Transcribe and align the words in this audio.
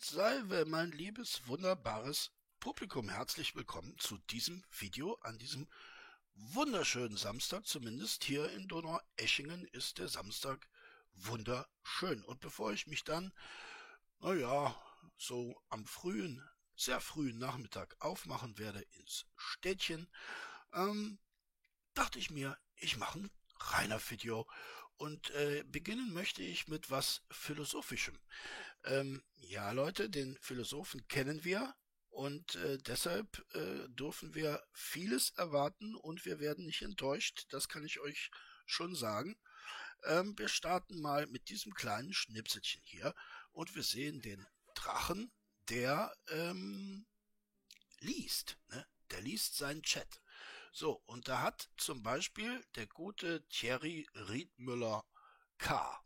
Und 0.00 0.06
Salve, 0.06 0.64
mein 0.64 0.92
liebes, 0.92 1.46
wunderbares 1.46 2.30
Publikum. 2.58 3.10
Herzlich 3.10 3.54
willkommen 3.54 3.98
zu 3.98 4.16
diesem 4.30 4.64
Video 4.70 5.18
an 5.20 5.36
diesem 5.36 5.68
wunderschönen 6.32 7.18
Samstag. 7.18 7.66
Zumindest 7.66 8.24
hier 8.24 8.50
in 8.52 8.66
Donaueschingen 8.66 9.66
ist 9.72 9.98
der 9.98 10.08
Samstag 10.08 10.66
wunderschön. 11.12 12.24
Und 12.24 12.40
bevor 12.40 12.72
ich 12.72 12.86
mich 12.86 13.04
dann, 13.04 13.30
naja, 14.20 14.74
so 15.18 15.60
am 15.68 15.84
frühen, 15.84 16.42
sehr 16.76 17.02
frühen 17.02 17.38
Nachmittag 17.38 17.94
aufmachen 17.98 18.56
werde 18.56 18.80
ins 18.92 19.26
Städtchen, 19.36 20.08
ähm, 20.72 21.18
dachte 21.92 22.18
ich 22.18 22.30
mir, 22.30 22.56
ich 22.76 22.96
mache 22.96 23.18
ein 23.18 23.30
reiner 23.58 24.00
Video 24.08 24.48
und 24.96 25.30
äh, 25.30 25.62
beginnen 25.66 26.12
möchte 26.14 26.42
ich 26.42 26.68
mit 26.68 26.90
was 26.90 27.22
Philosophischem. 27.30 28.18
Ähm, 28.84 29.22
ja, 29.36 29.72
Leute, 29.72 30.08
den 30.10 30.38
Philosophen 30.40 31.06
kennen 31.08 31.44
wir 31.44 31.74
und 32.08 32.54
äh, 32.56 32.78
deshalb 32.78 33.44
äh, 33.54 33.88
dürfen 33.88 34.34
wir 34.34 34.62
vieles 34.72 35.30
erwarten 35.30 35.94
und 35.94 36.24
wir 36.24 36.40
werden 36.40 36.66
nicht 36.66 36.82
enttäuscht. 36.82 37.46
Das 37.50 37.68
kann 37.68 37.84
ich 37.84 38.00
euch 38.00 38.30
schon 38.66 38.94
sagen. 38.94 39.38
Ähm, 40.04 40.38
wir 40.38 40.48
starten 40.48 41.00
mal 41.00 41.26
mit 41.26 41.48
diesem 41.48 41.74
kleinen 41.74 42.12
Schnipselchen 42.12 42.82
hier 42.84 43.14
und 43.52 43.74
wir 43.74 43.82
sehen 43.82 44.20
den 44.20 44.46
Drachen, 44.74 45.30
der 45.68 46.14
ähm, 46.28 47.06
liest. 48.00 48.56
Ne? 48.68 48.86
Der 49.10 49.20
liest 49.20 49.56
seinen 49.56 49.82
Chat. 49.82 50.20
So, 50.72 51.02
und 51.06 51.28
da 51.28 51.42
hat 51.42 51.68
zum 51.76 52.02
Beispiel 52.02 52.64
der 52.76 52.86
gute 52.86 53.46
Thierry 53.48 54.06
Riedmüller 54.14 55.04
K. 55.58 56.02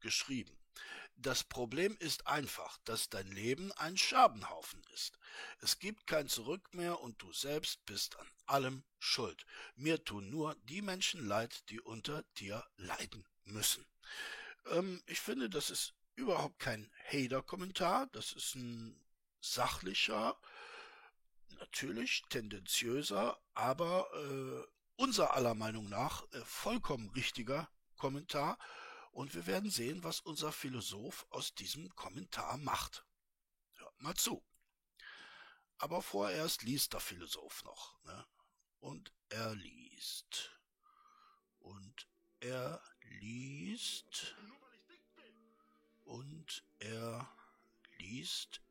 geschrieben. 0.00 0.63
Das 1.16 1.44
Problem 1.44 1.96
ist 2.00 2.26
einfach, 2.26 2.78
dass 2.84 3.08
dein 3.08 3.28
Leben 3.28 3.72
ein 3.72 3.96
Scherbenhaufen 3.96 4.82
ist. 4.92 5.18
Es 5.60 5.78
gibt 5.78 6.06
kein 6.06 6.28
Zurück 6.28 6.74
mehr 6.74 7.00
und 7.00 7.22
du 7.22 7.32
selbst 7.32 7.84
bist 7.86 8.18
an 8.18 8.26
allem 8.46 8.84
schuld. 8.98 9.46
Mir 9.76 10.04
tun 10.04 10.28
nur 10.30 10.56
die 10.64 10.82
Menschen 10.82 11.26
leid, 11.26 11.68
die 11.70 11.80
unter 11.80 12.24
dir 12.38 12.66
leiden 12.76 13.24
müssen. 13.44 13.86
Ähm, 14.66 15.02
ich 15.06 15.20
finde, 15.20 15.48
das 15.48 15.70
ist 15.70 15.94
überhaupt 16.16 16.58
kein 16.58 16.90
Hater-Kommentar. 17.10 18.08
Das 18.08 18.32
ist 18.32 18.54
ein 18.56 19.00
sachlicher, 19.40 20.38
natürlich 21.58 22.22
tendenziöser, 22.28 23.38
aber 23.54 24.08
äh, 24.14 24.66
unser 24.96 25.34
aller 25.34 25.54
Meinung 25.54 25.88
nach 25.88 26.24
äh, 26.32 26.40
vollkommen 26.44 27.10
richtiger 27.10 27.68
Kommentar. 27.96 28.58
Und 29.14 29.32
wir 29.32 29.46
werden 29.46 29.70
sehen, 29.70 30.02
was 30.02 30.20
unser 30.20 30.50
Philosoph 30.50 31.24
aus 31.30 31.54
diesem 31.54 31.94
Kommentar 31.94 32.58
macht. 32.58 33.06
Hört 33.74 34.02
mal 34.02 34.16
zu. 34.16 34.44
Aber 35.78 36.02
vorerst 36.02 36.64
liest 36.64 36.94
der 36.94 37.00
Philosoph 37.00 37.62
noch. 37.62 38.02
Ne? 38.02 38.26
Und 38.80 39.12
er 39.28 39.54
liest. 39.54 40.58
Und 41.60 42.08
er 42.40 42.82
liest. 43.20 44.34
Und 46.02 46.64
er 46.80 47.32
liest 47.98 48.62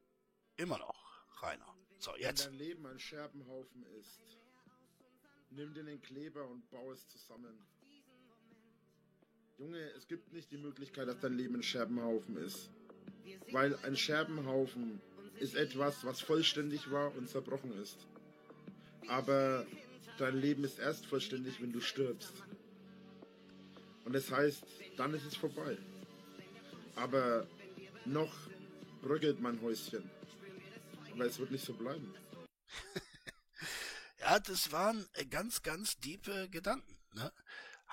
immer 0.57 0.77
noch, 0.77 1.41
Rainer. 1.41 1.73
So, 1.99 2.17
jetzt. 2.17 2.47
Wenn 2.47 2.51
dein 2.51 2.67
Leben 2.67 2.85
ein 2.85 2.99
Scherbenhaufen 2.99 3.85
ist, 3.97 4.19
nimm 5.51 5.73
dir 5.73 5.85
den 5.85 6.01
Kleber 6.01 6.45
und 6.49 6.69
bau 6.69 6.91
es 6.91 7.07
zusammen. 7.07 7.65
Junge, 9.57 9.79
es 9.97 10.07
gibt 10.07 10.33
nicht 10.33 10.51
die 10.51 10.57
Möglichkeit, 10.57 11.07
dass 11.07 11.19
dein 11.19 11.37
Leben 11.37 11.55
ein 11.55 11.63
Scherbenhaufen 11.63 12.37
ist. 12.37 12.69
Weil 13.51 13.75
ein 13.83 13.95
Scherbenhaufen 13.95 14.99
ist 15.39 15.55
etwas, 15.55 16.03
was 16.05 16.21
vollständig 16.21 16.91
war 16.91 17.15
und 17.15 17.29
zerbrochen 17.29 17.71
ist. 17.81 18.07
Aber 19.07 19.65
dein 20.17 20.37
Leben 20.37 20.63
ist 20.63 20.79
erst 20.79 21.05
vollständig, 21.05 21.61
wenn 21.61 21.71
du 21.71 21.81
stirbst. 21.81 22.33
Und 24.05 24.13
das 24.13 24.31
heißt, 24.31 24.63
dann 24.97 25.13
ist 25.13 25.25
es 25.25 25.35
vorbei. 25.35 25.77
Aber 26.95 27.47
noch 28.05 28.33
bröckelt 29.01 29.39
mein 29.39 29.61
Häuschen. 29.61 30.09
Aber 31.11 31.25
es 31.25 31.37
wird 31.37 31.51
nicht 31.51 31.65
so 31.65 31.73
bleiben. 31.73 32.13
ja, 34.19 34.39
das 34.39 34.71
waren 34.71 35.05
äh, 35.13 35.25
ganz, 35.25 35.61
ganz 35.61 35.99
tiefe 35.99 36.49
Gedanken. 36.49 36.97
Ne? 37.13 37.31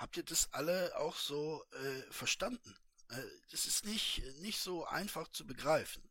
Habt 0.01 0.17
ihr 0.17 0.23
das 0.23 0.51
alle 0.51 0.97
auch 0.97 1.15
so 1.15 1.63
äh, 1.73 2.11
verstanden? 2.11 2.75
Äh, 3.09 3.21
das 3.51 3.67
ist 3.67 3.85
nicht, 3.85 4.23
nicht 4.39 4.59
so 4.59 4.83
einfach 4.83 5.27
zu 5.27 5.45
begreifen. 5.45 6.01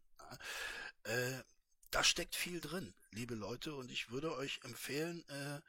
Äh, 1.02 1.42
da 1.90 2.04
steckt 2.04 2.36
viel 2.36 2.60
drin, 2.60 2.94
liebe 3.10 3.34
Leute, 3.34 3.74
und 3.74 3.90
ich 3.90 4.12
würde 4.12 4.32
euch 4.36 4.60
empfehlen, 4.62 5.28
äh, 5.28 5.60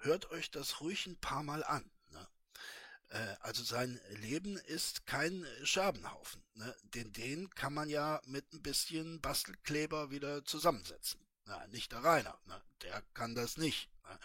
hört 0.00 0.32
euch 0.32 0.50
das 0.50 0.80
ruhig 0.80 1.06
ein 1.06 1.16
paar 1.16 1.44
Mal 1.44 1.62
an. 1.62 1.88
Ne? 2.10 2.28
Äh, 3.10 3.36
also 3.38 3.62
sein 3.62 4.00
Leben 4.08 4.56
ist 4.56 5.06
kein 5.06 5.46
Scherbenhaufen. 5.62 6.42
Ne? 6.54 6.74
Den, 6.82 7.12
den 7.12 7.50
kann 7.50 7.72
man 7.72 7.88
ja 7.88 8.20
mit 8.26 8.52
ein 8.52 8.62
bisschen 8.62 9.20
Bastelkleber 9.20 10.10
wieder 10.10 10.44
zusammensetzen. 10.44 11.24
Na, 11.44 11.64
nicht 11.68 11.92
der 11.92 12.02
Rainer, 12.02 12.36
ne? 12.46 12.60
der 12.82 13.00
kann 13.14 13.36
das 13.36 13.58
nicht. 13.58 13.90
Ne? 14.08 14.18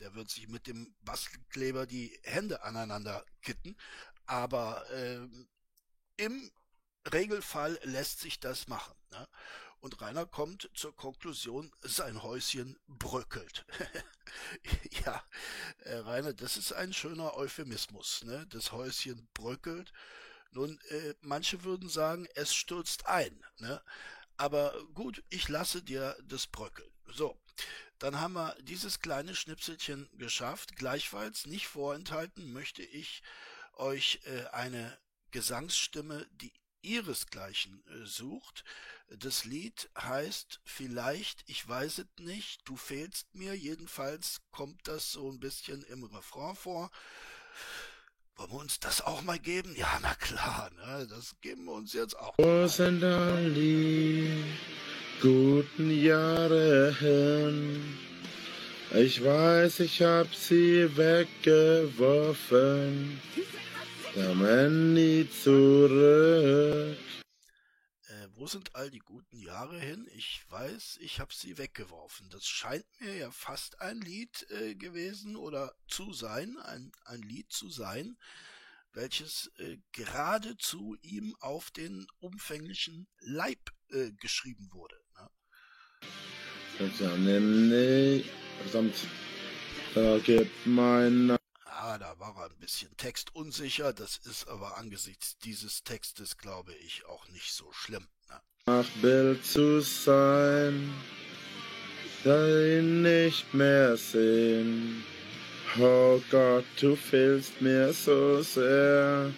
Der 0.00 0.14
wird 0.14 0.30
sich 0.30 0.48
mit 0.48 0.66
dem 0.66 0.94
Bastelkleber 1.02 1.86
die 1.86 2.18
Hände 2.22 2.62
aneinander 2.62 3.24
kitten. 3.42 3.76
Aber 4.26 4.88
äh, 4.90 5.26
im 6.16 6.50
Regelfall 7.12 7.78
lässt 7.82 8.20
sich 8.20 8.40
das 8.40 8.68
machen. 8.68 8.94
Ne? 9.10 9.28
Und 9.80 10.00
Rainer 10.00 10.26
kommt 10.26 10.68
zur 10.74 10.94
Konklusion, 10.96 11.70
sein 11.82 12.22
Häuschen 12.22 12.78
bröckelt. 12.88 13.64
ja, 15.04 15.22
äh, 15.84 15.96
Rainer, 15.96 16.32
das 16.32 16.56
ist 16.56 16.72
ein 16.72 16.92
schöner 16.92 17.34
Euphemismus. 17.34 18.24
Ne? 18.24 18.46
Das 18.48 18.72
Häuschen 18.72 19.28
bröckelt. 19.34 19.92
Nun, 20.50 20.80
äh, 20.88 21.14
manche 21.20 21.62
würden 21.62 21.88
sagen, 21.88 22.26
es 22.34 22.54
stürzt 22.54 23.06
ein. 23.06 23.44
Ne? 23.58 23.80
Aber 24.36 24.74
gut, 24.94 25.22
ich 25.28 25.48
lasse 25.48 25.82
dir 25.82 26.16
das 26.24 26.46
bröckeln. 26.46 26.90
So, 27.06 27.38
dann 27.98 28.20
haben 28.20 28.34
wir 28.34 28.56
dieses 28.62 29.00
kleine 29.00 29.34
Schnipselchen 29.34 30.08
geschafft. 30.16 30.76
Gleichfalls 30.76 31.46
nicht 31.46 31.66
vorenthalten 31.66 32.52
möchte 32.52 32.82
ich 32.82 33.22
euch 33.74 34.20
äh, 34.24 34.46
eine 34.48 34.96
Gesangsstimme, 35.30 36.26
die 36.32 36.52
ihresgleichen 36.82 37.84
äh, 37.88 38.06
sucht. 38.06 38.64
Das 39.08 39.44
Lied 39.44 39.90
heißt 39.98 40.60
vielleicht, 40.64 41.42
ich 41.46 41.66
weiß 41.66 41.98
es 41.98 42.06
nicht, 42.20 42.60
du 42.68 42.76
fehlst 42.76 43.34
mir. 43.34 43.54
Jedenfalls 43.54 44.42
kommt 44.50 44.86
das 44.86 45.12
so 45.12 45.30
ein 45.30 45.40
bisschen 45.40 45.82
im 45.84 46.04
Refrain 46.04 46.54
vor. 46.54 46.90
Wollen 48.36 48.52
wir 48.52 48.58
uns 48.58 48.78
das 48.78 49.00
auch 49.00 49.22
mal 49.22 49.38
geben? 49.38 49.74
Ja, 49.74 49.98
na 50.00 50.14
klar, 50.14 50.70
ne? 50.70 51.08
das 51.08 51.34
geben 51.40 51.64
wir 51.64 51.72
uns 51.72 51.92
jetzt 51.92 52.16
auch. 52.16 52.36
Die 53.54 54.44
guten 55.20 55.90
Jahre 55.90 56.94
hin? 56.98 57.98
Ich 58.94 59.22
weiß, 59.22 59.80
ich 59.80 60.00
hab 60.02 60.34
sie 60.34 60.96
weggeworfen, 60.96 63.20
kamen 64.14 64.94
nie 64.94 65.28
zurück. 65.28 66.96
Äh, 68.06 68.28
wo 68.34 68.46
sind 68.46 68.74
all 68.74 68.90
die 68.90 69.00
guten 69.00 69.38
Jahre 69.38 69.78
hin? 69.78 70.08
Ich 70.14 70.42
weiß, 70.48 70.96
ich 71.00 71.20
hab 71.20 71.34
sie 71.34 71.58
weggeworfen. 71.58 72.30
Das 72.30 72.46
scheint 72.46 72.86
mir 73.00 73.14
ja 73.14 73.30
fast 73.30 73.80
ein 73.80 74.00
Lied 74.00 74.46
äh, 74.50 74.74
gewesen 74.74 75.36
oder 75.36 75.74
zu 75.88 76.12
sein, 76.12 76.56
ein, 76.58 76.92
ein 77.04 77.22
Lied 77.22 77.52
zu 77.52 77.68
sein, 77.68 78.16
welches 78.92 79.50
äh, 79.58 79.76
geradezu 79.92 80.96
ihm 81.02 81.36
auf 81.40 81.70
den 81.70 82.06
umfänglichen 82.20 83.06
Leib 83.20 83.70
äh, 83.90 84.12
geschrieben 84.12 84.70
wurde. 84.72 84.98
Ne? 86.78 88.24
Verdammt. 88.62 88.94
Da 89.94 90.18
gibt 90.18 90.66
mein. 90.66 91.36
Ah, 91.64 91.98
da 91.98 92.18
war 92.18 92.36
er 92.36 92.50
ein 92.50 92.58
bisschen 92.58 92.96
textunsicher. 92.96 93.92
Das 93.92 94.18
ist 94.18 94.48
aber 94.48 94.76
angesichts 94.76 95.38
dieses 95.38 95.82
Textes, 95.82 96.36
glaube 96.36 96.74
ich, 96.74 97.04
auch 97.06 97.28
nicht 97.28 97.52
so 97.52 97.72
schlimm. 97.72 98.06
Ne? 98.28 98.40
Nach 98.66 98.88
Bild 99.02 99.44
zu 99.44 99.80
sein, 99.80 100.92
ihn 102.24 103.02
nicht 103.02 103.52
mehr 103.54 103.96
sehen. 103.96 105.04
Oh 105.78 106.20
Gott, 106.30 106.64
du 106.80 106.96
fehlst 106.96 107.60
mir 107.60 107.92
so 107.92 108.42
sehr. 108.42 109.32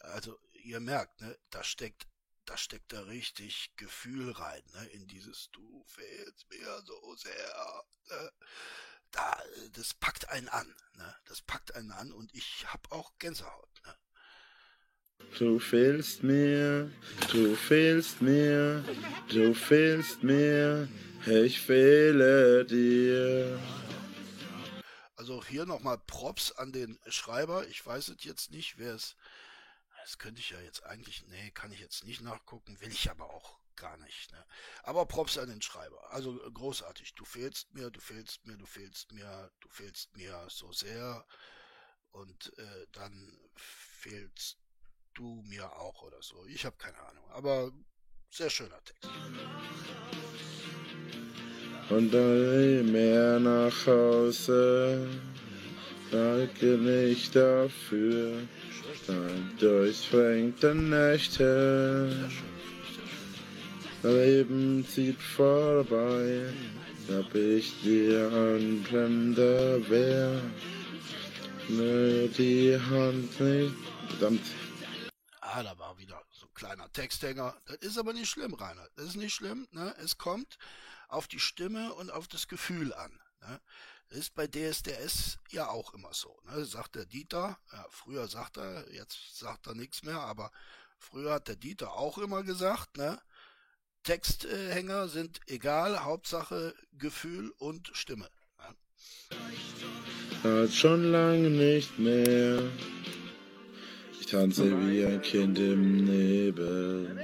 Also, 0.00 0.38
ihr 0.62 0.80
merkt, 0.80 1.20
ne, 1.20 1.36
da 1.50 1.62
steckt 1.62 2.06
da 2.46 2.56
steckt 2.56 2.92
da 2.92 3.00
richtig 3.02 3.72
Gefühl 3.76 4.30
rein, 4.30 4.62
ne, 4.72 4.86
in 4.88 5.06
dieses 5.06 5.50
Du 5.50 5.84
fehlst 5.86 6.48
mir 6.50 6.82
so 6.84 7.14
sehr. 7.16 7.84
Ne? 8.08 8.32
Da, 9.10 9.42
das 9.72 9.94
packt 9.94 10.28
einen 10.28 10.48
an, 10.48 10.74
ne? 10.94 11.16
Das 11.26 11.42
packt 11.42 11.74
einen 11.74 11.92
an 11.92 12.12
und 12.12 12.34
ich 12.34 12.66
hab 12.66 12.90
auch 12.92 13.12
Gänsehaut, 13.18 13.82
ne? 13.84 13.94
Du 15.38 15.58
fehlst 15.58 16.22
mir, 16.22 16.90
du 17.30 17.56
fehlst 17.56 18.20
mir, 18.22 18.84
du 19.28 19.54
fehlst 19.54 20.22
mir, 20.22 20.88
ich 21.26 21.60
fehle 21.60 22.64
dir. 22.64 23.58
Also 25.16 25.42
hier 25.44 25.66
nochmal 25.66 25.98
Props 26.06 26.52
an 26.52 26.72
den 26.72 26.98
Schreiber. 27.08 27.66
Ich 27.68 27.84
weiß 27.84 28.08
es 28.08 28.24
jetzt 28.24 28.50
nicht, 28.50 28.78
wer 28.78 28.94
es. 28.94 29.16
Das 30.06 30.18
könnte 30.18 30.40
ich 30.40 30.50
ja 30.50 30.60
jetzt 30.60 30.84
eigentlich. 30.84 31.26
Nee, 31.26 31.50
kann 31.50 31.72
ich 31.72 31.80
jetzt 31.80 32.04
nicht 32.04 32.20
nachgucken. 32.20 32.80
Will 32.80 32.92
ich 32.92 33.10
aber 33.10 33.28
auch 33.28 33.58
gar 33.74 33.96
nicht. 33.96 34.30
Ne? 34.30 34.46
Aber 34.84 35.04
Props 35.04 35.36
an 35.36 35.48
den 35.48 35.60
Schreiber. 35.60 36.12
Also 36.12 36.40
äh, 36.46 36.50
großartig. 36.52 37.16
Du 37.16 37.24
fehlst 37.24 37.74
mir, 37.74 37.90
du 37.90 37.98
fehlst 37.98 38.46
mir, 38.46 38.56
du 38.56 38.66
fehlst 38.66 39.10
mir, 39.10 39.50
du 39.58 39.68
fehlst 39.68 40.16
mir 40.16 40.46
so 40.48 40.70
sehr. 40.70 41.26
Und 42.12 42.56
äh, 42.56 42.86
dann 42.92 43.36
fehlst 43.56 44.58
du 45.14 45.42
mir 45.44 45.72
auch 45.72 46.00
oder 46.02 46.22
so. 46.22 46.46
Ich 46.46 46.64
habe 46.64 46.76
keine 46.76 47.00
Ahnung. 47.00 47.28
Aber 47.32 47.72
sehr 48.30 48.48
schöner 48.48 48.80
Text. 48.84 49.10
Und 51.90 52.12
dann 52.12 52.92
mehr 52.92 53.40
nach 53.40 53.86
Hause, 53.88 55.10
danke 56.10 56.78
nicht 56.78 57.34
dafür, 57.34 58.32
dann 59.06 59.52
durchfränkte 59.58 60.74
Nächte. 60.74 62.30
Leben 64.02 64.86
zieht 64.86 65.20
vorbei, 65.20 66.52
hab 67.10 67.34
ich 67.34 67.80
dir 67.82 68.30
ein 68.32 68.84
fremder 68.88 69.80
wer, 69.88 70.40
ne 71.68 72.28
die 72.28 72.78
Hand 72.78 73.40
nicht, 73.40 73.74
verdammt. 74.08 74.46
Ah, 75.40 75.62
da 75.62 75.78
war 75.78 75.98
wieder 75.98 76.22
so 76.30 76.46
ein 76.46 76.54
kleiner 76.54 76.92
Texthänger. 76.92 77.56
Das 77.66 77.76
ist 77.76 77.98
aber 77.98 78.12
nicht 78.12 78.28
schlimm, 78.28 78.54
Rainer. 78.54 78.86
Das 78.94 79.06
ist 79.06 79.16
nicht 79.16 79.34
schlimm. 79.34 79.66
Ne? 79.72 79.94
Es 80.02 80.18
kommt 80.18 80.58
auf 81.08 81.28
die 81.28 81.40
Stimme 81.40 81.94
und 81.94 82.10
auf 82.10 82.28
das 82.28 82.46
Gefühl 82.46 82.92
an. 82.92 83.18
Ne? 83.40 83.60
Das 84.08 84.18
ist 84.18 84.34
bei 84.34 84.46
DSDS 84.46 85.38
ja 85.50 85.68
auch 85.68 85.92
immer 85.94 86.12
so. 86.12 86.38
Ne? 86.44 86.64
Sagt 86.64 86.94
der 86.94 87.06
Dieter, 87.06 87.58
ja, 87.72 87.86
früher 87.90 88.28
sagt 88.28 88.56
er, 88.56 88.90
jetzt 88.92 89.36
sagt 89.36 89.66
er 89.66 89.74
nichts 89.74 90.02
mehr, 90.04 90.20
aber 90.20 90.50
früher 90.98 91.32
hat 91.34 91.48
der 91.48 91.56
Dieter 91.56 91.92
auch 91.94 92.18
immer 92.18 92.42
gesagt, 92.42 92.96
ne? 92.96 93.20
Texthänger 94.04 95.08
sind 95.08 95.40
egal, 95.48 96.04
Hauptsache 96.04 96.74
Gefühl 96.96 97.52
und 97.58 97.90
Stimme. 97.92 98.30
Ne? 100.44 100.68
Schon 100.68 101.10
lange 101.10 101.50
nicht 101.50 101.98
mehr. 101.98 102.62
Ich 104.20 104.26
tanze 104.26 104.70
wie 104.86 105.04
ein 105.04 105.20
Kind 105.22 105.58
im 105.58 106.04
Nebel, 106.04 107.18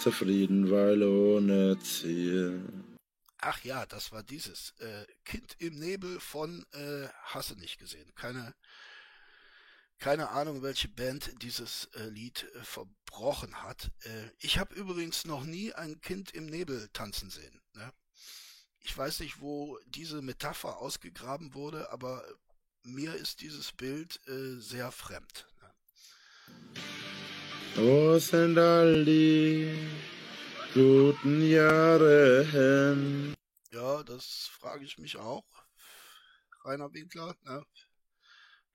zufrieden, 0.00 0.70
weil 0.70 1.02
ohne 1.02 1.78
Ziel. 1.80 2.62
Ach 3.42 3.62
ja, 3.64 3.86
das 3.86 4.12
war 4.12 4.22
dieses 4.22 4.72
äh, 4.80 5.06
Kind 5.24 5.56
im 5.58 5.78
Nebel 5.78 6.20
von 6.20 6.66
äh, 6.72 7.08
Hasse 7.22 7.54
nicht 7.56 7.78
gesehen. 7.78 8.14
Keine, 8.14 8.54
keine 9.98 10.28
Ahnung, 10.28 10.62
welche 10.62 10.88
Band 10.88 11.42
dieses 11.42 11.86
äh, 11.94 12.04
Lied 12.04 12.46
äh, 12.54 12.62
verbrochen 12.62 13.62
hat. 13.62 13.90
Äh, 14.04 14.30
ich 14.40 14.58
habe 14.58 14.74
übrigens 14.74 15.24
noch 15.24 15.44
nie 15.44 15.72
ein 15.72 16.00
Kind 16.02 16.32
im 16.32 16.46
Nebel 16.46 16.90
tanzen 16.92 17.30
sehen. 17.30 17.62
Ne? 17.72 17.90
Ich 18.80 18.96
weiß 18.96 19.20
nicht, 19.20 19.40
wo 19.40 19.78
diese 19.86 20.20
Metapher 20.20 20.78
ausgegraben 20.78 21.54
wurde, 21.54 21.90
aber 21.92 22.22
mir 22.82 23.14
ist 23.14 23.40
dieses 23.40 23.72
Bild 23.72 24.20
äh, 24.28 24.60
sehr 24.60 24.92
fremd. 24.92 25.46
Sind 27.74 28.58
all 28.58 29.04
die 29.04 29.74
guten 30.74 31.42
Jahre 31.42 32.44
hin? 32.44 33.34
Ja, 33.72 34.02
das 34.04 34.48
frage 34.52 34.84
ich 34.84 34.98
mich 34.98 35.16
auch. 35.16 35.44
Rainer 36.64 36.92
Winkler, 36.92 37.34
ne? 37.42 37.64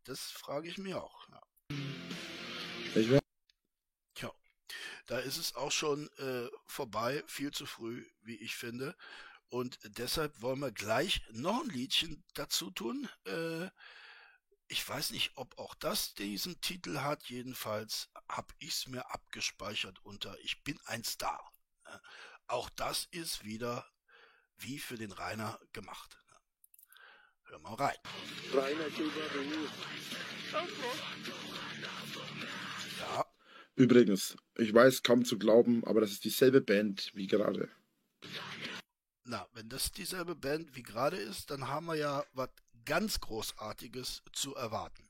das 0.03 0.19
frage 0.19 0.67
ich 0.67 0.77
mir 0.77 1.01
auch. 1.01 1.27
Ja. 1.29 1.41
Ich 2.95 3.11
weiß. 3.11 3.21
Tja, 4.13 4.31
da 5.05 5.19
ist 5.19 5.37
es 5.37 5.55
auch 5.55 5.71
schon 5.71 6.09
äh, 6.17 6.49
vorbei, 6.65 7.23
viel 7.27 7.51
zu 7.51 7.65
früh, 7.65 8.05
wie 8.21 8.35
ich 8.35 8.55
finde. 8.55 8.95
Und 9.49 9.79
deshalb 9.83 10.41
wollen 10.41 10.59
wir 10.59 10.71
gleich 10.71 11.21
noch 11.31 11.61
ein 11.61 11.69
Liedchen 11.69 12.23
dazu 12.33 12.71
tun. 12.71 13.07
Äh, 13.25 13.69
ich 14.67 14.87
weiß 14.87 15.11
nicht, 15.11 15.31
ob 15.35 15.57
auch 15.59 15.75
das 15.75 16.13
diesen 16.15 16.59
Titel 16.59 16.99
hat. 16.99 17.23
Jedenfalls 17.29 18.09
habe 18.27 18.53
ich 18.59 18.73
es 18.73 18.87
mir 18.87 19.09
abgespeichert 19.11 19.99
unter 20.03 20.37
Ich 20.39 20.63
bin 20.63 20.79
ein 20.85 21.03
Star. 21.03 21.51
Auch 22.47 22.69
das 22.69 23.07
ist 23.11 23.43
wieder 23.43 23.85
wie 24.57 24.79
für 24.79 24.95
den 24.95 25.11
Rainer 25.11 25.59
gemacht. 25.73 26.17
Hör 27.45 27.59
mal 27.59 27.73
rein. 27.75 27.95
Rainer 28.53 28.87
Ja. 32.99 33.25
Übrigens, 33.75 34.37
ich 34.57 34.73
weiß 34.73 35.03
kaum 35.03 35.25
zu 35.25 35.37
glauben, 35.37 35.83
aber 35.85 36.01
das 36.01 36.11
ist 36.11 36.23
dieselbe 36.23 36.61
Band 36.61 37.11
wie 37.13 37.27
gerade. 37.27 37.69
Na, 39.25 39.47
wenn 39.53 39.69
das 39.69 39.91
dieselbe 39.91 40.35
Band 40.35 40.75
wie 40.75 40.83
gerade 40.83 41.17
ist, 41.17 41.49
dann 41.51 41.67
haben 41.67 41.87
wir 41.87 41.95
ja 41.95 42.23
was 42.33 42.49
ganz 42.85 43.19
Großartiges 43.19 44.21
zu 44.31 44.55
erwarten. 44.55 45.03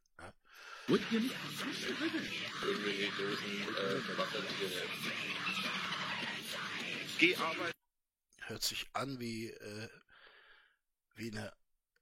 Ne? 7.19 7.71
Hört 8.47 8.63
sich 8.63 8.88
an 8.94 9.19
wie, 9.19 9.50
äh, 9.50 9.89
wie 11.15 11.31
eine 11.31 11.53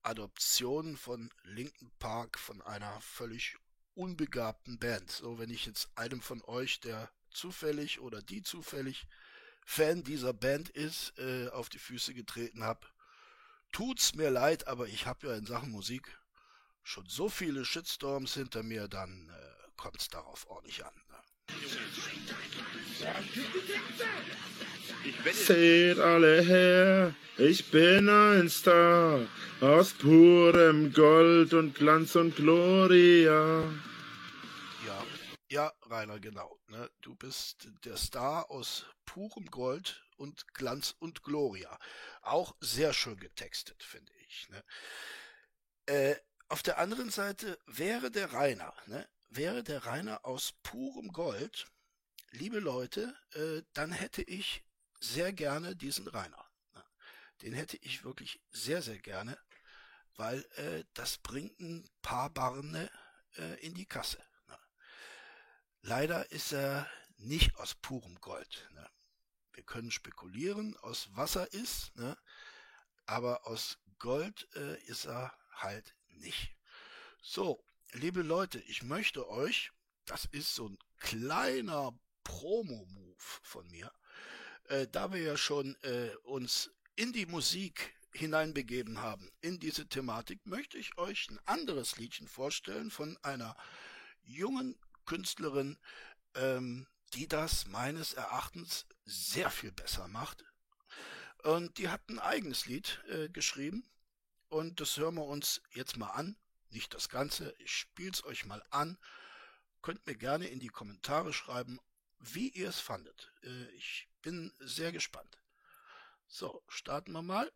Adoption 0.02 0.98
von 0.98 1.32
Linken 1.44 1.92
Park 2.00 2.38
von 2.38 2.62
einer 2.62 3.00
völlig 3.02 3.56
unbegabten 3.96 4.80
Band. 4.80 5.12
So, 5.12 5.40
wenn 5.40 5.50
ich 5.50 5.66
jetzt 5.66 5.90
einem 5.96 6.22
von 6.22 6.42
euch, 6.44 6.80
der 6.80 7.12
zufällig 7.32 8.00
oder 8.00 8.22
die 8.22 8.42
zufällig 8.42 9.08
Fan 9.66 10.04
dieser 10.04 10.34
Band 10.34 10.70
ist, 10.70 11.18
äh, 11.20 11.48
auf 11.50 11.70
die 11.70 11.80
Füße 11.80 12.14
getreten 12.14 12.64
habe, 12.64 12.86
tut's 13.72 14.14
mir 14.16 14.30
leid, 14.30 14.68
aber 14.68 14.88
ich 14.88 15.06
habe 15.06 15.28
ja 15.28 15.36
in 15.36 15.46
Sachen 15.46 15.72
Musik 15.72 16.20
schon 16.84 17.08
so 17.08 17.30
viele 17.30 17.64
Shitstorms 17.64 18.34
hinter 18.34 18.62
mir, 18.62 18.88
dann 18.90 19.30
äh, 19.30 19.70
kommt's 19.78 20.10
darauf 20.10 20.50
auch 20.50 20.62
nicht 20.64 20.84
an. 20.84 20.94
Ne? 21.10 21.14
Seht 25.34 26.00
alle 26.00 26.42
her, 26.42 27.14
ich 27.38 27.70
bin 27.72 28.08
ein 28.08 28.50
Star 28.50 29.28
aus 29.60 29.94
purem 29.94 30.94
Gold 30.94 31.54
und 31.54 31.76
Glanz 31.76 32.16
und 32.16 32.38
Gloria. 32.38 33.64
Ja, 34.88 35.06
ja, 35.50 35.74
Rainer, 35.82 36.20
genau. 36.20 36.58
Ne? 36.68 36.90
Du 37.02 37.16
bist 37.16 37.68
der 37.84 37.98
Star 37.98 38.50
aus 38.50 38.86
purem 39.06 39.48
Gold 39.48 40.06
und 40.16 40.54
Glanz 40.54 40.96
und 41.00 41.22
Gloria. 41.24 41.78
Auch 42.22 42.56
sehr 42.62 42.94
schön 42.94 43.20
getextet, 43.20 43.84
finde 43.84 44.14
ich. 44.28 44.48
Ne? 44.50 44.64
Äh, 45.88 46.16
auf 46.48 46.64
der 46.64 46.78
anderen 46.78 47.10
Seite 47.10 47.60
wäre 47.66 48.10
der 48.10 48.32
Rainer, 48.32 48.74
ne? 48.86 49.06
wäre 49.30 49.64
der 49.64 49.86
Rainer 49.86 50.26
aus 50.26 50.54
purem 50.64 51.10
Gold, 51.10 51.68
liebe 52.32 52.60
Leute, 52.60 53.14
äh, 53.34 53.64
dann 53.74 53.92
hätte 53.92 54.22
ich 54.22 54.64
sehr 55.04 55.34
gerne 55.34 55.76
diesen 55.76 56.08
Rainer. 56.08 56.50
Ne? 56.74 56.84
Den 57.42 57.54
hätte 57.54 57.78
ich 57.78 58.04
wirklich 58.04 58.42
sehr, 58.52 58.82
sehr 58.82 59.00
gerne, 59.00 59.38
weil 60.16 60.44
äh, 60.56 60.84
das 60.94 61.18
bringt 61.18 61.60
ein 61.60 61.90
paar 62.02 62.30
Barne 62.30 62.90
äh, 63.38 63.60
in 63.66 63.74
die 63.74 63.86
Kasse. 63.86 64.24
Ne? 64.48 64.58
Leider 65.82 66.32
ist 66.32 66.54
er 66.54 66.90
nicht 67.18 67.56
aus 67.58 67.76
purem 67.76 68.20
Gold. 68.20 68.70
Ne? 68.74 68.90
wir 69.54 69.64
können 69.64 69.92
spekulieren, 69.92 70.76
aus 70.78 71.10
was 71.12 71.36
er 71.36 71.52
ist, 71.54 71.96
ne? 71.96 72.18
aber 73.06 73.48
aus 73.48 73.78
Gold 74.00 74.48
äh, 74.56 74.82
ist 74.84 75.06
er 75.06 75.34
halt 75.52 75.96
nicht. 76.10 76.56
So, 77.22 77.64
liebe 77.92 78.22
Leute, 78.22 78.60
ich 78.60 78.84
möchte 78.84 79.30
euch, 79.30 79.72
das 80.06 80.26
ist 80.26 80.54
so 80.56 80.70
ein 80.70 80.78
kleiner 80.98 81.98
Promo-Move 82.24 83.16
von 83.20 83.68
mir, 83.70 83.92
äh, 84.70 84.88
da 84.92 85.12
wir 85.12 85.22
ja 85.22 85.38
schon 85.38 85.76
äh, 85.84 86.10
uns 86.24 86.72
in 86.96 87.14
die 87.14 87.26
Musik 87.26 87.96
hineinbegeben 88.14 89.02
haben, 89.02 89.32
in 89.42 89.60
diese 89.60 89.88
Thematik, 89.88 90.46
möchte 90.46 90.78
ich 90.78 90.98
euch 90.98 91.30
ein 91.30 91.40
anderes 91.46 91.98
Liedchen 91.98 92.28
vorstellen 92.28 92.92
von 92.92 93.18
einer 93.24 93.56
jungen 94.24 94.78
Künstlerin, 95.06 95.78
ähm, 96.36 96.88
die 97.14 97.28
das 97.28 97.68
meines 97.68 98.14
Erachtens 98.14 98.86
sehr 99.06 99.50
viel 99.50 99.72
besser 99.72 100.08
macht. 100.08 100.44
Und 101.44 101.78
die 101.78 101.90
hat 101.90 102.08
ein 102.10 102.20
eigenes 102.20 102.66
Lied 102.68 103.04
äh, 103.10 103.30
geschrieben. 103.30 103.86
Und 104.48 104.80
das 104.80 104.98
hören 104.98 105.16
wir 105.16 105.26
uns 105.26 105.62
jetzt 105.72 105.98
mal 105.98 106.12
an. 106.12 106.38
Nicht 106.70 106.94
das 106.94 107.10
Ganze, 107.10 107.54
ich 107.60 107.76
spiele 107.76 108.12
es 108.12 108.24
euch 108.24 108.46
mal 108.46 108.64
an. 108.70 108.98
könnt 109.82 110.06
mir 110.08 110.16
gerne 110.16 110.48
in 110.48 110.60
die 110.60 110.70
Kommentare 110.70 111.34
schreiben, 111.34 111.80
wie 112.32 112.50
ihr 112.50 112.70
es 112.70 112.80
fandet. 112.80 113.32
Äh, 113.44 113.70
ich 113.76 114.08
bin 114.22 114.52
sehr 114.60 114.92
gespannt. 114.92 115.38
So, 116.28 116.64
starten 116.68 117.12
wir 117.12 117.22
mal. 117.22 117.52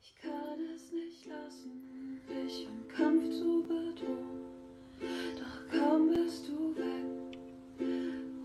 Ich 0.00 0.14
kann 0.16 0.60
es 0.74 0.92
nicht 0.92 1.26
lassen, 1.26 2.20
dich 2.28 2.64
im 2.64 2.88
Kampf 2.88 3.24
zu 3.30 3.62
bedrohen. 3.62 4.44
Doch 5.36 5.78
kaum 5.78 6.10
bist 6.10 6.48
du 6.48 6.74
weg, 6.76 7.38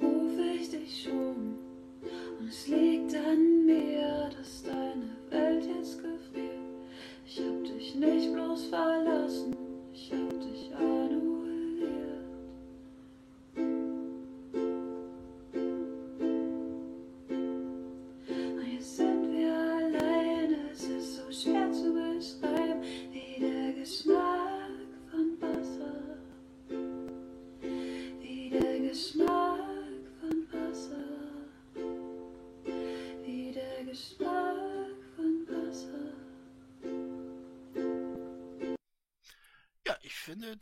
rufe 0.01 0.41
ich 0.41 0.69
dich 0.69 1.03
schon. 1.03 1.57
Und 2.39 2.47
es 2.47 2.67
liegt 2.67 3.15
an 3.15 3.65
mir, 3.65 4.29
dass 4.35 4.63
deine 4.63 5.15
Welt 5.29 5.65
jetzt 5.65 6.01
gefriert. 6.01 6.59
Ich 7.25 7.39
hab 7.39 7.63
dich 7.63 7.95
nicht 7.95 8.33
bloß 8.33 8.65
verlassen, 8.65 9.55
ich 9.93 10.11
hab 10.11 10.30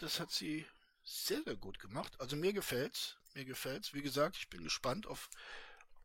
das 0.09 0.19
hat 0.19 0.31
sie 0.31 0.65
sehr, 1.03 1.43
sehr 1.43 1.55
gut 1.55 1.77
gemacht. 1.77 2.19
Also 2.19 2.35
mir 2.35 2.51
gefällt's. 2.51 3.17
Mir 3.35 3.45
gefällt's. 3.45 3.93
Wie 3.93 4.01
gesagt, 4.01 4.37
ich 4.37 4.49
bin 4.49 4.63
gespannt 4.63 5.05
auf 5.05 5.29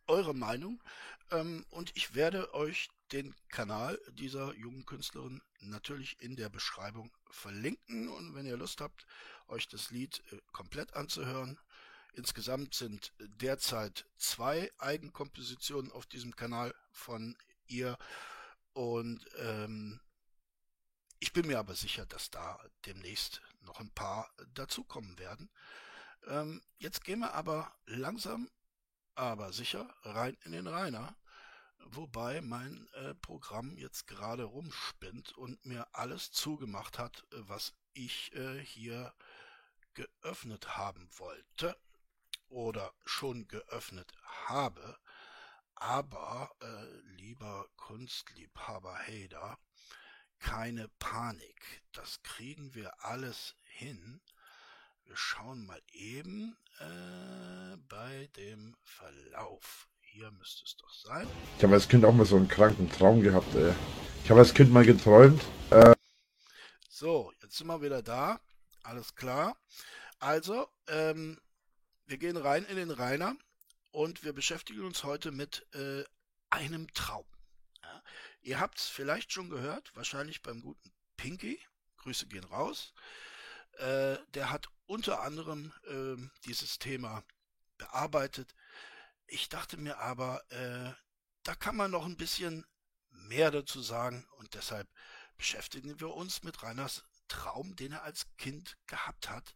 eure 0.06 0.34
Meinung. 0.34 0.82
Ähm, 1.30 1.64
und 1.70 1.90
ich 1.94 2.14
werde 2.14 2.52
euch 2.52 2.90
den 3.12 3.34
Kanal 3.48 3.98
dieser 4.12 4.52
jungen 4.56 4.84
Künstlerin 4.84 5.40
natürlich 5.60 6.20
in 6.20 6.36
der 6.36 6.50
Beschreibung 6.50 7.10
verlinken. 7.30 8.10
Und 8.10 8.34
wenn 8.34 8.44
ihr 8.44 8.58
Lust 8.58 8.82
habt, 8.82 9.06
euch 9.48 9.68
das 9.68 9.90
Lied 9.90 10.22
äh, 10.32 10.36
komplett 10.52 10.92
anzuhören. 10.92 11.58
Insgesamt 12.12 12.74
sind 12.74 13.14
derzeit 13.18 14.04
zwei 14.18 14.70
Eigenkompositionen 14.76 15.90
auf 15.92 16.04
diesem 16.04 16.36
Kanal 16.36 16.74
von 16.92 17.38
ihr. 17.68 17.96
Und 18.74 19.26
ähm, 19.38 19.98
ich 21.20 21.32
bin 21.32 21.46
mir 21.46 21.58
aber 21.58 21.74
sicher, 21.74 22.04
dass 22.04 22.30
da 22.30 22.60
demnächst 22.84 23.40
noch 23.64 23.80
ein 23.80 23.92
paar 23.92 24.30
dazukommen 24.54 25.18
werden. 25.18 25.50
Ähm, 26.26 26.62
jetzt 26.78 27.04
gehen 27.04 27.20
wir 27.20 27.34
aber 27.34 27.74
langsam, 27.86 28.50
aber 29.14 29.52
sicher 29.52 29.94
rein 30.02 30.36
in 30.44 30.52
den 30.52 30.66
Rainer. 30.66 31.16
Wobei 31.86 32.40
mein 32.40 32.88
äh, 32.94 33.14
Programm 33.14 33.76
jetzt 33.76 34.06
gerade 34.06 34.44
rumspinnt 34.44 35.32
und 35.36 35.64
mir 35.66 35.86
alles 35.92 36.32
zugemacht 36.32 36.98
hat, 36.98 37.24
was 37.30 37.74
ich 37.92 38.34
äh, 38.34 38.58
hier 38.58 39.12
geöffnet 39.92 40.76
haben 40.76 41.08
wollte 41.18 41.76
oder 42.48 42.92
schon 43.04 43.46
geöffnet 43.48 44.12
habe. 44.46 44.98
Aber, 45.74 46.54
äh, 46.60 46.86
lieber 47.16 47.68
Kunstliebhaber 47.76 48.96
Hader, 48.96 49.58
keine 50.44 50.88
Panik. 50.98 51.82
Das 51.92 52.22
kriegen 52.22 52.74
wir 52.74 52.92
alles 53.02 53.54
hin. 53.62 54.20
Wir 55.04 55.16
schauen 55.16 55.64
mal 55.64 55.80
eben 55.92 56.56
äh, 56.80 57.76
bei 57.88 58.28
dem 58.36 58.76
Verlauf. 58.82 59.88
Hier 60.00 60.30
müsste 60.32 60.64
es 60.64 60.76
doch 60.76 60.92
sein. 60.92 61.26
Ich 61.56 61.64
habe 61.64 61.74
als 61.74 61.88
Kind 61.88 62.04
auch 62.04 62.12
mal 62.12 62.26
so 62.26 62.36
einen 62.36 62.48
kranken 62.48 62.90
Traum 62.90 63.22
gehabt, 63.22 63.54
ey. 63.54 63.72
Ich 64.22 64.30
habe 64.30 64.40
als 64.40 64.54
Kind 64.54 64.70
mal 64.70 64.84
geträumt. 64.84 65.42
So, 66.88 67.32
jetzt 67.42 67.56
sind 67.56 67.66
wir 67.66 67.80
wieder 67.82 68.02
da. 68.02 68.38
Alles 68.82 69.14
klar. 69.14 69.56
Also, 70.18 70.68
ähm, 70.88 71.40
wir 72.06 72.18
gehen 72.18 72.36
rein 72.36 72.64
in 72.66 72.76
den 72.76 72.90
Rainer 72.90 73.34
und 73.92 74.24
wir 74.24 74.34
beschäftigen 74.34 74.84
uns 74.84 75.04
heute 75.04 75.32
mit 75.32 75.66
äh, 75.74 76.04
einem 76.50 76.92
Traum. 76.92 77.24
Ihr 78.44 78.60
habt 78.60 78.78
es 78.78 78.88
vielleicht 78.88 79.32
schon 79.32 79.48
gehört, 79.48 79.90
wahrscheinlich 79.96 80.42
beim 80.42 80.60
guten 80.60 80.92
Pinky. 81.16 81.58
Grüße 81.96 82.26
gehen 82.26 82.44
raus. 82.44 82.92
Äh, 83.78 84.18
der 84.34 84.50
hat 84.50 84.68
unter 84.84 85.22
anderem 85.22 85.72
ähm, 85.88 86.30
dieses 86.44 86.78
Thema 86.78 87.24
bearbeitet. 87.78 88.54
Ich 89.26 89.48
dachte 89.48 89.78
mir 89.78 89.98
aber, 89.98 90.44
äh, 90.50 90.92
da 91.42 91.54
kann 91.54 91.74
man 91.74 91.90
noch 91.90 92.04
ein 92.04 92.18
bisschen 92.18 92.66
mehr 93.08 93.50
dazu 93.50 93.80
sagen 93.80 94.26
und 94.36 94.52
deshalb 94.52 94.88
beschäftigen 95.38 95.98
wir 95.98 96.12
uns 96.12 96.42
mit 96.42 96.62
Reiners 96.62 97.02
Traum, 97.28 97.74
den 97.76 97.92
er 97.92 98.02
als 98.02 98.26
Kind 98.36 98.76
gehabt 98.86 99.30
hat. 99.30 99.54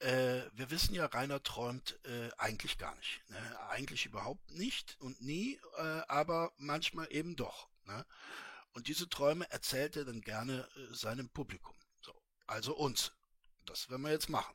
Äh, 0.00 0.42
wir 0.52 0.68
wissen 0.68 0.94
ja, 0.94 1.06
Rainer 1.06 1.42
träumt 1.42 1.98
äh, 2.04 2.28
eigentlich 2.36 2.76
gar 2.76 2.94
nicht. 2.96 3.22
Ne? 3.30 3.60
Eigentlich 3.70 4.04
überhaupt 4.04 4.50
nicht 4.50 4.98
und 5.00 5.22
nie, 5.22 5.58
äh, 5.78 6.02
aber 6.06 6.52
manchmal 6.58 7.10
eben 7.10 7.34
doch. 7.34 7.69
Ne? 7.96 8.06
Und 8.72 8.86
diese 8.88 9.08
Träume 9.08 9.50
erzählt 9.50 9.96
er 9.96 10.04
dann 10.04 10.20
gerne 10.20 10.66
äh, 10.76 10.94
seinem 10.94 11.28
Publikum. 11.28 11.74
So, 12.00 12.12
also 12.46 12.74
uns. 12.76 13.12
Das 13.66 13.90
werden 13.90 14.02
wir 14.02 14.10
jetzt 14.12 14.28
machen. 14.28 14.54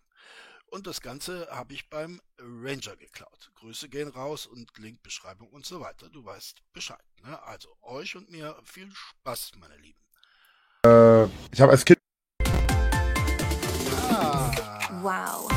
Und 0.68 0.88
das 0.88 1.00
Ganze 1.00 1.48
habe 1.52 1.74
ich 1.74 1.90
beim 1.90 2.22
Ranger 2.40 2.96
geklaut. 2.98 3.52
Grüße 3.56 3.88
gehen 3.88 4.08
raus 4.10 4.46
und 4.48 4.78
Linkbeschreibung 4.78 5.50
und 5.50 5.66
so 5.66 5.80
weiter. 5.80 6.10
Du 6.10 6.26
weißt 6.26 6.62
Bescheid. 6.74 7.04
Ne? 7.22 7.42
Also 7.44 7.76
euch 7.82 8.16
und 8.16 8.30
mir 8.32 8.60
viel 8.64 8.92
Spaß, 8.94 9.52
meine 9.58 9.78
Lieben. 9.78 10.00
Äh, 10.86 11.26
ich 11.54 11.62
habe 11.62 11.72
als 11.72 11.86
Kind 11.86 12.00
Ah, 14.10 14.90
Wow. 15.02 15.50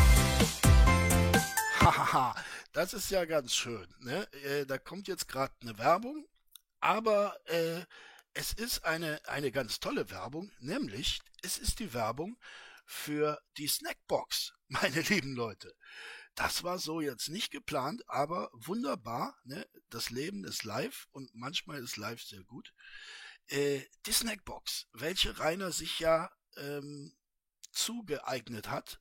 hahaha, 1.80 2.35
das 2.73 2.92
ist 2.92 3.11
ja 3.11 3.25
ganz 3.25 3.54
schön. 3.54 3.87
Ne? 4.00 4.30
Äh, 4.44 4.66
da 4.66 4.78
kommt 4.78 5.08
jetzt 5.08 5.26
gerade 5.28 5.54
eine 5.62 5.78
Werbung, 5.78 6.26
aber 6.80 7.37
äh, 7.47 7.85
es 8.35 8.52
ist 8.52 8.85
eine, 8.85 9.20
eine 9.26 9.50
ganz 9.50 9.80
tolle 9.80 10.11
Werbung, 10.11 10.52
nämlich 10.61 11.20
es 11.42 11.58
ist 11.58 11.80
die 11.80 11.92
Werbung 11.92 12.38
für 12.87 13.40
die 13.56 13.68
Snackbox, 13.68 14.54
meine 14.68 15.00
lieben 15.00 15.35
Leute. 15.35 15.75
Das 16.35 16.62
war 16.62 16.78
so 16.78 17.00
jetzt 17.00 17.30
nicht 17.30 17.50
geplant, 17.50 18.02
aber 18.06 18.49
wunderbar. 18.52 19.37
Ne? 19.42 19.66
Das 19.88 20.11
Leben 20.11 20.44
ist 20.44 20.62
live 20.62 21.08
und 21.11 21.35
manchmal 21.35 21.82
ist 21.82 21.97
live 21.97 22.23
sehr 22.23 22.44
gut. 22.44 22.73
Äh, 23.49 23.82
die 24.06 24.12
Snackbox, 24.12 24.87
welche 24.92 25.37
Rainer 25.40 25.73
sich 25.73 25.99
ja 25.99 26.30
ähm, 26.56 27.12
zugeeignet 27.73 28.68
hat. 28.68 29.00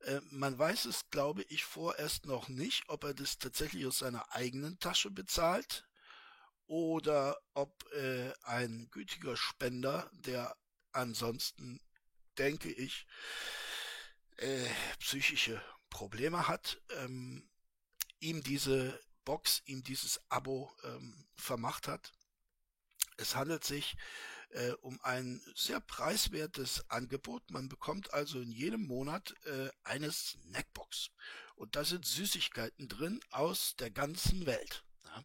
Äh, 0.00 0.20
man 0.30 0.58
weiß 0.58 0.86
es, 0.86 1.08
glaube 1.10 1.44
ich, 1.44 1.64
vorerst 1.64 2.26
noch 2.26 2.48
nicht, 2.48 2.88
ob 2.88 3.04
er 3.04 3.14
das 3.14 3.38
tatsächlich 3.38 3.86
aus 3.86 3.98
seiner 3.98 4.32
eigenen 4.34 4.80
Tasche 4.80 5.12
bezahlt 5.12 5.86
oder 6.72 7.38
ob 7.52 7.84
äh, 7.92 8.32
ein 8.44 8.88
gütiger 8.90 9.36
Spender, 9.36 10.10
der 10.14 10.56
ansonsten, 10.92 11.82
denke 12.38 12.72
ich, 12.72 13.06
äh, 14.38 14.70
psychische 14.98 15.62
Probleme 15.90 16.48
hat, 16.48 16.80
ähm, 16.96 17.46
ihm 18.20 18.42
diese 18.42 18.98
Box, 19.26 19.60
ihm 19.66 19.82
dieses 19.82 20.18
Abo 20.30 20.72
ähm, 20.84 21.28
vermacht 21.36 21.88
hat. 21.88 22.14
Es 23.18 23.36
handelt 23.36 23.64
sich 23.64 23.94
äh, 24.52 24.70
um 24.80 24.98
ein 25.02 25.42
sehr 25.54 25.80
preiswertes 25.80 26.88
Angebot. 26.88 27.50
Man 27.50 27.68
bekommt 27.68 28.14
also 28.14 28.40
in 28.40 28.50
jedem 28.50 28.86
Monat 28.86 29.34
äh, 29.44 29.68
eine 29.84 30.10
Snackbox. 30.10 31.10
Und 31.54 31.76
da 31.76 31.84
sind 31.84 32.06
Süßigkeiten 32.06 32.88
drin 32.88 33.20
aus 33.30 33.76
der 33.76 33.90
ganzen 33.90 34.46
Welt. 34.46 34.86
Ja. 35.04 35.24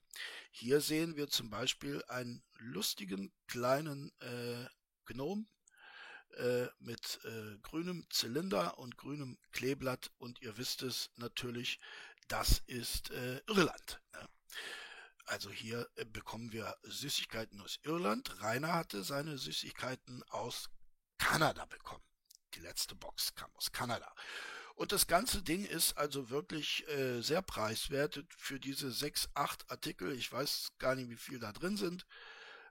Hier 0.52 0.82
sehen 0.82 1.16
wir 1.16 1.28
zum 1.30 1.50
Beispiel 1.50 2.04
einen 2.08 2.44
lustigen 2.58 3.32
kleinen 3.48 4.12
äh, 4.20 4.66
Gnom 5.06 5.48
äh, 6.38 6.68
mit 6.80 7.20
äh, 7.24 7.58
grünem 7.62 8.06
Zylinder 8.10 8.78
und 8.78 8.98
grünem 8.98 9.38
Kleeblatt. 9.52 10.12
Und 10.18 10.42
ihr 10.42 10.58
wisst 10.58 10.82
es 10.82 11.10
natürlich, 11.16 11.80
das 12.28 12.60
ist 12.66 13.12
äh, 13.12 13.42
Irland. 13.48 14.02
Ja. 14.14 14.28
Also 15.26 15.52
hier 15.52 15.90
äh, 15.96 16.06
bekommen 16.06 16.52
wir 16.52 16.78
Süßigkeiten 16.84 17.62
aus 17.62 17.80
Irland. 17.84 18.42
Rainer 18.42 18.74
hatte 18.74 19.04
seine 19.04 19.38
Süßigkeiten 19.38 20.24
aus 20.30 20.70
Kanada 21.18 21.66
bekommen. 21.66 22.04
Die 22.54 22.62
letzte 22.62 22.96
Box 22.96 23.36
kam 23.36 23.54
aus 23.56 23.72
Kanada. 23.72 24.14
Und 24.78 24.92
das 24.92 25.08
ganze 25.08 25.42
Ding 25.42 25.66
ist 25.66 25.98
also 25.98 26.30
wirklich 26.30 26.88
äh, 26.88 27.22
sehr 27.22 27.42
preiswert 27.42 28.24
für 28.30 28.60
diese 28.60 28.92
sechs, 28.92 29.28
acht 29.34 29.70
Artikel. 29.72 30.12
Ich 30.14 30.32
weiß 30.32 30.74
gar 30.78 30.94
nicht, 30.94 31.10
wie 31.10 31.16
viel 31.16 31.40
da 31.40 31.52
drin 31.52 31.78
sind. 31.78 32.06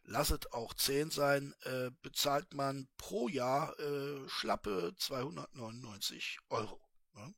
lasset 0.04 0.52
auch 0.52 0.72
10 0.72 1.10
sein, 1.10 1.52
äh, 1.64 1.90
bezahlt 2.02 2.54
man 2.54 2.86
pro 2.96 3.28
Jahr 3.28 3.76
äh, 3.80 4.28
schlappe 4.28 4.94
299 4.96 6.38
Euro. 6.48 6.80
Ne? 7.14 7.34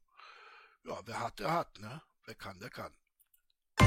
Ja, 0.84 1.00
wer 1.06 1.18
hat, 1.18 1.38
der 1.38 1.50
hat, 1.50 1.80
ne? 1.80 2.02
Wer 2.26 2.34
kann, 2.34 2.60
der 2.60 2.68
kann. 2.68 2.92
Ja, 3.80 3.86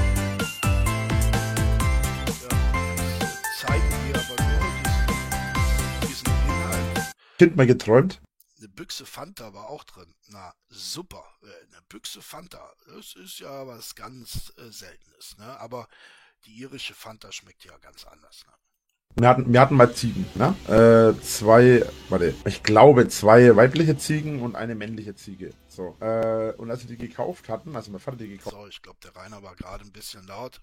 zeigen 3.59 3.91
wir 4.07 4.15
aber 4.19 4.35
nur 4.49 4.61
diesen, 4.81 6.09
diesen 6.09 6.27
Inhalt. 6.27 7.13
Kind 7.37 7.55
mal 7.55 7.67
geträumt? 7.67 8.19
Eine 8.61 8.69
Büchse 8.69 9.07
Fanta 9.07 9.55
war 9.55 9.69
auch 9.71 9.83
drin. 9.83 10.13
Na, 10.27 10.53
super. 10.69 11.25
Äh, 11.41 11.47
eine 11.47 11.81
Büchse 11.89 12.21
Fanta. 12.21 12.71
Das 12.85 13.15
ist 13.15 13.39
ja 13.39 13.65
was 13.65 13.95
ganz 13.95 14.53
äh, 14.57 14.69
Seltenes, 14.69 15.35
ne? 15.39 15.59
Aber 15.59 15.87
die 16.45 16.53
irische 16.57 16.93
Fanta 16.93 17.31
schmeckt 17.31 17.65
ja 17.65 17.75
ganz 17.79 18.05
anders, 18.05 18.45
ne? 18.45 18.53
Wir 19.15 19.29
hatten, 19.29 19.51
wir 19.51 19.59
hatten 19.59 19.75
mal 19.75 19.91
Ziegen, 19.95 20.27
ne? 20.35 20.55
Äh, 20.67 21.19
zwei, 21.23 21.83
warte, 22.09 22.35
ich 22.45 22.61
glaube 22.61 23.07
zwei 23.07 23.55
weibliche 23.55 23.97
Ziegen 23.97 24.43
und 24.43 24.55
eine 24.55 24.75
männliche 24.75 25.15
Ziege. 25.15 25.55
So. 25.67 25.97
Äh, 25.99 26.53
und 26.53 26.69
als 26.69 26.87
wir 26.87 26.95
die 26.95 27.07
gekauft 27.07 27.49
hatten, 27.49 27.75
also 27.75 27.89
mein 27.89 27.99
Vater 27.99 28.17
die 28.17 28.29
gekauft. 28.29 28.55
So, 28.55 28.67
ich 28.67 28.83
glaube, 28.83 28.99
der 29.03 29.15
Rainer 29.15 29.41
war 29.41 29.55
gerade 29.55 29.83
ein 29.83 29.91
bisschen 29.91 30.27
laut. 30.27 30.61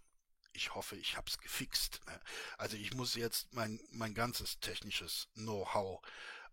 Ich 0.52 0.72
hoffe, 0.76 0.94
ich 0.94 1.16
habe 1.16 1.26
es 1.28 1.38
gefixt. 1.38 2.00
Ne? 2.06 2.20
Also 2.58 2.76
ich 2.76 2.94
muss 2.94 3.16
jetzt 3.16 3.52
mein, 3.54 3.80
mein 3.90 4.14
ganzes 4.14 4.60
technisches 4.60 5.26
Know-how 5.34 6.00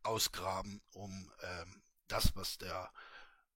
ausgraben, 0.06 0.82
um 0.92 1.32
ähm, 1.42 1.84
das, 2.08 2.36
was 2.36 2.58
der 2.58 2.92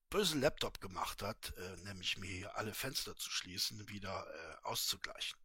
böse 0.10 0.38
Laptop 0.38 0.82
gemacht 0.82 1.22
hat, 1.22 1.54
äh, 1.58 1.76
nämlich 1.86 2.18
mir 2.18 2.32
hier 2.32 2.58
alle 2.58 2.74
Fenster 2.74 3.16
zu 3.16 3.30
schließen, 3.30 3.88
wieder 3.88 4.26
äh, 4.28 4.66
auszugleichen 4.66 5.40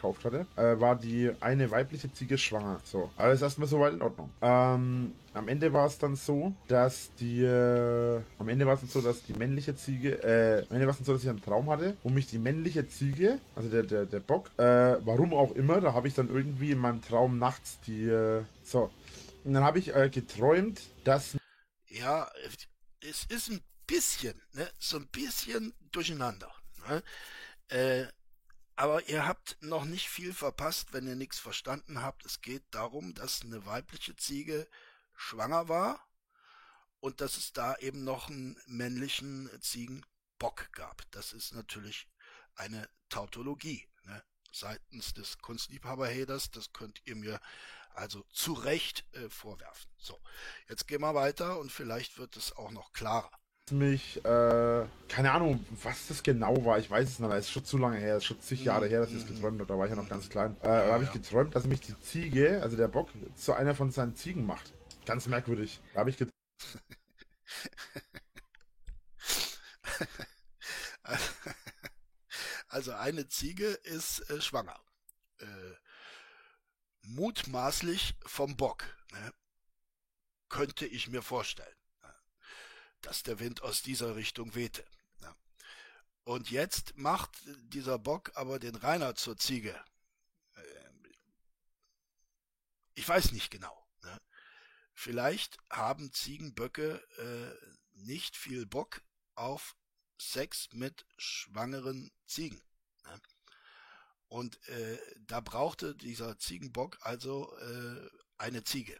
gekauft 0.00 0.24
hatte, 0.24 0.46
äh, 0.56 0.80
war 0.80 0.96
die 0.96 1.30
eine 1.40 1.70
weibliche 1.70 2.12
Ziege 2.12 2.38
schwanger. 2.38 2.80
So, 2.84 3.10
alles 3.16 3.42
erstmal 3.42 3.68
soweit 3.68 3.92
in 3.92 4.02
Ordnung. 4.02 4.30
Ähm, 4.40 5.12
am 5.34 5.48
Ende 5.48 5.72
war 5.72 5.86
es 5.86 5.98
dann 5.98 6.16
so, 6.16 6.52
dass 6.68 7.10
die, 7.20 7.42
äh, 7.42 8.20
am 8.38 8.48
Ende 8.48 8.66
war 8.66 8.74
es 8.74 8.92
so, 8.92 9.00
dass 9.00 9.22
die 9.24 9.34
männliche 9.34 9.76
Ziege, 9.76 10.22
äh, 10.22 10.64
am 10.68 10.76
Ende 10.76 10.86
war 10.86 10.92
es 10.92 10.98
dann 10.98 11.04
so, 11.04 11.12
dass 11.12 11.22
ich 11.22 11.28
einen 11.28 11.42
Traum 11.42 11.68
hatte, 11.70 11.96
wo 12.02 12.08
mich 12.08 12.26
die 12.26 12.38
männliche 12.38 12.88
Ziege, 12.88 13.38
also 13.54 13.68
der, 13.68 13.82
der, 13.82 14.06
der 14.06 14.20
Bock, 14.20 14.50
äh, 14.56 14.96
warum 15.04 15.34
auch 15.34 15.52
immer, 15.52 15.80
da 15.80 15.92
habe 15.92 16.08
ich 16.08 16.14
dann 16.14 16.28
irgendwie 16.28 16.70
in 16.70 16.78
meinem 16.78 17.02
Traum 17.02 17.38
nachts 17.38 17.78
die, 17.86 18.08
äh, 18.08 18.42
so, 18.64 18.90
und 19.44 19.54
dann 19.54 19.64
habe 19.64 19.78
ich 19.78 19.94
äh, 19.94 20.10
geträumt, 20.10 20.80
dass... 21.04 21.36
Ja, 21.86 22.30
es 23.00 23.24
ist 23.24 23.50
ein 23.50 23.62
bisschen, 23.86 24.40
ne, 24.52 24.70
so 24.78 24.96
ein 24.96 25.08
bisschen 25.08 25.74
durcheinander. 25.90 26.54
Ne? 26.88 27.02
Äh, 27.68 28.06
aber 28.76 29.06
ihr 29.08 29.26
habt 29.26 29.58
noch 29.60 29.84
nicht 29.84 30.08
viel 30.08 30.32
verpasst, 30.32 30.92
wenn 30.92 31.06
ihr 31.06 31.16
nichts 31.16 31.38
verstanden 31.38 32.00
habt. 32.00 32.24
Es 32.24 32.40
geht 32.40 32.64
darum, 32.70 33.14
dass 33.14 33.42
eine 33.42 33.66
weibliche 33.66 34.16
Ziege 34.16 34.68
schwanger 35.14 35.68
war 35.68 36.08
und 37.00 37.20
dass 37.20 37.36
es 37.36 37.52
da 37.52 37.76
eben 37.76 38.04
noch 38.04 38.30
einen 38.30 38.56
männlichen 38.66 39.50
Ziegenbock 39.60 40.72
gab. 40.72 41.02
Das 41.10 41.32
ist 41.32 41.52
natürlich 41.52 42.08
eine 42.54 42.88
Tautologie 43.08 43.86
ne? 44.04 44.22
seitens 44.52 45.12
des 45.14 45.38
Kunstliebhaberheders. 45.38 46.50
Das 46.50 46.72
könnt 46.72 47.02
ihr 47.04 47.16
mir 47.16 47.40
also 47.94 48.24
zu 48.32 48.52
Recht 48.52 49.04
äh, 49.12 49.28
vorwerfen. 49.28 49.90
So, 49.98 50.18
jetzt 50.68 50.86
gehen 50.86 51.00
wir 51.00 51.14
weiter 51.14 51.58
und 51.58 51.70
vielleicht 51.70 52.18
wird 52.18 52.36
es 52.36 52.56
auch 52.56 52.70
noch 52.70 52.92
klarer 52.92 53.30
mich, 53.72 54.24
äh, 54.24 54.86
keine 55.08 55.32
Ahnung, 55.32 55.64
was 55.82 56.08
das 56.08 56.22
genau 56.22 56.64
war, 56.64 56.78
ich 56.78 56.90
weiß 56.90 57.08
es 57.08 57.18
nicht, 57.18 57.30
es 57.32 57.46
ist 57.46 57.50
schon 57.50 57.64
zu 57.64 57.78
lange 57.78 57.98
her, 57.98 58.16
es 58.16 58.22
ist 58.22 58.26
schon 58.26 58.40
zig 58.40 58.64
Jahre 58.64 58.86
her, 58.86 59.00
dass 59.00 59.10
ich 59.10 59.18
es 59.18 59.26
geträumt 59.26 59.60
habe, 59.60 59.68
da 59.68 59.78
war 59.78 59.86
ich 59.86 59.90
ja 59.90 59.96
noch 59.96 60.08
ganz 60.08 60.28
klein. 60.28 60.56
Äh, 60.60 60.66
da 60.66 60.92
habe 60.92 61.04
ich 61.04 61.12
geträumt, 61.12 61.54
dass 61.54 61.66
mich 61.66 61.80
die 61.80 61.98
Ziege, 62.00 62.60
also 62.62 62.76
der 62.76 62.88
Bock, 62.88 63.10
zu 63.36 63.52
einer 63.52 63.74
von 63.74 63.90
seinen 63.90 64.14
Ziegen 64.14 64.46
macht. 64.46 64.72
Ganz 65.06 65.26
merkwürdig. 65.26 65.80
Da 65.94 66.00
habe 66.00 66.10
ich 66.10 66.16
geträumt. 66.16 66.34
Also 72.72 72.92
eine 72.92 73.26
Ziege 73.26 73.66
ist 73.66 74.30
äh, 74.30 74.40
schwanger. 74.40 74.78
Mutmaßlich 77.14 78.14
vom 78.26 78.56
Bock. 78.56 78.84
Ne? 79.12 79.32
Könnte 80.48 80.86
ich 80.86 81.08
mir 81.08 81.22
vorstellen 81.22 81.80
dass 83.02 83.22
der 83.22 83.38
Wind 83.40 83.62
aus 83.62 83.82
dieser 83.82 84.16
Richtung 84.16 84.54
wehte. 84.54 84.84
Ja. 85.22 85.34
Und 86.24 86.50
jetzt 86.50 86.96
macht 86.96 87.30
dieser 87.46 87.98
Bock 87.98 88.32
aber 88.34 88.58
den 88.58 88.74
Rainer 88.74 89.14
zur 89.14 89.36
Ziege. 89.36 89.78
Ich 92.94 93.08
weiß 93.08 93.32
nicht 93.32 93.50
genau. 93.50 93.86
Ne? 94.02 94.20
Vielleicht 94.92 95.58
haben 95.70 96.12
Ziegenböcke 96.12 97.02
äh, 97.18 98.00
nicht 98.00 98.36
viel 98.36 98.66
Bock 98.66 99.02
auf 99.34 99.74
Sex 100.20 100.68
mit 100.72 101.06
schwangeren 101.16 102.10
Ziegen. 102.26 102.62
Ne? 103.04 103.20
Und 104.30 104.66
äh, 104.68 104.98
da 105.26 105.40
brauchte 105.40 105.94
dieser 105.94 106.38
Ziegenbock 106.38 106.96
also 107.02 107.54
äh, 107.58 108.08
eine 108.38 108.64
Ziege. 108.64 108.98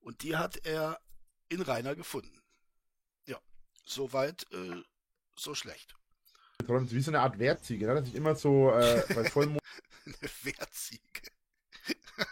Und 0.00 0.24
die 0.24 0.36
hat 0.36 0.66
er 0.66 1.00
in 1.48 1.62
Rainer 1.62 1.94
gefunden. 1.94 2.38
Soweit 3.88 4.46
äh, 4.52 4.82
so 5.34 5.54
schlecht. 5.54 5.96
Wie 6.66 7.00
so 7.00 7.10
eine 7.10 7.20
Art 7.20 7.38
Wehrziege, 7.38 7.86
ne? 7.86 7.94
dass 7.94 8.08
ich 8.08 8.14
immer 8.14 8.34
so 8.34 8.70
äh, 8.72 9.02
bei 9.14 9.24
Vollmond. 9.30 9.62
eine 10.04 10.30
Wehrziege. 10.42 11.30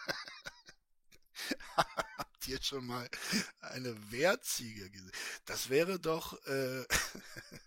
Habt 2.18 2.48
ihr 2.48 2.62
schon 2.62 2.86
mal 2.86 3.08
eine 3.60 3.96
Wehrziege 4.10 4.90
gesehen? 4.90 5.12
Das 5.46 5.70
wäre 5.70 5.98
doch, 5.98 6.34
äh, 6.46 6.84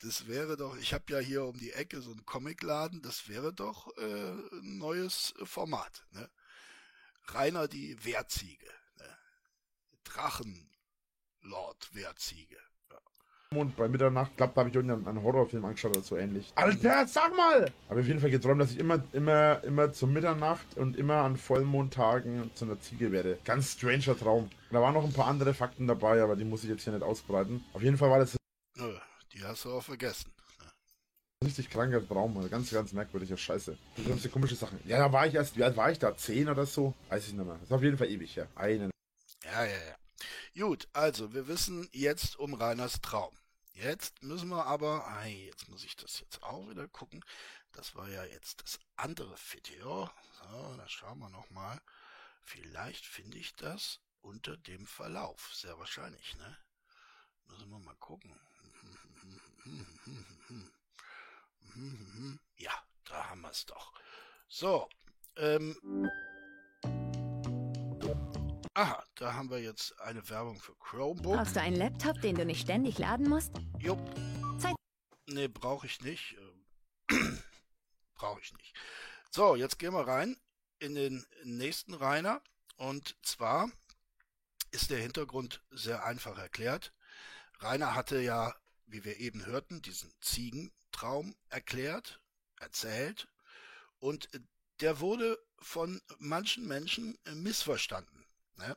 das 0.00 0.26
wäre 0.26 0.56
doch, 0.56 0.76
ich 0.76 0.92
habe 0.94 1.04
ja 1.12 1.18
hier 1.18 1.44
um 1.44 1.56
die 1.58 1.72
Ecke 1.72 2.00
so 2.00 2.10
einen 2.10 2.24
Comicladen, 2.26 3.02
das 3.02 3.28
wäre 3.28 3.52
doch 3.52 3.96
äh, 3.96 4.02
ein 4.02 4.78
neues 4.78 5.34
Format. 5.44 6.06
Ne? 6.12 6.28
Rainer 7.28 7.68
die 7.68 8.02
Wehrziege. 8.04 8.70
Ne? 8.98 9.18
Drachenlord 10.04 11.94
Wehrziege. 11.94 12.58
Und 13.56 13.76
bei 13.76 13.88
Mitternacht, 13.88 14.36
klappt, 14.36 14.56
habe 14.56 14.68
ich 14.68 14.74
irgendeinen 14.74 15.06
einen 15.06 15.22
Horrorfilm 15.22 15.64
angeschaut 15.64 15.96
oder 15.96 16.04
so 16.04 16.16
ähnlich. 16.16 16.52
Alter, 16.56 17.06
sag 17.06 17.36
mal! 17.36 17.70
Habe 17.88 18.00
auf 18.00 18.06
jeden 18.06 18.18
Fall 18.18 18.30
geträumt, 18.30 18.60
dass 18.60 18.72
ich 18.72 18.78
immer, 18.78 19.02
immer, 19.12 19.62
immer 19.62 19.92
zur 19.92 20.08
Mitternacht 20.08 20.76
und 20.76 20.96
immer 20.96 21.16
an 21.16 21.36
Vollmondtagen 21.36 22.50
zu 22.54 22.64
einer 22.64 22.80
Ziege 22.80 23.12
werde. 23.12 23.38
Ganz 23.44 23.72
stranger 23.72 24.18
Traum. 24.18 24.50
Da 24.70 24.80
waren 24.80 24.94
noch 24.94 25.04
ein 25.04 25.12
paar 25.12 25.28
andere 25.28 25.54
Fakten 25.54 25.86
dabei, 25.86 26.20
aber 26.22 26.36
die 26.36 26.44
muss 26.44 26.64
ich 26.64 26.70
jetzt 26.70 26.82
hier 26.82 26.92
nicht 26.92 27.02
ausbreiten. 27.04 27.64
Auf 27.72 27.82
jeden 27.82 27.96
Fall 27.96 28.10
war 28.10 28.18
das. 28.18 28.36
Die 29.34 29.42
hast 29.42 29.64
du 29.64 29.72
auch 29.72 29.82
vergessen. 29.82 30.32
Richtig 31.42 31.68
kranker 31.68 32.06
Traum, 32.06 32.48
ganz, 32.48 32.70
ganz 32.70 32.92
merkwürdiger 32.92 33.36
Scheiße. 33.36 33.76
Sind 33.96 34.20
so 34.22 34.28
komische 34.28 34.54
Sachen. 34.54 34.80
Ja, 34.86 34.98
da 34.98 35.12
war 35.12 35.26
ich 35.26 35.34
erst, 35.34 35.56
wie 35.56 35.64
alt 35.64 35.76
war 35.76 35.90
ich 35.90 35.98
da? 35.98 36.16
Zehn 36.16 36.48
oder 36.48 36.64
so? 36.64 36.94
Weiß 37.08 37.26
ich 37.26 37.34
nicht 37.34 37.44
mehr. 37.44 37.54
Das 37.54 37.64
ist 37.64 37.72
auf 37.72 37.82
jeden 37.82 37.98
Fall 37.98 38.08
ewig, 38.08 38.34
ja. 38.36 38.46
Einen. 38.54 38.90
Ja, 39.42 39.64
ja, 39.64 39.76
ja. 39.76 39.96
Gut, 40.56 40.88
also 40.92 41.34
wir 41.34 41.48
wissen 41.48 41.88
jetzt 41.92 42.38
um 42.38 42.54
Reiners 42.54 43.00
Traum. 43.02 43.36
Jetzt 43.72 44.22
müssen 44.22 44.48
wir 44.50 44.66
aber, 44.66 45.06
ei, 45.08 45.46
jetzt 45.46 45.68
muss 45.68 45.84
ich 45.84 45.96
das 45.96 46.20
jetzt 46.20 46.42
auch 46.44 46.70
wieder 46.70 46.86
gucken. 46.86 47.24
Das 47.72 47.96
war 47.96 48.08
ja 48.08 48.24
jetzt 48.24 48.62
das 48.62 48.78
andere 48.96 49.34
Video. 49.50 50.08
So, 50.38 50.76
da 50.76 50.88
schauen 50.88 51.18
wir 51.18 51.28
nochmal. 51.28 51.80
Vielleicht 52.44 53.04
finde 53.04 53.36
ich 53.36 53.54
das 53.56 53.98
unter 54.20 54.56
dem 54.56 54.86
Verlauf. 54.86 55.50
Sehr 55.52 55.76
wahrscheinlich, 55.78 56.36
ne? 56.36 56.56
Müssen 57.48 57.68
wir 57.70 57.80
mal 57.80 57.96
gucken. 57.96 58.38
Ja, 62.56 62.72
da 63.04 63.30
haben 63.30 63.40
wir 63.40 63.50
es 63.50 63.66
doch. 63.66 63.92
So, 64.48 64.88
ähm, 65.36 65.76
Aha, 68.76 69.04
da 69.14 69.34
haben 69.34 69.50
wir 69.50 69.60
jetzt 69.60 70.00
eine 70.00 70.28
Werbung 70.28 70.60
für 70.60 70.74
Chromebook. 70.74 71.36
Brauchst 71.36 71.54
du 71.54 71.60
einen 71.60 71.76
Laptop, 71.76 72.20
den 72.20 72.34
du 72.34 72.44
nicht 72.44 72.60
ständig 72.60 72.98
laden 72.98 73.28
musst? 73.28 73.52
Jupp. 73.78 74.00
Zeit. 74.58 74.74
Nee, 75.28 75.46
brauche 75.46 75.86
ich 75.86 76.00
nicht. 76.00 76.36
brauche 78.16 78.40
ich 78.40 78.52
nicht. 78.54 78.74
So, 79.30 79.54
jetzt 79.54 79.78
gehen 79.78 79.92
wir 79.92 80.08
rein 80.08 80.36
in 80.80 80.96
den 80.96 81.24
nächsten 81.44 81.94
Rainer. 81.94 82.42
Und 82.76 83.16
zwar 83.22 83.70
ist 84.72 84.90
der 84.90 84.98
Hintergrund 84.98 85.62
sehr 85.70 86.04
einfach 86.04 86.36
erklärt. 86.36 86.92
Rainer 87.60 87.94
hatte 87.94 88.20
ja, 88.20 88.56
wie 88.86 89.04
wir 89.04 89.18
eben 89.18 89.46
hörten, 89.46 89.82
diesen 89.82 90.12
Ziegentraum 90.20 91.34
erklärt, 91.48 92.20
erzählt. 92.60 93.28
Und 93.98 94.28
der 94.80 95.00
wurde 95.00 95.38
von 95.58 96.00
manchen 96.18 96.66
Menschen 96.66 97.18
missverstanden. 97.34 98.26
Ne? 98.56 98.76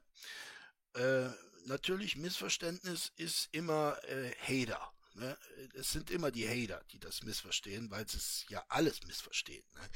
Äh, 0.93 1.30
natürlich, 1.67 2.15
Missverständnis 2.15 3.12
ist 3.15 3.50
immer 3.52 3.98
äh, 4.04 4.32
Hater. 4.39 4.93
Ne? 5.15 5.38
Es 5.74 5.91
sind 5.91 6.10
immer 6.12 6.32
die 6.32 6.48
Hater, 6.48 6.84
die 6.91 7.00
das 7.00 7.24
missverstehen, 7.24 7.89
weil 7.91 8.08
sie 8.08 8.17
es 8.17 8.46
ja 8.50 8.63
alles 8.70 9.04
missverstehen. 9.04 9.65
Ne? 9.76 9.89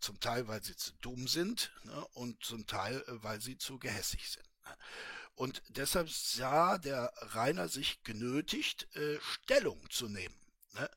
Zum 0.00 0.18
Teil, 0.20 0.48
weil 0.48 0.62
sie 0.62 0.76
zu 0.76 0.92
dumm 1.00 1.28
sind 1.28 1.72
ne? 1.84 2.06
und 2.14 2.42
zum 2.42 2.66
Teil, 2.66 3.02
äh, 3.06 3.22
weil 3.22 3.40
sie 3.40 3.58
zu 3.58 3.78
gehässig 3.78 4.30
sind. 4.30 4.48
Und 5.34 5.62
deshalb 5.68 6.10
sah 6.10 6.78
der 6.78 7.12
Rainer 7.16 7.68
sich 7.68 8.02
genötigt, 8.02 8.88
äh, 8.94 9.18
Stellung 9.20 9.80
zu 9.90 10.08
nehmen 10.08 10.34
ne? 10.74 10.90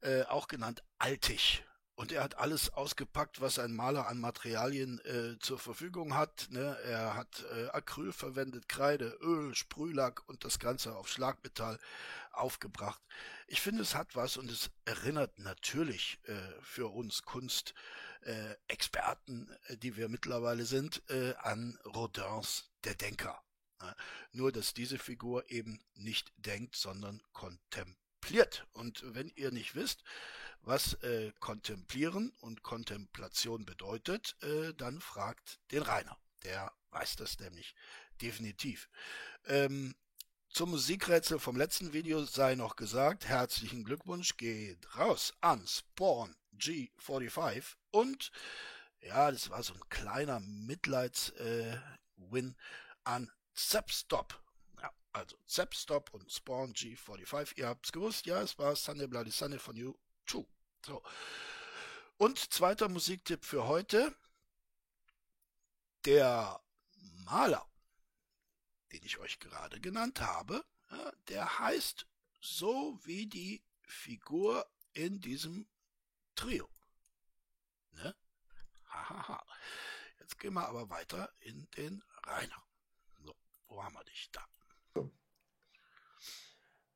äh, 0.00 0.24
auch 0.24 0.48
genannt 0.48 0.82
Altig. 0.98 1.64
Und 1.96 2.12
er 2.12 2.22
hat 2.22 2.36
alles 2.36 2.72
ausgepackt, 2.74 3.40
was 3.40 3.58
ein 3.58 3.74
Maler 3.74 4.06
an 4.06 4.20
Materialien 4.20 5.00
äh, 5.06 5.38
zur 5.38 5.58
Verfügung 5.58 6.14
hat. 6.14 6.48
Ne? 6.50 6.76
Er 6.84 7.14
hat 7.14 7.46
äh, 7.56 7.68
Acryl 7.68 8.12
verwendet, 8.12 8.68
Kreide, 8.68 9.16
Öl, 9.22 9.54
Sprühlack 9.54 10.28
und 10.28 10.44
das 10.44 10.58
Ganze 10.58 10.94
auf 10.94 11.08
Schlagmetall 11.08 11.78
aufgebracht. 12.32 13.00
Ich 13.46 13.62
finde, 13.62 13.80
es 13.80 13.94
hat 13.94 14.14
was 14.14 14.36
und 14.36 14.50
es 14.50 14.68
erinnert 14.84 15.38
natürlich 15.38 16.18
äh, 16.24 16.36
für 16.60 16.88
uns 16.88 17.22
Kunstexperten, 17.22 19.56
äh, 19.68 19.78
die 19.78 19.96
wir 19.96 20.10
mittlerweile 20.10 20.66
sind, 20.66 21.02
äh, 21.08 21.32
an 21.36 21.78
Rodins 21.86 22.70
Der 22.84 22.94
Denker. 22.94 23.42
Ne? 23.80 23.96
Nur, 24.32 24.52
dass 24.52 24.74
diese 24.74 24.98
Figur 24.98 25.50
eben 25.50 25.80
nicht 25.94 26.30
denkt, 26.36 26.76
sondern 26.76 27.22
kontempliert. 27.32 28.05
Und 28.72 29.02
wenn 29.14 29.30
ihr 29.36 29.50
nicht 29.50 29.74
wisst, 29.74 30.02
was 30.62 30.94
äh, 31.02 31.32
Kontemplieren 31.38 32.32
und 32.40 32.62
Kontemplation 32.62 33.64
bedeutet, 33.64 34.36
äh, 34.42 34.74
dann 34.74 35.00
fragt 35.00 35.60
den 35.70 35.82
Rainer. 35.82 36.18
Der 36.44 36.72
weiß 36.90 37.16
das 37.16 37.38
nämlich 37.38 37.74
definitiv. 38.20 38.88
Ähm, 39.46 39.94
zum 40.48 40.70
Musikrätsel 40.70 41.38
vom 41.38 41.56
letzten 41.56 41.92
Video 41.92 42.24
sei 42.24 42.54
noch 42.54 42.76
gesagt, 42.76 43.26
herzlichen 43.26 43.84
Glückwunsch 43.84 44.36
geht 44.36 44.96
raus 44.96 45.34
an 45.40 45.66
Spawn 45.66 46.34
G45 46.58 47.74
und 47.90 48.30
ja, 49.00 49.30
das 49.30 49.50
war 49.50 49.62
so 49.62 49.74
ein 49.74 49.88
kleiner 49.88 50.40
Mitleids-Win 50.40 52.56
an 53.04 53.30
Zapstop. 53.54 54.42
Also 55.16 55.38
Zapstop 55.46 56.12
und 56.12 56.30
Spawn 56.30 56.74
G45, 56.74 57.56
ihr 57.56 57.68
habt's 57.68 57.90
gewusst, 57.90 58.26
ja, 58.26 58.42
es 58.42 58.58
war 58.58 58.76
Sunday 58.76 59.06
Bloody 59.06 59.30
Sunday 59.30 59.58
von 59.58 59.74
You 59.74 59.94
True. 60.26 60.46
So. 60.84 61.02
Und 62.18 62.38
zweiter 62.52 62.90
Musiktipp 62.90 63.42
für 63.42 63.66
heute. 63.66 64.14
Der 66.04 66.62
Maler, 67.24 67.66
den 68.92 69.02
ich 69.04 69.16
euch 69.16 69.38
gerade 69.38 69.80
genannt 69.80 70.20
habe, 70.20 70.62
der 71.28 71.60
heißt 71.60 72.06
so 72.42 73.00
wie 73.04 73.26
die 73.26 73.64
Figur 73.86 74.70
in 74.92 75.22
diesem 75.22 75.66
Trio. 76.34 76.68
Ne? 77.92 78.14
Hahaha. 78.84 79.42
Jetzt 80.20 80.38
gehen 80.38 80.52
wir 80.52 80.68
aber 80.68 80.90
weiter 80.90 81.32
in 81.40 81.70
den 81.70 82.04
Rainer. 82.24 82.62
So, 83.24 83.34
wo 83.68 83.82
haben 83.82 83.94
wir 83.94 84.04
dich 84.04 84.30
da? 84.30 84.46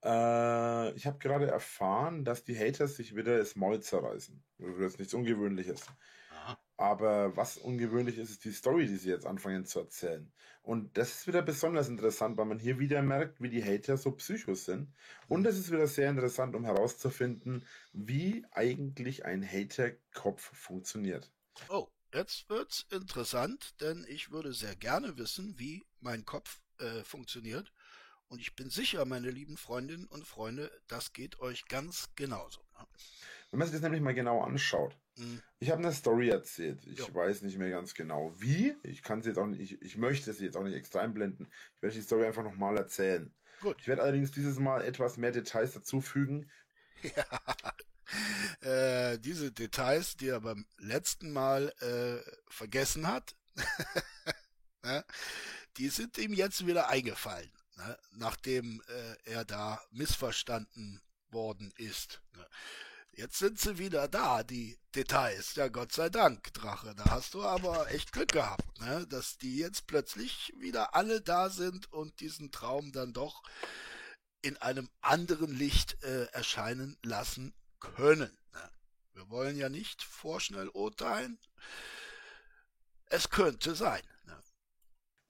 Äh, 0.03 0.93
ich 0.93 1.07
habe 1.07 1.19
gerade 1.19 1.47
erfahren, 1.47 2.25
dass 2.25 2.45
die 2.45 2.59
Haters 2.59 2.97
sich 2.97 3.15
wieder 3.17 3.39
das 3.39 3.57
Maul 3.57 3.81
zerreißen. 3.81 4.43
Das 4.59 4.93
ist 4.93 4.99
nichts 4.99 5.15
Ungewöhnliches. 5.15 5.87
Aha. 6.31 6.59
Aber 6.77 7.37
was 7.37 7.59
ungewöhnlich 7.59 8.17
ist, 8.19 8.31
ist 8.31 8.45
die 8.45 8.53
Story, 8.53 8.87
die 8.87 8.97
sie 8.97 9.11
jetzt 9.11 9.27
anfangen 9.27 9.67
zu 9.67 9.81
erzählen. 9.81 10.33
Und 10.63 10.97
das 10.97 11.11
ist 11.11 11.27
wieder 11.27 11.43
besonders 11.43 11.89
interessant, 11.89 12.39
weil 12.39 12.47
man 12.47 12.59
hier 12.59 12.79
wieder 12.79 13.03
merkt, 13.03 13.41
wie 13.43 13.51
die 13.51 13.63
Hater 13.63 13.97
so 13.97 14.13
psychos 14.13 14.65
sind. 14.65 14.93
Und 15.29 15.47
es 15.47 15.59
ist 15.59 15.71
wieder 15.71 15.87
sehr 15.87 16.09
interessant, 16.09 16.55
um 16.55 16.65
herauszufinden, 16.65 17.67
wie 17.93 18.47
eigentlich 18.53 19.25
ein 19.25 19.47
Hater-Kopf 19.47 20.51
funktioniert. 20.55 21.31
Oh, 21.69 21.89
jetzt 22.15 22.49
wird's 22.49 22.87
interessant, 22.91 23.81
denn 23.81 24.07
ich 24.09 24.31
würde 24.31 24.53
sehr 24.53 24.77
gerne 24.77 25.19
wissen, 25.19 25.59
wie 25.59 25.85
mein 26.01 26.25
Kopf 26.25 26.61
äh, 26.79 27.03
funktioniert. 27.05 27.73
Und 28.31 28.41
ich 28.41 28.55
bin 28.55 28.71
sicher, 28.71 29.05
meine 29.05 29.29
lieben 29.31 29.57
Freundinnen 29.57 30.07
und 30.07 30.25
Freunde, 30.25 30.71
das 30.87 31.13
geht 31.13 31.41
euch 31.41 31.67
ganz 31.67 32.11
genauso. 32.15 32.61
ne? 32.79 32.87
Wenn 33.51 33.59
man 33.59 33.67
sich 33.67 33.73
das 33.75 33.83
nämlich 33.83 34.01
mal 34.01 34.15
genau 34.15 34.41
anschaut. 34.43 34.97
Hm, 35.17 35.43
Ich 35.59 35.71
habe 35.71 35.83
eine 35.83 35.93
Story 35.93 36.29
erzählt. 36.31 36.87
Ich 36.87 37.01
Ja. 37.01 37.13
weiß 37.13 37.43
nicht 37.43 37.59
mehr 37.59 37.71
ganz 37.71 37.93
genau 37.93 38.33
wie. 38.41 38.77
Ich 38.85 39.03
kann 39.03 39.21
sie 39.21 39.31
jetzt 39.31 39.39
auch 39.39 39.47
nicht, 39.47 39.61
ich, 39.61 39.83
ich 39.83 39.97
möchte 39.97 40.33
sie 40.33 40.45
jetzt 40.45 40.57
auch 40.57 40.63
nicht 40.63 40.77
extra 40.77 41.01
einblenden. 41.01 41.51
Ich 41.75 41.83
werde 41.83 41.97
die 41.97 42.03
Story 42.03 42.25
einfach 42.25 42.45
nochmal 42.45 42.77
erzählen. 42.77 43.35
Gut. 43.61 43.77
Ich 43.81 43.89
werde 43.89 44.03
allerdings 44.03 44.31
dieses 44.31 44.61
Mal 44.61 44.83
etwas 44.85 45.17
mehr 45.17 45.33
Details 45.33 45.73
dazufügen. 45.73 46.49
äh, 48.61 49.19
diese 49.19 49.51
Details, 49.53 50.17
die 50.17 50.29
er 50.29 50.41
beim 50.41 50.67
letzten 50.79 51.33
Mal 51.33 51.71
äh, 51.81 52.23
vergessen 52.49 53.09
hat, 53.09 53.35
ne, 54.85 55.05
die 55.77 55.89
sind 55.89 56.17
ihm 56.19 56.33
jetzt 56.33 56.65
wieder 56.67 56.89
eingefallen, 56.89 57.51
ne, 57.81 57.99
nachdem 58.13 58.83
äh, 58.89 59.31
er 59.31 59.45
da 59.45 59.81
missverstanden 59.91 61.01
worden 61.31 61.73
ist. 61.77 62.21
Ne. 62.37 62.47
Jetzt 63.13 63.39
sind 63.39 63.59
sie 63.59 63.79
wieder 63.79 64.09
da, 64.09 64.43
die 64.43 64.79
Details. 64.95 65.55
Ja, 65.55 65.69
Gott 65.69 65.93
sei 65.93 66.09
Dank, 66.09 66.53
Drache. 66.55 66.95
Da 66.95 67.07
hast 67.07 67.35
du 67.35 67.43
aber 67.43 67.91
echt 67.91 68.13
Glück 68.13 68.33
gehabt, 68.33 68.81
ne? 68.81 69.07
dass 69.09 69.37
die 69.37 69.57
jetzt 69.57 69.87
plötzlich 69.87 70.53
wieder 70.57 70.95
alle 70.95 71.21
da 71.21 71.51
sind 71.51 71.93
und 71.93 72.21
diesen 72.21 72.51
Traum 72.51 72.93
dann 72.93 73.13
doch 73.13 73.43
in 74.43 74.57
einem 74.59 74.89
anderen 75.01 75.55
Licht 75.55 76.03
äh, 76.03 76.27
erscheinen 76.33 76.97
lassen 77.03 77.55
können. 77.79 78.39
Ne? 78.53 78.71
Wir 79.13 79.29
wollen 79.29 79.57
ja 79.57 79.69
nicht 79.69 80.03
vorschnell 80.03 80.69
urteilen. 80.69 81.39
Es 83.07 83.29
könnte 83.29 83.75
sein. 83.75 84.03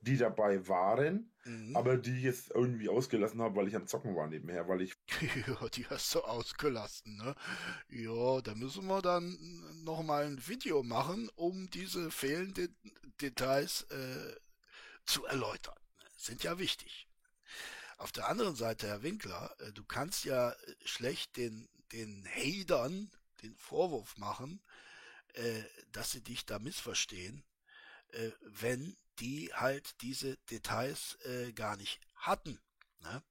Die 0.02 0.16
dabei 0.16 0.66
waren, 0.68 1.30
Mhm. 1.44 1.74
aber 1.76 1.96
die 1.96 2.16
ich 2.16 2.22
jetzt 2.22 2.50
irgendwie 2.50 2.88
ausgelassen 2.88 3.40
habe, 3.40 3.56
weil 3.56 3.68
ich 3.68 3.76
am 3.76 3.86
Zocken 3.86 4.14
war 4.16 4.26
nebenher, 4.28 4.68
weil 4.68 4.82
ich 4.82 4.94
Ja, 5.46 5.68
die 5.68 5.86
hast 5.86 6.14
du 6.14 6.20
ausgelassen, 6.20 7.16
ne? 7.16 7.34
Ja, 7.88 8.40
da 8.42 8.54
müssen 8.54 8.86
wir 8.86 9.02
dann 9.02 9.38
noch 9.84 10.02
mal 10.02 10.24
ein 10.26 10.46
Video 10.48 10.82
machen, 10.82 11.30
um 11.34 11.68
diese 11.70 12.10
fehlenden 12.10 12.74
Details 13.20 13.82
äh, 13.90 14.36
zu 15.04 15.24
erläutern. 15.26 15.76
Sind 16.16 16.42
ja 16.44 16.58
wichtig. 16.58 17.08
Auf 17.98 18.12
der 18.12 18.28
anderen 18.28 18.56
Seite, 18.56 18.86
Herr 18.88 19.02
Winkler, 19.02 19.54
äh, 19.60 19.72
du 19.72 19.84
kannst 19.84 20.24
ja 20.24 20.54
schlecht 20.84 21.36
den, 21.36 21.68
den 21.92 22.26
Hatern 22.26 23.10
den 23.42 23.54
Vorwurf 23.56 24.16
machen, 24.18 24.62
äh, 25.34 25.62
dass 25.92 26.12
sie 26.12 26.22
dich 26.22 26.46
da 26.46 26.58
missverstehen, 26.58 27.44
äh, 28.12 28.30
wenn 28.42 28.96
die 29.20 29.52
halt 29.54 30.00
diese 30.02 30.37
Details 30.50 31.16
äh, 31.24 31.52
gar 31.52 31.76
nicht 31.76 32.00
hatten. 32.16 32.61
Ne? 33.00 33.22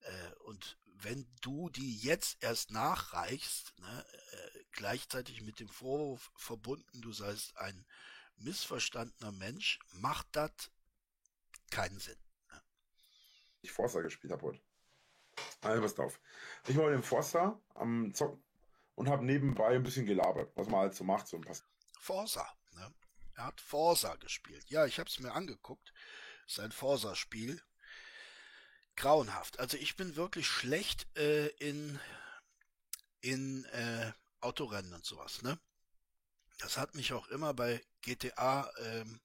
Äh, 0.00 0.34
und 0.44 0.78
wenn 1.00 1.26
du 1.40 1.70
die 1.70 1.96
jetzt 1.98 2.42
erst 2.42 2.70
nachreichst, 2.70 3.72
ne, 3.78 4.06
äh, 4.32 4.64
gleichzeitig 4.72 5.42
mit 5.42 5.60
dem 5.60 5.68
Vorwurf 5.68 6.32
verbunden, 6.36 7.00
du 7.00 7.12
seist 7.12 7.56
ein 7.56 7.86
missverstandener 8.36 9.32
Mensch, 9.32 9.78
macht 9.92 10.26
das 10.32 10.52
keinen 11.70 11.98
Sinn. 11.98 12.18
Ne? 12.50 12.62
Ich 13.62 13.72
Forza 13.72 14.00
gespielt 14.00 14.32
habe 14.32 14.46
heute. 14.46 14.60
Also 15.60 15.82
passt 15.82 16.00
auf. 16.00 16.20
Ich 16.66 16.76
war 16.76 16.86
mit 16.86 16.94
dem 16.94 17.02
Forza 17.02 17.60
am 17.74 18.12
Zocken 18.12 18.42
und 18.94 19.08
habe 19.08 19.24
nebenbei 19.24 19.76
ein 19.76 19.82
bisschen 19.82 20.06
gelabert, 20.06 20.50
was 20.56 20.68
man 20.68 20.80
halt 20.80 20.94
so 20.94 21.04
macht. 21.04 21.28
So 21.28 21.36
ein 21.36 21.46
Forza. 22.00 22.57
Er 23.38 23.46
hat 23.46 23.60
Forza 23.60 24.16
gespielt. 24.16 24.68
Ja, 24.68 24.84
ich 24.84 24.98
habe 24.98 25.08
es 25.08 25.20
mir 25.20 25.32
angeguckt. 25.32 25.92
Sein 26.48 26.72
Forza-Spiel. 26.72 27.62
Grauenhaft. 28.96 29.60
Also 29.60 29.76
ich 29.76 29.94
bin 29.94 30.16
wirklich 30.16 30.48
schlecht 30.48 31.06
äh, 31.16 31.46
in 31.58 32.00
in 33.20 33.64
äh, 33.66 34.12
Autorennen 34.40 34.92
und 34.92 35.04
sowas. 35.04 35.42
Ne? 35.42 35.56
Das 36.58 36.78
hat 36.78 36.96
mich 36.96 37.12
auch 37.12 37.28
immer 37.28 37.54
bei 37.54 37.80
GTA 38.00 38.68
ähm, 38.78 39.20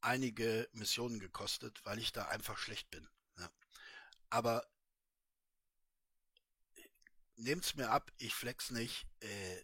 einige 0.00 0.66
Missionen 0.72 1.20
gekostet, 1.20 1.84
weil 1.84 1.98
ich 1.98 2.12
da 2.12 2.28
einfach 2.28 2.56
schlecht 2.56 2.90
bin. 2.90 3.06
Ne? 3.36 3.50
Aber 4.30 4.66
nehmt's 7.36 7.74
mir 7.74 7.90
ab, 7.90 8.10
ich 8.16 8.34
flex 8.34 8.70
nicht. 8.70 9.06
Äh, 9.20 9.62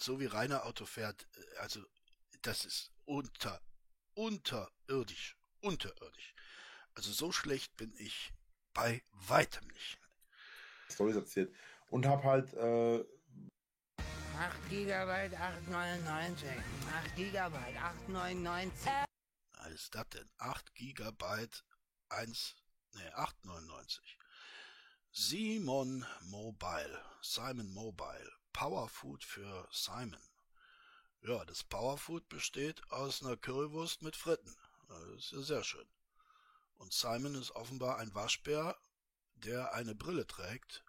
so 0.00 0.18
wie 0.18 0.26
Rainer 0.26 0.64
Auto 0.64 0.86
fährt, 0.86 1.28
äh, 1.36 1.56
also 1.58 1.84
das 2.46 2.64
ist 2.64 2.92
unter, 3.06 3.60
unterirdisch, 4.14 5.36
unterirdisch. 5.60 6.34
Also 6.94 7.10
so 7.10 7.32
schlecht 7.32 7.76
bin 7.76 7.92
ich 7.98 8.32
bei 8.72 9.02
weitem 9.10 9.66
nicht. 9.68 9.98
Storys 10.88 11.16
erzählt. 11.16 11.52
Und 11.90 12.06
habe 12.06 12.22
halt 12.22 12.54
äh, 12.54 13.04
8 14.38 14.68
GB 14.70 15.36
899. 15.36 16.48
8 16.94 17.16
GB 17.16 17.56
899. 17.78 18.92
Was 19.52 19.72
ist 19.72 19.94
das 19.94 20.08
denn? 20.10 20.30
8 20.38 20.74
Gigabyte 20.74 21.64
1, 22.10 22.54
ne, 22.92 23.16
899. 23.16 24.18
Simon 25.10 26.06
Mobile, 26.22 27.02
Simon 27.22 27.72
Mobile, 27.72 28.32
Powerfood 28.52 29.24
für 29.24 29.68
Simon. 29.72 30.20
Ja, 31.22 31.44
das 31.44 31.64
Powerfood 31.64 32.28
besteht 32.28 32.80
aus 32.90 33.22
einer 33.22 33.36
Currywurst 33.36 34.02
mit 34.02 34.16
Fritten. 34.16 34.54
Das 34.88 35.24
ist 35.24 35.32
ja 35.32 35.40
sehr 35.40 35.64
schön. 35.64 35.86
Und 36.78 36.92
Simon 36.92 37.34
ist 37.34 37.52
offenbar 37.52 37.98
ein 37.98 38.14
Waschbär, 38.14 38.76
der 39.34 39.74
eine 39.74 39.94
Brille 39.94 40.26
trägt 40.26 40.84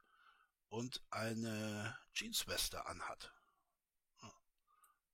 und 0.69 1.01
eine 1.09 1.97
Jeansweste 2.13 2.85
anhat. 2.85 3.31
Hm. 4.19 4.31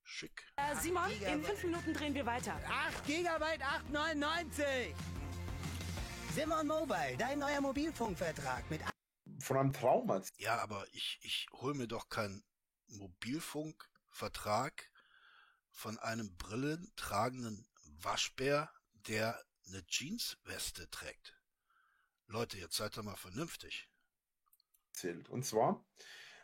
Schick. 0.02 0.44
Äh, 0.56 0.76
Simon, 0.76 1.10
in 1.10 1.44
fünf 1.44 1.62
Minuten 1.62 1.94
drehen 1.94 2.14
wir 2.14 2.26
weiter. 2.26 2.60
8 2.68 3.06
GB 3.06 3.62
899. 3.62 4.94
Simon 6.34 6.66
Mobile, 6.66 7.16
dein 7.16 7.38
neuer 7.38 7.60
Mobilfunkvertrag 7.60 8.68
mit 8.68 8.80
von 9.38 9.56
einem 9.56 9.72
Traum 9.72 10.08
erzählt. 10.08 10.40
Ja, 10.40 10.60
aber 10.62 10.84
ich, 10.92 11.20
ich 11.22 11.46
hole 11.52 11.74
mir 11.74 11.86
doch 11.86 12.08
keinen 12.08 12.42
Mobilfunkvertrag 12.88 14.90
von 15.74 15.98
einem 15.98 16.34
brillentragenden 16.36 17.66
Waschbär, 18.00 18.72
der 19.08 19.38
eine 19.66 19.84
Jeansweste 19.88 20.88
trägt. 20.90 21.34
Leute, 22.26 22.58
jetzt 22.58 22.76
seid 22.76 22.96
doch 22.96 23.02
mal 23.02 23.16
vernünftig. 23.16 23.88
erzählt. 24.88 25.28
Und 25.28 25.44
zwar 25.44 25.84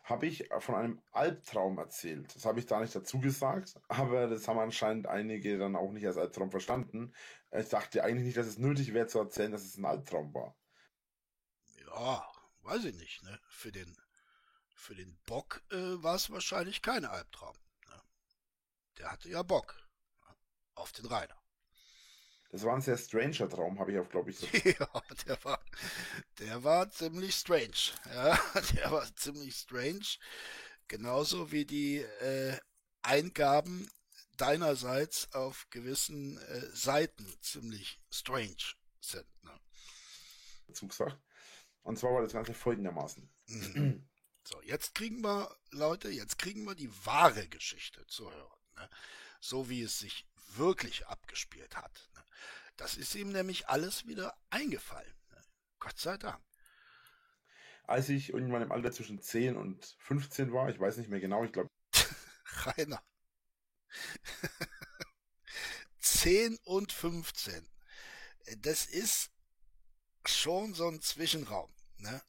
habe 0.02 0.26
ich 0.26 0.48
von 0.58 0.74
einem 0.74 1.02
Albtraum 1.12 1.78
erzählt. 1.78 2.34
Das 2.34 2.44
habe 2.44 2.58
ich 2.58 2.66
da 2.66 2.80
nicht 2.80 2.94
dazu 2.94 3.20
gesagt, 3.20 3.74
aber 3.88 4.26
das 4.26 4.48
haben 4.48 4.58
anscheinend 4.58 5.06
einige 5.06 5.56
dann 5.58 5.76
auch 5.76 5.92
nicht 5.92 6.06
als 6.06 6.16
Albtraum 6.18 6.50
verstanden. 6.50 7.14
Ich 7.52 7.68
dachte 7.68 8.02
eigentlich 8.02 8.26
nicht, 8.26 8.36
dass 8.36 8.46
es 8.46 8.58
nötig 8.58 8.92
wäre 8.92 9.06
zu 9.06 9.20
erzählen, 9.20 9.52
dass 9.52 9.64
es 9.64 9.76
ein 9.76 9.84
Albtraum 9.84 10.34
war. 10.34 10.56
Ja, 11.86 12.28
weiß 12.62 12.84
ich 12.84 12.96
nicht, 12.96 13.22
ne? 13.22 13.40
Für 13.48 13.72
den, 13.72 13.96
für 14.74 14.94
den 14.94 15.16
Bock 15.26 15.62
äh, 15.70 16.02
war 16.02 16.16
es 16.16 16.30
wahrscheinlich 16.30 16.82
kein 16.82 17.04
Albtraum. 17.04 17.56
Der 19.00 19.10
hatte 19.10 19.30
ja 19.30 19.42
Bock 19.42 19.74
auf 20.74 20.92
den 20.92 21.06
Rainer. 21.06 21.36
Das 22.50 22.64
war 22.64 22.74
ein 22.74 22.82
sehr 22.82 22.98
stranger 22.98 23.48
Traum, 23.48 23.78
habe 23.78 23.92
ich 23.92 23.98
auch, 23.98 24.08
glaube 24.08 24.30
ich, 24.30 24.38
so. 24.38 24.46
Ja, 24.64 25.02
der 25.26 25.44
war, 25.44 25.64
der 26.38 26.62
war 26.64 26.90
ziemlich 26.90 27.34
strange. 27.34 27.94
Ja, 28.12 28.38
der 28.74 28.90
war 28.90 29.16
ziemlich 29.16 29.56
strange. 29.56 30.06
Genauso 30.86 31.50
wie 31.50 31.64
die 31.64 31.98
äh, 31.98 32.58
Eingaben 33.02 33.88
deinerseits 34.36 35.32
auf 35.32 35.66
gewissen 35.70 36.36
äh, 36.38 36.66
Seiten 36.72 37.26
ziemlich 37.40 38.00
strange 38.10 38.74
sind. 39.00 39.26
Ne? 39.42 39.58
dazu 40.66 40.88
gesagt. 40.88 41.18
Und 41.82 41.98
zwar 41.98 42.12
war 42.12 42.22
das 42.22 42.32
Ganze 42.32 42.54
folgendermaßen. 42.54 43.28
Mhm. 43.46 44.08
So, 44.44 44.60
jetzt 44.62 44.94
kriegen 44.94 45.22
wir, 45.22 45.56
Leute, 45.70 46.10
jetzt 46.10 46.38
kriegen 46.38 46.64
wir 46.64 46.74
die 46.74 46.90
wahre 47.04 47.48
Geschichte 47.48 48.06
zu 48.06 48.30
hören. 48.30 48.59
Ne? 48.80 48.88
So 49.40 49.68
wie 49.68 49.82
es 49.82 49.98
sich 49.98 50.26
wirklich 50.54 51.06
abgespielt 51.06 51.76
hat. 51.76 52.10
Ne? 52.14 52.24
Das 52.76 52.96
ist 52.96 53.14
ihm 53.14 53.30
nämlich 53.30 53.68
alles 53.68 54.06
wieder 54.06 54.36
eingefallen. 54.48 55.14
Ne? 55.30 55.42
Gott 55.78 55.98
sei 55.98 56.16
Dank. 56.16 56.42
Als 57.84 58.08
ich 58.08 58.30
irgendwann 58.30 58.62
im 58.62 58.72
Alter 58.72 58.92
zwischen 58.92 59.20
10 59.20 59.56
und 59.56 59.96
15 59.98 60.52
war, 60.52 60.70
ich 60.70 60.78
weiß 60.78 60.96
nicht 60.96 61.10
mehr 61.10 61.20
genau, 61.20 61.44
ich 61.44 61.52
glaube, 61.52 61.68
Rainer. 62.64 63.02
10 65.98 66.56
und 66.64 66.92
15. 66.92 67.68
Das 68.58 68.86
ist 68.86 69.30
schon 70.24 70.72
so 70.74 70.88
ein 70.88 71.00
Zwischenraum, 71.00 71.74
ne? 71.98 72.22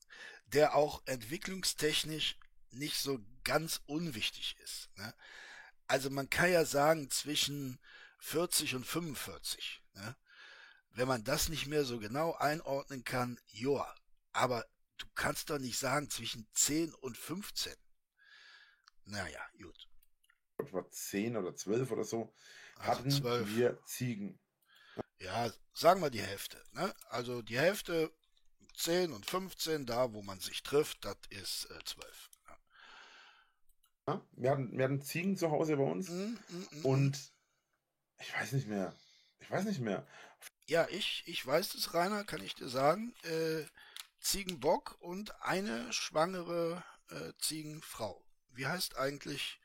der 0.47 0.75
auch 0.75 1.01
entwicklungstechnisch 1.05 2.37
nicht 2.71 2.97
so 2.97 3.19
ganz 3.43 3.81
unwichtig 3.85 4.57
ist. 4.63 4.89
Ne? 4.97 5.13
Also 5.91 6.09
man 6.09 6.29
kann 6.29 6.49
ja 6.49 6.63
sagen 6.63 7.09
zwischen 7.09 7.77
40 8.19 8.75
und 8.75 8.85
45. 8.85 9.83
Ne? 9.95 10.15
Wenn 10.91 11.09
man 11.09 11.25
das 11.25 11.49
nicht 11.49 11.67
mehr 11.67 11.83
so 11.83 11.99
genau 11.99 12.31
einordnen 12.35 13.03
kann, 13.03 13.37
joa. 13.47 13.93
Aber 14.31 14.65
du 14.99 15.05
kannst 15.15 15.49
doch 15.49 15.59
nicht 15.59 15.77
sagen 15.77 16.09
zwischen 16.09 16.47
10 16.53 16.93
und 16.93 17.17
15. 17.17 17.75
Naja, 19.03 19.41
gut. 19.61 19.89
war 20.71 20.89
10 20.89 21.35
oder 21.35 21.53
12 21.57 21.91
oder 21.91 22.05
so, 22.05 22.33
Also 22.77 22.91
hatten 22.91 23.11
12. 23.11 23.55
wir 23.57 23.83
Ziegen. 23.83 24.39
Ja, 25.19 25.51
sagen 25.73 26.01
wir 26.01 26.09
die 26.09 26.21
Hälfte. 26.21 26.63
Ne? 26.71 26.95
Also 27.09 27.41
die 27.41 27.59
Hälfte 27.59 28.13
10 28.77 29.11
und 29.11 29.29
15, 29.29 29.85
da 29.85 30.13
wo 30.13 30.21
man 30.21 30.39
sich 30.39 30.63
trifft, 30.63 31.03
das 31.03 31.17
ist 31.31 31.65
äh, 31.65 31.83
12. 31.83 32.30
Ja. 34.11 34.15
Ja? 34.15 34.27
Wir, 34.33 34.51
hatten, 34.51 34.77
wir 34.77 34.83
hatten 34.85 35.01
Ziegen 35.01 35.37
zu 35.37 35.51
Hause 35.51 35.77
bei 35.77 35.83
uns 35.83 36.09
Mm, 36.09 36.13
mm, 36.13 36.67
mm. 36.81 36.85
und 36.85 37.33
ich 38.19 38.33
weiß 38.33 38.51
nicht 38.53 38.67
mehr. 38.67 38.95
Ich 39.39 39.49
weiß 39.49 39.65
nicht 39.65 39.79
mehr. 39.79 40.05
ja, 40.67 40.87
ich, 40.89 41.23
ich 41.25 41.45
weiß 41.45 41.73
es, 41.75 41.93
Rainer, 41.93 42.23
kann 42.23 42.43
ich 42.43 42.55
dir 42.55 42.69
sagen. 42.69 43.13
Äh, 43.23 43.65
Ziegenbock 44.19 44.97
und 45.01 45.41
eine 45.41 45.91
schwangere 45.91 46.83
äh, 47.09 47.33
Ziegenfrau. 47.39 48.23
Wie 48.49 48.67
heißt 48.67 48.95
eigentlich 48.97 49.59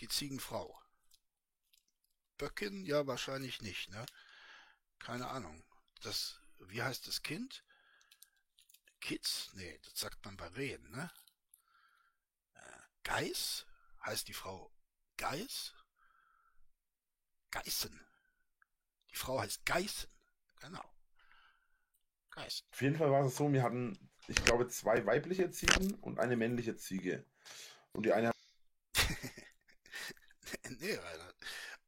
die 0.00 0.08
Ziegenfrau? 0.08 0.80
Böckin? 2.38 2.84
Ja, 2.84 3.06
wahrscheinlich 3.06 3.60
nicht, 3.60 3.90
ne? 3.90 4.06
Keine 4.98 5.28
Ahnung. 5.28 5.62
Das, 6.02 6.40
wie 6.60 6.82
heißt 6.82 7.06
das 7.06 7.22
Kind? 7.22 7.64
Kids? 9.00 9.50
Nee, 9.54 9.78
das 9.84 9.98
sagt 10.00 10.24
man 10.24 10.36
bei 10.36 10.46
Rehen, 10.48 10.90
ne? 10.90 11.10
Geiß? 13.08 13.64
Heißt 14.04 14.28
die 14.28 14.34
Frau 14.34 14.70
Geiß? 15.16 15.74
Geißen. 17.50 18.06
Die 19.10 19.16
Frau 19.16 19.40
heißt 19.40 19.64
Geißen. 19.64 20.10
Genau. 20.60 20.84
Geißen. 22.32 22.66
Auf 22.70 22.82
jeden 22.82 22.96
Fall 22.96 23.10
war 23.10 23.24
es 23.24 23.34
so, 23.34 23.50
wir 23.50 23.62
hatten, 23.62 23.98
ich 24.26 24.36
glaube, 24.44 24.68
zwei 24.68 25.06
weibliche 25.06 25.50
Ziegen 25.50 25.94
und 26.02 26.18
eine 26.18 26.36
männliche 26.36 26.76
Ziege. 26.76 27.24
Und 27.92 28.04
die 28.04 28.12
eine 28.12 28.30
nee, 30.78 30.94
Rainer. 30.94 31.34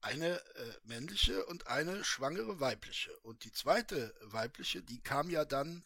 Eine 0.01 0.39
äh, 0.39 0.73
männliche 0.85 1.45
und 1.45 1.67
eine 1.67 2.03
schwangere 2.03 2.61
weibliche. 2.61 3.15
Und 3.19 3.45
die 3.45 3.53
zweite 3.53 4.15
weibliche, 4.23 4.83
die 4.83 5.03
kam 5.03 5.29
ja 5.29 5.45
dann 5.45 5.85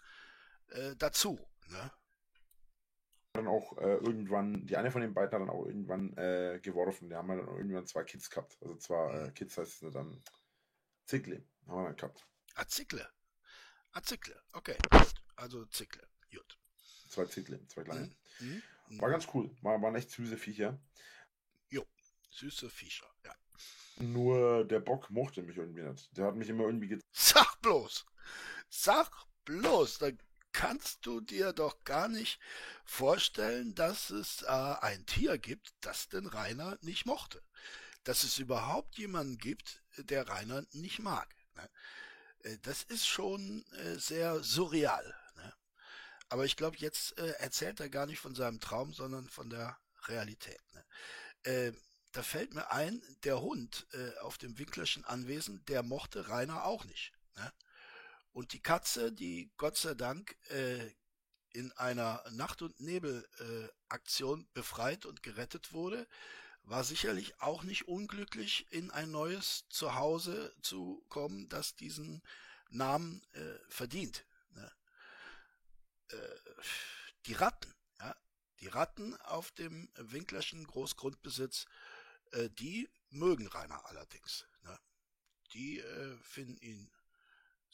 äh, 0.68 0.94
dazu. 0.94 1.44
Ne? 1.70 1.92
Dann 3.34 3.48
auch 3.48 3.76
äh, 3.78 3.96
irgendwann, 3.96 4.66
die 4.66 4.76
eine 4.76 4.90
von 4.90 5.02
den 5.02 5.12
beiden 5.12 5.32
hat 5.32 5.40
dann 5.40 5.50
auch 5.50 5.66
irgendwann 5.66 6.16
äh, 6.16 6.60
geworfen. 6.62 7.08
Die 7.10 7.16
haben 7.16 7.28
dann 7.28 7.48
auch 7.48 7.56
irgendwann 7.56 7.86
zwei 7.86 8.04
Kids 8.04 8.30
gehabt. 8.30 8.56
Also 8.62 8.76
zwar 8.76 9.26
äh, 9.26 9.30
Kids 9.32 9.58
heißt 9.58 9.82
es 9.82 9.92
dann 9.92 10.22
Zickle 11.06 11.44
haben 11.66 11.76
wir 11.76 11.84
dann 11.84 11.96
gehabt. 11.96 12.26
Ah, 12.54 12.66
Zickle. 12.66 13.08
Ah, 13.92 14.02
Zickle. 14.02 14.40
Okay. 14.52 14.76
Also 15.36 15.64
Zickle. 15.66 16.06
Gut. 16.30 16.58
Zwei 17.08 17.26
Zickle, 17.26 17.66
zwei 17.68 17.84
kleine. 17.84 18.10
Mhm. 18.38 18.62
Mhm. 18.88 19.00
War 19.00 19.10
ganz 19.10 19.26
cool. 19.34 19.50
War, 19.62 19.80
waren 19.82 19.94
echt 19.96 20.10
süße 20.10 20.36
Viecher. 20.36 20.78
Süße 22.34 22.68
Viecher, 22.68 23.06
ja. 23.24 23.32
Nur 23.98 24.64
der 24.64 24.80
Bock 24.80 25.08
mochte 25.08 25.40
mich 25.42 25.56
irgendwie 25.56 25.82
nicht. 25.82 26.16
Der 26.16 26.26
hat 26.26 26.34
mich 26.34 26.48
immer 26.48 26.64
irgendwie 26.64 26.88
ge 26.88 26.98
Sag 27.12 27.62
bloß, 27.62 28.04
sag 28.68 29.08
bloß, 29.44 29.98
dann 29.98 30.18
kannst 30.54 31.04
du 31.04 31.20
dir 31.20 31.52
doch 31.52 31.84
gar 31.84 32.08
nicht 32.08 32.38
vorstellen, 32.84 33.74
dass 33.74 34.08
es 34.08 34.42
äh, 34.42 34.46
ein 34.46 35.04
Tier 35.04 35.36
gibt, 35.36 35.74
das 35.80 36.08
den 36.08 36.26
Rainer 36.26 36.78
nicht 36.80 37.04
mochte. 37.04 37.42
Dass 38.04 38.22
es 38.22 38.38
überhaupt 38.38 38.96
jemanden 38.96 39.36
gibt, 39.36 39.82
der 39.98 40.26
Rainer 40.28 40.64
nicht 40.72 41.00
mag. 41.00 41.28
Ne? 41.56 41.68
Äh, 42.44 42.58
Das 42.62 42.84
ist 42.84 43.06
schon 43.06 43.66
äh, 43.72 43.98
sehr 43.98 44.42
surreal. 44.42 45.14
Ne? 45.36 45.52
Aber 46.28 46.44
ich 46.44 46.56
glaube, 46.56 46.76
jetzt 46.78 47.18
äh, 47.18 47.32
erzählt 47.40 47.80
er 47.80 47.90
gar 47.90 48.06
nicht 48.06 48.20
von 48.20 48.34
seinem 48.34 48.60
Traum, 48.60 48.94
sondern 48.94 49.28
von 49.28 49.50
der 49.50 49.76
Realität. 50.06 50.62
Ne? 50.72 50.84
Äh, 51.42 51.72
da 52.12 52.22
fällt 52.22 52.54
mir 52.54 52.70
ein, 52.70 53.02
der 53.24 53.40
Hund 53.40 53.88
äh, 53.92 54.16
auf 54.20 54.38
dem 54.38 54.56
Winklerschen 54.56 55.04
Anwesen, 55.04 55.64
der 55.66 55.82
mochte 55.82 56.28
Rainer 56.28 56.64
auch 56.64 56.84
nicht. 56.84 57.12
Und 58.34 58.52
die 58.52 58.60
Katze, 58.60 59.12
die 59.12 59.52
Gott 59.56 59.78
sei 59.78 59.94
Dank 59.94 60.36
äh, 60.50 60.90
in 61.50 61.70
einer 61.72 62.22
Nacht- 62.32 62.62
und 62.62 62.80
Nebel-Aktion 62.80 64.48
befreit 64.52 65.06
und 65.06 65.22
gerettet 65.22 65.72
wurde, 65.72 66.08
war 66.64 66.82
sicherlich 66.82 67.40
auch 67.40 67.62
nicht 67.62 67.86
unglücklich, 67.86 68.66
in 68.70 68.90
ein 68.90 69.12
neues 69.12 69.68
Zuhause 69.68 70.52
zu 70.62 71.04
kommen, 71.08 71.48
das 71.48 71.76
diesen 71.76 72.24
Namen 72.70 73.22
äh, 73.34 73.58
verdient. 73.68 74.26
Ne? 74.50 74.72
Äh, 76.08 76.16
die 77.26 77.34
Ratten, 77.34 77.72
ja, 78.00 78.16
die 78.58 78.68
Ratten 78.68 79.14
auf 79.20 79.52
dem 79.52 79.88
Winklerschen 79.94 80.66
Großgrundbesitz, 80.66 81.66
äh, 82.32 82.50
die 82.50 82.90
mögen 83.10 83.46
Rainer 83.46 83.86
allerdings. 83.86 84.44
Ne? 84.64 84.76
Die 85.52 85.78
äh, 85.78 86.16
finden 86.18 86.56
ihn 86.56 86.90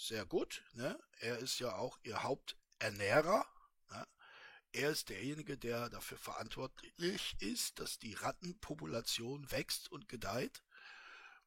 sehr 0.01 0.25
gut. 0.25 0.65
Ne? 0.73 0.99
Er 1.19 1.39
ist 1.39 1.59
ja 1.59 1.77
auch 1.77 1.99
ihr 2.03 2.23
Haupternährer. 2.23 3.45
Ne? 3.91 4.07
Er 4.73 4.91
ist 4.91 5.09
derjenige, 5.11 5.59
der 5.59 5.91
dafür 5.91 6.19
verantwortlich 6.19 7.37
ist, 7.41 7.79
dass 7.79 7.99
die 7.99 8.15
Rattenpopulation 8.15 9.51
wächst 9.51 9.91
und 9.93 10.09
gedeiht. 10.09 10.63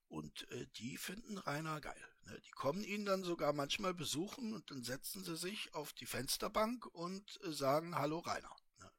Und 0.08 0.50
äh, 0.52 0.68
die 0.76 0.98
finden 0.98 1.40
Rainer 1.40 1.82
geil. 1.82 2.08
Ne? 2.26 2.40
Die 2.42 2.52
kommen 2.52 2.84
ihn 2.84 3.06
dann 3.06 3.24
sogar 3.24 3.54
manchmal 3.54 3.96
besuchen 3.96 4.54
und 4.54 4.70
dann 4.70 4.84
setzen 4.84 5.24
sie 5.24 5.36
sich 5.36 5.74
auf 5.74 5.94
die 5.94 6.06
Fensterbank 6.06 6.86
und 6.86 7.40
äh, 7.44 7.52
sagen 7.52 7.96
Hallo 7.96 8.20
Rainer. 8.20 8.56
Ne? 8.80 8.92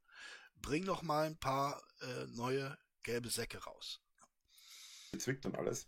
Bring 0.57 0.85
doch 0.85 1.03
mal 1.03 1.27
ein 1.27 1.39
paar 1.39 1.81
äh, 2.01 2.27
neue 2.27 2.77
gelbe 3.05 3.29
Säcke 3.29 3.59
raus. 3.59 4.01
gezwickt 5.13 5.47
und 5.47 5.57
alles. 5.57 5.87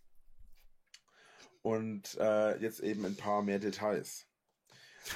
Und 1.66 2.16
äh, 2.20 2.56
jetzt 2.58 2.78
eben 2.80 3.04
ein 3.04 3.16
paar 3.16 3.42
mehr 3.42 3.58
Details. 3.58 4.28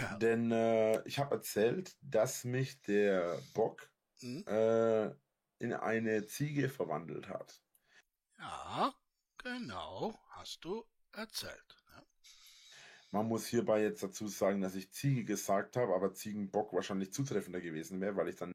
Ja. 0.00 0.16
Denn 0.18 0.50
äh, 0.50 1.00
ich 1.06 1.18
habe 1.20 1.36
erzählt, 1.36 1.96
dass 2.00 2.44
mich 2.44 2.80
der 2.82 3.40
Bock 3.54 3.88
Hm? 4.20 4.44
äh, 4.46 5.06
in 5.58 5.72
eine 5.74 6.26
Ziege 6.26 6.68
verwandelt 6.68 7.28
hat. 7.28 7.62
Ja, 8.38 8.92
genau, 9.38 10.18
hast 10.30 10.64
du 10.64 10.84
erzählt. 11.12 11.76
Ja. 11.92 12.02
Man 13.12 13.26
muss 13.26 13.46
hierbei 13.46 13.82
jetzt 13.82 14.02
dazu 14.02 14.26
sagen, 14.28 14.60
dass 14.60 14.74
ich 14.74 14.90
Ziege 14.92 15.24
gesagt 15.24 15.76
habe, 15.76 15.94
aber 15.94 16.12
Ziegenbock 16.14 16.72
wahrscheinlich 16.72 17.12
zutreffender 17.12 17.60
gewesen 17.60 18.00
wäre, 18.00 18.16
weil 18.16 18.28
ich 18.28 18.36
dann 18.36 18.52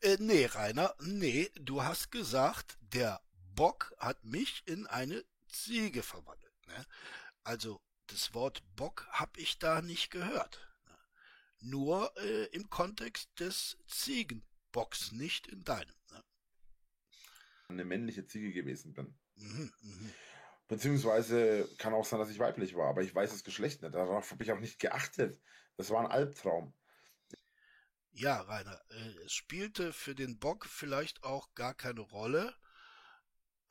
Äh, 0.00 0.16
nee, 0.20 0.46
Rainer, 0.46 0.94
nee, 1.00 1.50
du 1.60 1.82
hast 1.82 2.10
gesagt, 2.10 2.78
der 2.80 3.20
Bock 3.54 3.92
hat 3.98 4.24
mich 4.24 4.62
in 4.66 4.86
eine 4.86 5.24
Ziege 5.48 6.02
verwandelt. 6.02 6.66
Ne? 6.66 6.86
Also 7.44 7.80
das 8.06 8.34
Wort 8.34 8.62
Bock 8.76 9.06
hab 9.10 9.36
ich 9.36 9.58
da 9.58 9.82
nicht 9.82 10.10
gehört. 10.10 10.66
Ne? 10.86 10.98
Nur 11.60 12.16
äh, 12.18 12.44
im 12.46 12.70
Kontext 12.70 13.28
des 13.38 13.76
Ziegenbocks, 13.86 15.12
nicht 15.12 15.46
in 15.46 15.64
deinem. 15.64 15.94
Ne? 16.10 16.24
eine 17.68 17.84
männliche 17.84 18.26
Ziege 18.26 18.52
gewesen 18.52 18.94
bin. 18.94 19.14
Mhm, 19.36 19.72
mhm. 19.80 20.14
Beziehungsweise 20.68 21.68
kann 21.78 21.94
auch 21.94 22.04
sein, 22.04 22.18
dass 22.18 22.30
ich 22.30 22.38
weiblich 22.38 22.74
war, 22.74 22.88
aber 22.88 23.02
ich 23.02 23.14
weiß 23.14 23.30
das 23.30 23.44
Geschlecht 23.44 23.82
nicht. 23.82 23.94
Darauf 23.94 24.30
habe 24.30 24.42
ich 24.42 24.52
auch 24.52 24.60
nicht 24.60 24.78
geachtet. 24.78 25.40
Das 25.76 25.90
war 25.90 26.00
ein 26.00 26.10
Albtraum. 26.10 26.74
Ja, 28.10 28.40
Rainer, 28.40 28.80
äh, 28.90 29.24
es 29.24 29.32
spielte 29.32 29.92
für 29.92 30.14
den 30.14 30.38
Bock 30.38 30.66
vielleicht 30.66 31.22
auch 31.22 31.54
gar 31.54 31.74
keine 31.74 32.00
Rolle, 32.00 32.54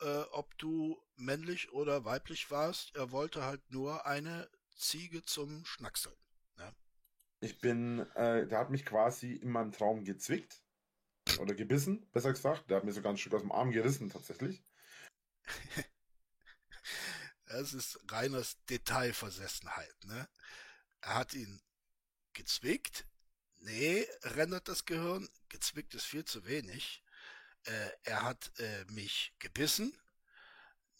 äh, 0.00 0.22
ob 0.32 0.56
du 0.58 1.00
männlich 1.16 1.72
oder 1.72 2.04
weiblich 2.04 2.50
warst. 2.50 2.94
Er 2.94 3.10
wollte 3.10 3.44
halt 3.44 3.62
nur 3.70 4.06
eine 4.06 4.48
Ziege 4.76 5.22
zum 5.22 5.64
Schnackseln. 5.64 6.16
Ich 7.40 7.60
bin, 7.60 8.00
äh, 8.16 8.46
der 8.46 8.58
hat 8.58 8.70
mich 8.70 8.84
quasi 8.84 9.34
in 9.34 9.50
meinem 9.50 9.72
Traum 9.72 10.04
gezwickt. 10.04 10.62
Oder 11.38 11.54
gebissen, 11.54 12.10
besser 12.10 12.32
gesagt. 12.32 12.68
Der 12.70 12.78
hat 12.78 12.84
mir 12.84 12.92
sogar 12.92 13.12
ein 13.12 13.18
Stück 13.18 13.34
aus 13.34 13.42
dem 13.42 13.52
Arm 13.52 13.70
gerissen, 13.70 14.10
tatsächlich. 14.10 14.62
Es 17.50 17.72
ist 17.72 17.98
Rainers 18.10 18.58
Detailversessenheit, 18.68 20.04
ne? 20.04 20.28
Er 21.00 21.14
hat 21.14 21.32
ihn 21.32 21.62
gezwickt. 22.34 23.06
Nee, 23.60 24.06
rendert 24.20 24.68
das 24.68 24.84
Gehirn. 24.84 25.26
Gezwickt 25.48 25.94
ist 25.94 26.04
viel 26.04 26.26
zu 26.26 26.44
wenig. 26.44 27.02
Äh, 27.68 27.90
er 28.04 28.22
hat 28.22 28.50
äh, 28.58 28.84
mich 28.92 29.34
gebissen. 29.38 29.92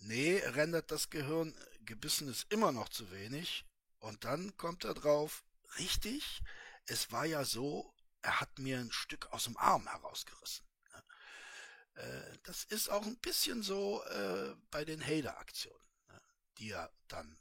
Nee, 0.00 0.38
rendert 0.38 0.90
das 0.90 1.09
Gehirn. 1.09 1.54
Gebissen 1.81 2.28
ist 2.28 2.52
immer 2.52 2.72
noch 2.72 2.90
zu 2.90 3.11
wenig. 3.11 3.64
Und 4.00 4.24
dann 4.24 4.57
kommt 4.57 4.85
er 4.85 4.94
drauf. 4.94 5.44
Richtig, 5.78 6.42
es 6.87 7.11
war 7.11 7.24
ja 7.24 7.44
so, 7.44 7.94
er 8.22 8.40
hat 8.40 8.59
mir 8.59 8.78
ein 8.78 8.92
Stück 8.92 9.26
aus 9.33 9.44
dem 9.44 9.57
Arm 9.57 9.87
herausgerissen. 9.87 10.66
ne? 10.92 12.02
Äh, 12.02 12.38
das 12.44 12.64
ist 12.64 12.90
auch 12.90 13.07
ein 13.07 13.18
bisschen 13.18 13.62
so 13.62 14.02
äh, 14.04 14.54
bei 14.70 14.85
den 14.85 15.04
Hader-Aktionen 15.04 15.85
ne, 16.09 16.20
die 16.59 16.70
er 16.70 16.92
dann 17.09 17.38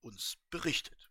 uns 0.00 0.36
berichtet. 0.50 1.10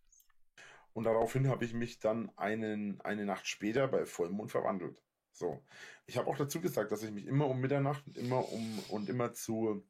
Und 0.92 1.04
daraufhin 1.04 1.48
habe 1.48 1.64
ich 1.64 1.74
mich 1.74 1.98
dann 1.98 2.30
einen, 2.38 3.00
eine 3.02 3.26
Nacht 3.26 3.46
später 3.46 3.88
bei 3.88 4.06
Vollmond 4.06 4.50
verwandelt. 4.50 5.02
So. 5.36 5.62
Ich 6.06 6.16
habe 6.16 6.28
auch 6.28 6.36
dazu 6.38 6.60
gesagt, 6.62 6.92
dass 6.92 7.02
ich 7.02 7.10
mich 7.10 7.26
immer 7.26 7.46
um 7.46 7.60
Mitternacht 7.60 8.06
und 8.06 8.16
immer 8.16 8.48
um 8.50 8.78
und 8.88 9.08
immer 9.10 9.34
zu. 9.34 9.86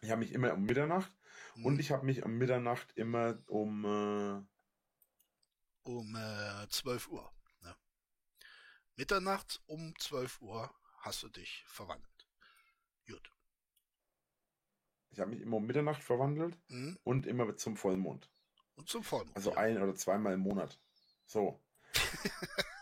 Ich 0.00 0.10
habe 0.10 0.18
mich 0.20 0.32
immer 0.32 0.52
um 0.52 0.64
Mitternacht 0.64 1.12
Hm. 1.54 1.64
und 1.66 1.78
ich 1.78 1.92
habe 1.92 2.04
mich 2.04 2.24
um 2.24 2.36
Mitternacht 2.38 2.92
immer 2.96 3.38
um. 3.46 3.84
Äh, 3.84 4.42
um 5.88 6.16
äh, 6.16 6.68
12 6.68 7.08
Uhr. 7.08 7.32
Ne? 7.60 7.76
Mitternacht 8.96 9.62
um 9.66 9.94
12 9.98 10.40
Uhr 10.40 10.74
hast 10.98 11.22
du 11.22 11.28
dich 11.28 11.64
verwandelt. 11.68 12.10
Gut. 13.06 13.30
ich 15.10 15.20
habe 15.20 15.30
mich 15.30 15.40
immer 15.42 15.58
um 15.58 15.66
Mitternacht 15.66 16.02
verwandelt 16.02 16.58
Mhm. 16.68 16.98
und 17.04 17.26
immer 17.26 17.54
zum 17.56 17.76
Vollmond. 17.76 18.28
Und 18.74 18.88
zum 18.88 19.04
Vollmond. 19.04 19.36
Also 19.36 19.52
ja. 19.52 19.58
ein 19.58 19.80
oder 19.80 19.94
zweimal 19.94 20.32
im 20.34 20.40
Monat. 20.40 20.80
So. 21.26 21.62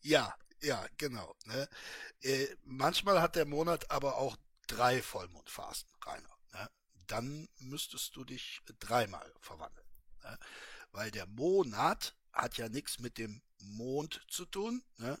Ja, 0.00 0.34
ja, 0.60 0.86
genau. 0.96 1.34
Ne? 1.46 1.68
Äh, 2.20 2.46
manchmal 2.64 3.20
hat 3.20 3.36
der 3.36 3.46
Monat 3.46 3.90
aber 3.90 4.16
auch 4.16 4.36
drei 4.66 5.02
Vollmondphasen, 5.02 5.88
Rainer. 6.04 6.38
Ne? 6.52 6.70
Dann 7.06 7.48
müsstest 7.58 8.14
du 8.16 8.24
dich 8.24 8.60
dreimal 8.78 9.32
verwandeln. 9.40 9.86
Ne? 10.22 10.38
Weil 10.92 11.10
der 11.10 11.26
Monat 11.26 12.14
hat 12.32 12.56
ja 12.56 12.68
nichts 12.68 12.98
mit 12.98 13.18
dem 13.18 13.42
Mond 13.58 14.22
zu 14.28 14.44
tun. 14.44 14.82
Ne? 14.98 15.18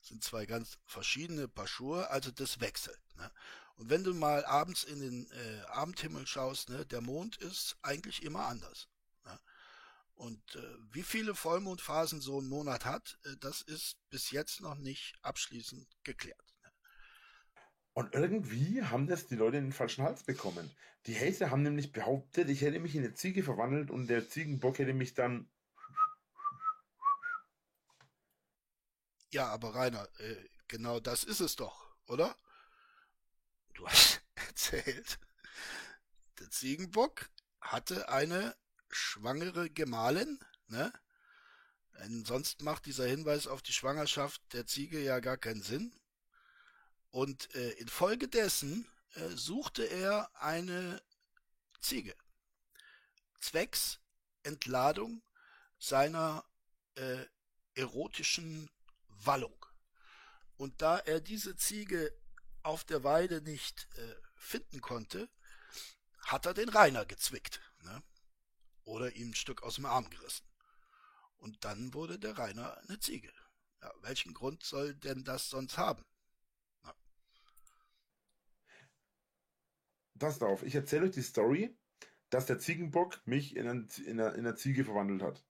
sind 0.00 0.24
zwei 0.24 0.46
ganz 0.46 0.78
verschiedene 0.86 1.48
Paar 1.48 1.66
Schuhe, 1.66 2.08
also 2.10 2.30
das 2.30 2.60
wechselt. 2.60 3.00
Ne? 3.16 3.30
Und 3.76 3.90
wenn 3.90 4.04
du 4.04 4.14
mal 4.14 4.44
abends 4.44 4.84
in 4.84 5.00
den 5.00 5.30
äh, 5.30 5.60
Abendhimmel 5.68 6.26
schaust, 6.26 6.68
ne, 6.68 6.84
der 6.86 7.00
Mond 7.00 7.36
ist 7.36 7.76
eigentlich 7.82 8.22
immer 8.22 8.46
anders. 8.46 8.88
Und 10.18 10.56
äh, 10.56 10.76
wie 10.90 11.04
viele 11.04 11.36
Vollmondphasen 11.36 12.20
so 12.20 12.40
ein 12.40 12.48
Monat 12.48 12.84
hat, 12.84 13.20
äh, 13.24 13.36
das 13.38 13.62
ist 13.62 13.98
bis 14.10 14.32
jetzt 14.32 14.60
noch 14.60 14.74
nicht 14.74 15.14
abschließend 15.22 15.86
geklärt. 16.02 16.42
Und 17.92 18.14
irgendwie 18.14 18.82
haben 18.82 19.06
das 19.06 19.28
die 19.28 19.36
Leute 19.36 19.58
in 19.58 19.66
den 19.66 19.72
falschen 19.72 20.02
Hals 20.02 20.24
bekommen. 20.24 20.74
Die 21.06 21.16
Hater 21.16 21.52
haben 21.52 21.62
nämlich 21.62 21.92
behauptet, 21.92 22.48
ich 22.48 22.62
hätte 22.62 22.80
mich 22.80 22.96
in 22.96 23.04
eine 23.04 23.14
Ziege 23.14 23.44
verwandelt 23.44 23.92
und 23.92 24.08
der 24.08 24.28
Ziegenbock 24.28 24.80
hätte 24.80 24.92
mich 24.92 25.14
dann. 25.14 25.48
Ja, 29.30 29.46
aber 29.46 29.76
Rainer, 29.76 30.08
äh, 30.18 30.48
genau 30.66 30.98
das 30.98 31.22
ist 31.22 31.40
es 31.40 31.54
doch, 31.54 31.94
oder? 32.08 32.36
Du 33.74 33.86
hast 33.86 34.20
erzählt, 34.34 35.20
der 36.40 36.50
Ziegenbock 36.50 37.30
hatte 37.60 38.08
eine 38.08 38.56
schwangere 38.90 39.70
Gemahlin, 39.70 40.38
ne? 40.68 40.92
Sonst 42.24 42.62
macht 42.62 42.86
dieser 42.86 43.06
Hinweis 43.06 43.48
auf 43.48 43.60
die 43.60 43.72
Schwangerschaft 43.72 44.40
der 44.52 44.66
Ziege 44.66 45.00
ja 45.00 45.18
gar 45.18 45.36
keinen 45.36 45.62
Sinn. 45.62 45.92
Und 47.10 47.52
äh, 47.56 47.70
infolgedessen 47.72 48.86
äh, 49.14 49.28
suchte 49.30 49.82
er 49.82 50.30
eine 50.40 51.02
Ziege. 51.80 52.14
Zwecks 53.40 53.98
Entladung 54.44 55.22
seiner 55.78 56.44
äh, 56.94 57.24
erotischen 57.74 58.70
Wallung. 59.08 59.66
Und 60.56 60.82
da 60.82 60.98
er 60.98 61.20
diese 61.20 61.56
Ziege 61.56 62.12
auf 62.62 62.84
der 62.84 63.04
Weide 63.04 63.40
nicht 63.42 63.88
äh, 63.96 64.14
finden 64.36 64.80
konnte, 64.80 65.28
hat 66.20 66.46
er 66.46 66.54
den 66.54 66.68
Rainer 66.68 67.06
gezwickt. 67.06 67.60
Ne? 67.82 68.02
Oder 68.88 69.14
ihm 69.16 69.30
ein 69.30 69.34
Stück 69.34 69.62
aus 69.62 69.74
dem 69.74 69.84
Arm 69.84 70.08
gerissen. 70.08 70.46
Und 71.36 71.62
dann 71.64 71.92
wurde 71.92 72.18
der 72.18 72.38
Rainer 72.38 72.78
eine 72.78 72.98
Ziege. 72.98 73.30
Ja, 73.82 73.92
welchen 74.00 74.32
Grund 74.32 74.64
soll 74.64 74.94
denn 74.94 75.24
das 75.24 75.50
sonst 75.50 75.76
haben? 75.76 76.02
Ja. 76.82 76.94
Pass 80.18 80.40
auf, 80.40 80.62
ich 80.62 80.74
erzähle 80.74 81.04
euch 81.04 81.10
die 81.10 81.22
Story, 81.22 81.76
dass 82.30 82.46
der 82.46 82.58
Ziegenbock 82.58 83.20
mich 83.26 83.56
in, 83.56 83.68
ein, 83.68 83.88
in, 84.06 84.20
eine, 84.20 84.30
in 84.30 84.46
eine 84.46 84.54
Ziege 84.56 84.86
verwandelt 84.86 85.20
hat. 85.20 85.44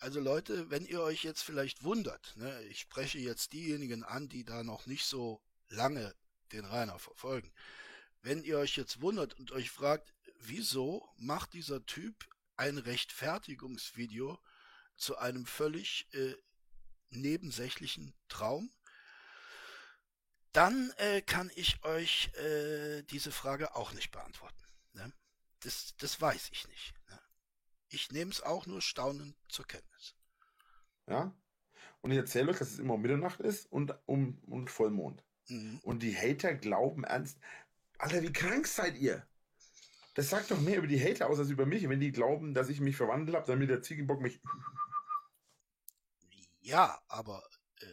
Also 0.00 0.18
Leute, 0.18 0.70
wenn 0.70 0.86
ihr 0.86 1.02
euch 1.02 1.24
jetzt 1.24 1.42
vielleicht 1.42 1.84
wundert, 1.84 2.34
ne, 2.36 2.62
ich 2.64 2.80
spreche 2.80 3.18
jetzt 3.18 3.52
diejenigen 3.52 4.02
an, 4.02 4.30
die 4.30 4.44
da 4.44 4.64
noch 4.64 4.86
nicht 4.86 5.04
so 5.04 5.42
lange 5.68 6.14
den 6.52 6.64
Rainer 6.64 6.98
verfolgen. 6.98 7.52
Wenn 8.22 8.42
ihr 8.42 8.58
euch 8.58 8.76
jetzt 8.76 9.02
wundert 9.02 9.34
und 9.38 9.52
euch 9.52 9.70
fragt, 9.70 10.13
wieso 10.48 11.08
macht 11.16 11.52
dieser 11.52 11.84
Typ 11.86 12.28
ein 12.56 12.78
Rechtfertigungsvideo 12.78 14.38
zu 14.96 15.18
einem 15.18 15.46
völlig 15.46 16.06
äh, 16.12 16.34
nebensächlichen 17.10 18.14
Traum, 18.28 18.70
dann 20.52 20.92
äh, 20.98 21.20
kann 21.20 21.50
ich 21.56 21.82
euch 21.84 22.32
äh, 22.34 23.02
diese 23.02 23.32
Frage 23.32 23.74
auch 23.74 23.92
nicht 23.92 24.12
beantworten. 24.12 24.62
Ne? 24.92 25.12
Das, 25.60 25.94
das 25.98 26.20
weiß 26.20 26.50
ich 26.52 26.68
nicht. 26.68 26.94
Ne? 27.08 27.20
Ich 27.88 28.12
nehme 28.12 28.30
es 28.30 28.40
auch 28.42 28.66
nur 28.66 28.80
staunend 28.80 29.36
zur 29.48 29.66
Kenntnis. 29.66 30.14
Ja? 31.08 31.34
Und 32.00 32.12
ich 32.12 32.18
erzähle 32.18 32.52
euch, 32.52 32.58
dass 32.58 32.70
es 32.70 32.78
immer 32.78 32.96
Mitternacht 32.96 33.40
ist 33.40 33.70
und 33.72 33.94
um 34.06 34.38
und 34.46 34.70
Vollmond. 34.70 35.24
Mhm. 35.48 35.80
Und 35.82 36.02
die 36.02 36.16
Hater 36.16 36.54
glauben 36.54 37.04
ernst. 37.04 37.38
Alter, 37.98 38.22
wie 38.22 38.32
krank 38.32 38.66
seid 38.66 38.96
ihr? 38.96 39.26
Das 40.14 40.30
sagt 40.30 40.50
doch 40.50 40.60
mehr 40.60 40.78
über 40.78 40.86
die 40.86 41.02
Hater 41.02 41.28
aus 41.28 41.40
als 41.40 41.50
über 41.50 41.66
mich, 41.66 41.88
wenn 41.88 42.00
die 42.00 42.12
glauben, 42.12 42.54
dass 42.54 42.68
ich 42.68 42.80
mich 42.80 42.96
verwandelt 42.96 43.36
habe, 43.36 43.46
damit 43.46 43.68
der 43.68 43.82
Ziegenbock 43.82 44.20
mich. 44.20 44.40
Ja, 46.66 46.98
aber 47.08 47.46
äh, 47.80 47.86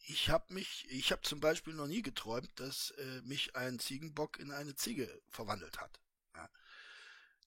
ich 0.00 0.28
habe 0.28 0.52
mich, 0.52 0.86
ich 0.90 1.10
habe 1.10 1.22
zum 1.22 1.40
Beispiel 1.40 1.72
noch 1.72 1.86
nie 1.86 2.02
geträumt, 2.02 2.50
dass 2.60 2.90
äh, 2.90 3.22
mich 3.22 3.56
ein 3.56 3.78
Ziegenbock 3.78 4.38
in 4.38 4.50
eine 4.50 4.74
Ziege 4.74 5.22
verwandelt 5.30 5.80
hat. 5.80 6.02
Ja. 6.36 6.50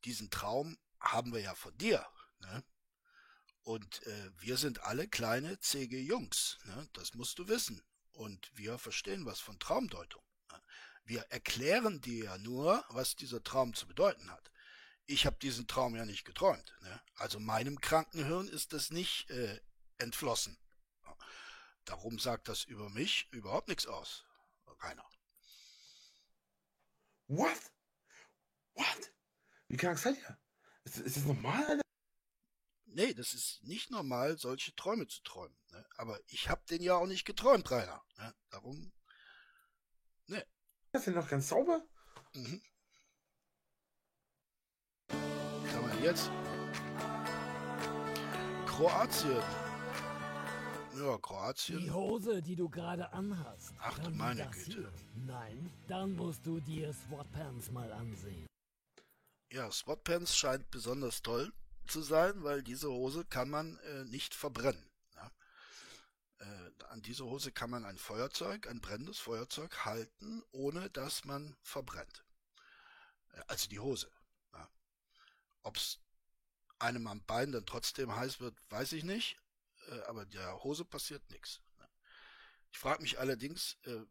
Diesen 0.03 0.32
Traum 0.32 0.80
haben 0.99 1.32
wir 1.32 1.41
ja 1.41 1.53
von 1.53 1.78
dir. 1.78 2.03
Ne? 2.39 2.64
Und 3.62 4.01
äh, 4.08 4.32
wir 4.39 4.58
sind 4.58 4.82
alle 4.82 5.08
kleine, 5.08 5.60
zäge 5.60 5.99
Jungs. 5.99 6.58
Ne? 6.66 6.89
Das 6.93 7.14
musst 7.14 7.38
du 7.38 7.47
wissen. 7.47 7.84
Und 8.14 8.49
wir 8.55 8.80
verstehen 8.80 9.28
was 9.28 9.39
von 9.39 9.60
Traumdeutung. 9.60 10.24
Wir 11.08 11.22
erklären 11.30 12.01
dir 12.01 12.26
ja 12.26 12.38
nur, 12.38 12.84
was 12.89 13.16
dieser 13.16 13.41
Traum 13.41 13.74
zu 13.74 13.88
bedeuten 13.88 14.30
hat. 14.30 14.51
Ich 15.05 15.26
habe 15.26 15.38
diesen 15.38 15.66
Traum 15.66 15.95
ja 15.95 16.05
nicht 16.05 16.26
geträumt. 16.26 16.76
Ne? 16.82 17.01
Also 17.16 17.39
meinem 17.39 17.80
kranken 17.80 18.26
Hirn 18.26 18.49
ist 18.49 18.74
das 18.74 18.91
nicht 18.91 19.30
äh, 19.30 19.62
entflossen. 19.99 20.58
Darum 21.86 22.20
sagt 22.20 22.49
das 22.49 22.66
über 22.66 22.89
mich 22.89 23.30
überhaupt 23.32 23.70
nichts 23.70 23.88
aus, 23.88 24.26
Rainer. 24.82 25.10
What? 27.28 27.72
What? 28.74 29.14
Wie 29.70 29.78
krank 29.78 29.97
seid 29.97 30.18
ihr? 30.18 30.38
Ist, 30.84 30.97
ist 30.97 31.16
das 31.16 31.24
normal, 31.24 31.66
Alter? 31.66 31.82
Nee, 32.84 33.14
das 33.14 33.34
ist 33.34 33.64
nicht 33.64 33.91
normal, 33.91 34.38
solche 34.38 34.76
Träume 34.76 35.08
zu 35.08 35.22
träumen. 35.24 35.58
Ne? 35.72 35.88
Aber 35.95 36.20
ich 36.28 36.49
hab 36.49 36.66
den 36.66 36.82
ja 36.82 36.95
auch 36.95 37.08
nicht 37.08 37.24
geträumt, 37.24 37.72
Rainer. 37.72 38.03
Ne? 38.18 38.36
Darum. 38.49 38.91
Ne. 40.26 40.45
Das 40.91 41.05
sind 41.05 41.15
doch 41.15 41.27
ganz 41.27 41.49
sauber. 41.49 41.81
Mhm. 42.33 42.61
Kann 45.09 45.81
man 45.81 46.03
jetzt? 46.03 46.31
Kroatien. 48.65 49.43
Ja, 50.97 51.17
Kroatien. 51.19 51.79
Die 51.79 51.91
Hose, 51.91 52.41
die 52.41 52.55
du 52.55 52.69
gerade 52.69 53.11
anhast. 53.13 53.73
Ach 53.79 53.99
du 53.99 54.09
meine 54.09 54.49
Güte. 54.49 54.91
Nein, 55.13 55.71
dann 55.88 56.15
musst 56.15 56.45
du 56.45 56.59
dir 56.59 56.91
Swatpants 56.93 57.71
mal 57.71 57.91
ansehen. 57.91 58.47
Ja, 59.51 59.71
Swatpants 59.71 60.35
scheint 60.35 60.69
besonders 60.71 61.21
toll 61.21 61.53
zu 61.85 62.01
sein, 62.01 62.43
weil 62.43 62.63
diese 62.63 62.89
Hose 62.89 63.25
kann 63.25 63.49
man 63.49 63.77
äh, 63.77 64.03
nicht 64.05 64.33
verbrennen. 64.33 64.86
An 66.86 67.01
diese 67.01 67.25
Hose 67.25 67.51
kann 67.51 67.69
man 67.69 67.86
ein 67.86 67.97
Feuerzeug, 67.97 68.67
ein 68.67 68.82
brennendes 68.82 69.19
Feuerzeug 69.19 69.86
halten, 69.86 70.43
ohne 70.51 70.89
dass 70.89 71.25
man 71.25 71.55
verbrennt. 71.61 72.23
Äh, 73.34 73.41
also 73.47 73.67
die 73.67 73.80
Hose. 73.80 74.11
Ja? 74.53 74.69
Ob 75.63 75.78
es 75.78 75.99
einem 76.80 77.07
am 77.07 77.23
Bein 77.25 77.51
dann 77.51 77.65
trotzdem 77.65 78.15
heiß 78.15 78.39
wird, 78.39 78.57
weiß 78.69 78.93
ich 78.93 79.03
nicht, 79.03 79.38
äh, 79.89 80.01
aber 80.01 80.25
der 80.25 80.63
Hose 80.63 80.86
passiert 80.86 81.30
nichts. 81.32 81.61
Ne? 81.78 81.88
Ich 82.71 82.78
frage 82.78 83.01
mich 83.01 83.19
allerdings, 83.19 83.78
äh, 83.84 84.05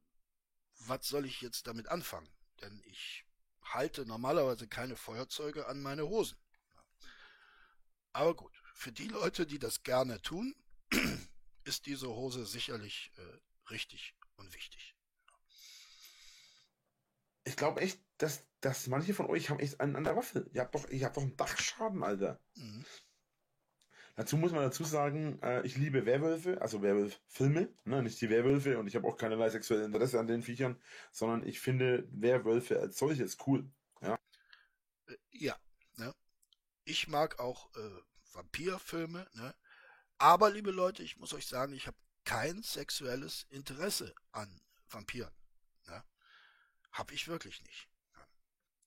was 0.80 1.06
soll 1.08 1.26
ich 1.26 1.40
jetzt 1.40 1.66
damit 1.66 1.88
anfangen? 1.88 2.28
Denn 2.60 2.82
ich 2.86 3.24
halte 3.62 4.06
normalerweise 4.06 4.68
keine 4.68 4.96
Feuerzeuge 4.96 5.66
an 5.66 5.82
meine 5.82 6.06
Hosen. 6.06 6.38
Aber 8.12 8.34
gut, 8.34 8.52
für 8.74 8.92
die 8.92 9.08
Leute, 9.08 9.46
die 9.46 9.58
das 9.58 9.82
gerne 9.82 10.20
tun, 10.22 10.54
ist 11.66 11.86
diese 11.86 12.08
Hose 12.08 12.46
sicherlich 12.46 13.10
äh, 13.16 13.70
richtig 13.70 14.14
und 14.36 14.54
wichtig. 14.54 14.94
Ich 17.44 17.56
glaube 17.56 17.80
echt, 17.80 18.00
dass, 18.18 18.44
dass 18.60 18.86
manche 18.86 19.14
von 19.14 19.26
euch 19.26 19.50
haben 19.50 19.60
echt 19.60 19.80
einen 19.80 19.96
an 19.96 20.04
der 20.04 20.16
Waffe. 20.16 20.48
Ihr 20.52 20.62
habt 20.62 20.74
doch, 20.74 20.88
ihr 20.88 21.04
habt 21.04 21.16
doch 21.16 21.22
einen 21.22 21.36
Dachschaden, 21.36 22.02
Alter. 22.02 22.40
Mhm. 22.54 22.84
Dazu 24.16 24.38
muss 24.38 24.52
man 24.52 24.62
dazu 24.62 24.82
sagen, 24.84 25.38
äh, 25.42 25.64
ich 25.66 25.76
liebe 25.76 26.06
Werwölfe, 26.06 26.60
also 26.62 26.80
Werwolf-Filme, 26.80 27.68
ne, 27.84 28.02
nicht 28.02 28.18
die 28.20 28.30
Werwölfe 28.30 28.78
und 28.78 28.86
ich 28.86 28.96
habe 28.96 29.06
auch 29.06 29.18
keinerlei 29.18 29.50
sexuelle 29.50 29.84
Interesse 29.84 30.18
an 30.18 30.26
den 30.26 30.42
Viechern, 30.42 30.80
sondern 31.12 31.46
ich 31.46 31.60
finde 31.60 32.08
Werwölfe 32.10 32.80
als 32.80 32.96
solches 32.96 33.36
cool. 33.46 33.70
Ja, 34.00 34.18
äh, 35.06 35.16
ja 35.32 35.56
ne? 35.96 36.14
ich 36.84 37.08
mag 37.08 37.38
auch 37.40 37.70
äh, 37.76 37.90
Vampirfilme, 38.32 39.28
ne? 39.34 39.54
Aber 40.18 40.50
liebe 40.50 40.70
Leute, 40.70 41.02
ich 41.02 41.16
muss 41.16 41.32
euch 41.32 41.46
sagen, 41.46 41.72
ich 41.72 41.86
habe 41.86 41.96
kein 42.24 42.62
sexuelles 42.62 43.46
Interesse 43.50 44.14
an 44.32 44.60
Vampiren. 44.88 45.34
Ne? 45.86 46.04
Habe 46.92 47.14
ich 47.14 47.28
wirklich 47.28 47.62
nicht. 47.62 47.88
Ne? 48.14 48.26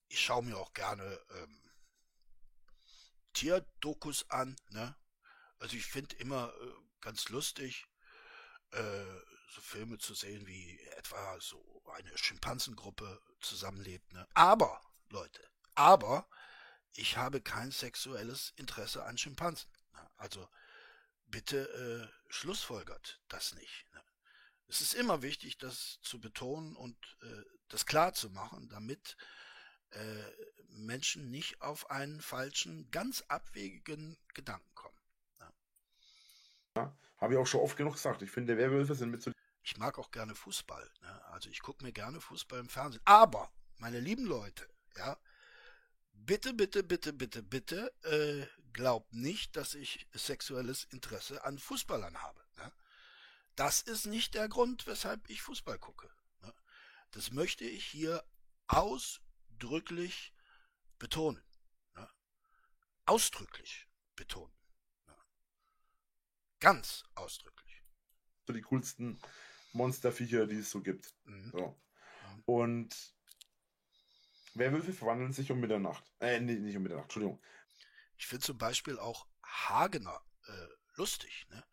Ich 0.07 0.21
schaue 0.21 0.43
mir 0.43 0.57
auch 0.57 0.73
gerne 0.73 1.19
ähm, 1.31 1.61
Tierdokus 3.33 4.29
an, 4.29 4.55
ne? 4.69 4.95
Also 5.59 5.75
ich 5.75 5.85
finde 5.85 6.15
immer 6.17 6.53
äh, 6.61 6.73
ganz 7.01 7.29
lustig, 7.29 7.85
äh, 8.71 9.05
so 9.49 9.61
Filme 9.61 9.97
zu 9.97 10.13
sehen, 10.13 10.45
wie 10.47 10.79
etwa 10.97 11.39
so 11.39 11.83
eine 11.93 12.17
Schimpansengruppe 12.17 13.21
zusammenlebt. 13.41 14.11
Ne? 14.13 14.27
Aber, 14.33 14.81
Leute, 15.09 15.41
aber 15.75 16.27
ich 16.93 17.17
habe 17.17 17.41
kein 17.41 17.71
sexuelles 17.71 18.53
Interesse 18.55 19.03
an 19.03 19.17
Schimpansen. 19.17 19.71
Ne? 19.93 20.09
Also 20.17 20.47
bitte 21.29 22.09
äh, 22.09 22.33
schlussfolgert 22.33 23.21
das 23.27 23.53
nicht. 23.55 23.85
Ne? 23.93 24.01
Es 24.67 24.81
ist 24.81 24.93
immer 24.93 25.21
wichtig, 25.21 25.57
das 25.57 25.99
zu 26.01 26.19
betonen 26.19 26.75
und 26.75 26.95
äh, 27.21 27.43
das 27.69 27.85
klar 27.85 28.13
zu 28.13 28.29
machen, 28.29 28.69
damit 28.69 29.17
äh, 29.91 30.23
Menschen 30.69 31.31
nicht 31.31 31.61
auf 31.61 31.89
einen 31.89 32.21
falschen, 32.21 32.89
ganz 32.91 33.23
abwegigen 33.27 34.17
Gedanken 34.33 34.69
kommen. 34.75 34.99
Ja, 36.75 36.95
Habe 37.17 37.33
ich 37.33 37.39
auch 37.39 37.47
schon 37.47 37.61
oft 37.61 37.77
genug 37.77 37.93
gesagt. 37.93 38.21
Ich 38.21 38.31
finde, 38.31 38.57
Werwölfe 38.57 38.95
sind 38.95 39.09
mit 39.09 39.21
so. 39.21 39.31
Ich 39.63 39.77
mag 39.77 39.97
auch 39.97 40.11
gerne 40.11 40.35
Fußball. 40.35 40.89
Ne? 41.01 41.25
Also 41.25 41.49
ich 41.49 41.61
gucke 41.61 41.83
mir 41.83 41.91
gerne 41.91 42.21
Fußball 42.21 42.59
im 42.59 42.69
Fernsehen. 42.69 43.01
Aber, 43.05 43.51
meine 43.77 43.99
lieben 43.99 44.25
Leute, 44.25 44.69
ja, 44.95 45.17
bitte, 46.25 46.53
bitte, 46.53 46.83
bitte, 46.83 47.13
bitte, 47.13 47.43
bitte, 47.43 47.93
äh, 48.03 48.45
glaubt 48.73 49.13
nicht, 49.13 49.55
dass 49.55 49.73
ich 49.73 50.07
sexuelles 50.13 50.85
Interesse 50.85 51.43
an 51.43 51.57
Fußballern 51.57 52.21
habe. 52.21 52.41
Ne? 52.57 52.71
Das 53.55 53.81
ist 53.81 54.05
nicht 54.05 54.35
der 54.35 54.47
Grund, 54.47 54.87
weshalb 54.87 55.29
ich 55.29 55.41
Fußball 55.41 55.79
gucke. 55.79 56.09
Ne? 56.41 56.53
Das 57.11 57.31
möchte 57.31 57.65
ich 57.65 57.85
hier 57.85 58.23
ausdrücklich 58.67 60.33
betonen. 60.97 61.43
Ne? 61.95 62.09
Ausdrücklich 63.05 63.87
betonen. 64.15 64.53
Ganz 66.59 67.03
ausdrücklich. 67.15 67.83
So 68.45 68.53
die 68.53 68.61
coolsten 68.61 69.19
Monsterviecher, 69.73 70.45
die 70.45 70.57
es 70.57 70.71
so 70.71 70.81
gibt. 70.81 71.13
Mhm. 71.25 71.51
So. 71.51 71.81
Und 72.45 73.13
Werwölfe 74.53 74.93
verwandeln 74.93 75.33
sich 75.33 75.51
um 75.51 75.59
Mitternacht. 75.59 76.03
Äh, 76.19 76.39
nee, 76.39 76.55
nicht 76.55 76.75
um 76.75 76.83
Mitternacht, 76.83 77.05
Entschuldigung. 77.05 77.41
Ich 78.17 78.27
finde 78.27 78.45
zum 78.45 78.57
Beispiel 78.57 78.99
auch 78.99 79.27
Hagener 79.43 80.21
äh, 80.47 80.67
lustig. 80.95 81.47
Ne? 81.49 81.63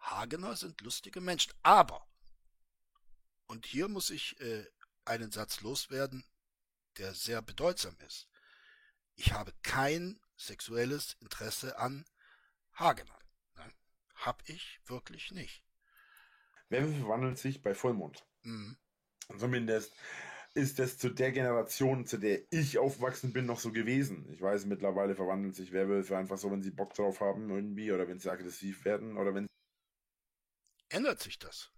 Hagener 0.00 0.56
sind 0.56 0.80
lustige 0.82 1.20
Menschen. 1.20 1.52
Aber, 1.62 2.06
und 3.46 3.66
hier 3.66 3.88
muss 3.88 4.10
ich 4.10 4.40
äh, 4.40 4.66
einen 5.04 5.32
Satz 5.32 5.60
loswerden, 5.60 6.24
der 6.98 7.14
sehr 7.14 7.42
bedeutsam 7.42 7.96
ist. 8.06 8.28
Ich 9.14 9.32
habe 9.32 9.52
kein 9.62 10.20
sexuelles 10.36 11.16
Interesse 11.20 11.78
an 11.78 12.04
Hagenern. 12.74 13.22
Ne? 13.56 13.72
Hab 14.14 14.48
ich 14.48 14.80
wirklich 14.86 15.32
nicht. 15.32 15.64
Werwölfe 16.68 17.00
verwandeln 17.00 17.36
sich 17.36 17.62
bei 17.62 17.74
Vollmond. 17.74 18.24
Mhm. 18.42 18.76
Zumindest 19.36 19.92
ist 20.58 20.80
es 20.80 20.98
zu 20.98 21.08
der 21.08 21.32
Generation, 21.32 22.04
zu 22.04 22.18
der 22.18 22.40
ich 22.50 22.78
aufgewachsen 22.78 23.32
bin, 23.32 23.46
noch 23.46 23.60
so 23.60 23.72
gewesen. 23.72 24.28
Ich 24.32 24.42
weiß, 24.42 24.66
mittlerweile 24.66 25.14
verwandeln 25.14 25.54
sich 25.54 25.72
Werwölfe 25.72 26.16
einfach 26.16 26.36
so, 26.36 26.50
wenn 26.50 26.62
sie 26.62 26.72
Bock 26.72 26.94
drauf 26.94 27.20
haben 27.20 27.48
irgendwie 27.48 27.92
oder 27.92 28.08
wenn 28.08 28.18
sie 28.18 28.30
aggressiv 28.30 28.84
werden 28.84 29.16
oder 29.16 29.34
wenn 29.34 29.46
Ändert 30.90 31.20
sich 31.20 31.38
das? 31.38 31.70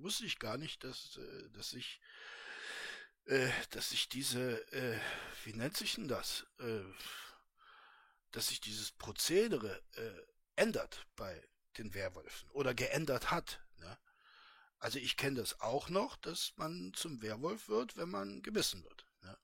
Wusste 0.00 0.24
ich 0.24 0.38
gar 0.38 0.56
nicht, 0.56 0.82
dass, 0.84 1.18
äh, 1.18 1.50
dass 1.50 1.74
ich 1.74 2.00
äh, 3.26 3.48
dass 3.70 3.90
sich 3.90 4.08
diese, 4.08 4.60
äh, 4.72 4.98
wie 5.44 5.52
nennt 5.52 5.76
sich 5.76 5.94
denn 5.94 6.08
das? 6.08 6.46
Dass 8.32 8.48
sich 8.48 8.60
dieses 8.60 8.90
Prozedere 8.90 9.82
ändert 10.56 11.06
bei 11.16 11.40
den 11.78 11.94
Werwölfen 11.94 12.48
oder 12.50 12.74
geändert 12.74 13.30
hat. 13.30 13.60
Also 14.82 14.98
ich 14.98 15.16
kenne 15.16 15.36
das 15.36 15.60
auch 15.60 15.90
noch, 15.90 16.16
dass 16.16 16.54
man 16.56 16.92
zum 16.92 17.22
Werwolf 17.22 17.68
wird, 17.68 17.96
wenn 17.96 18.10
man 18.10 18.42
gebissen 18.42 18.82
wird. 18.82 19.06
Ne? 19.22 19.38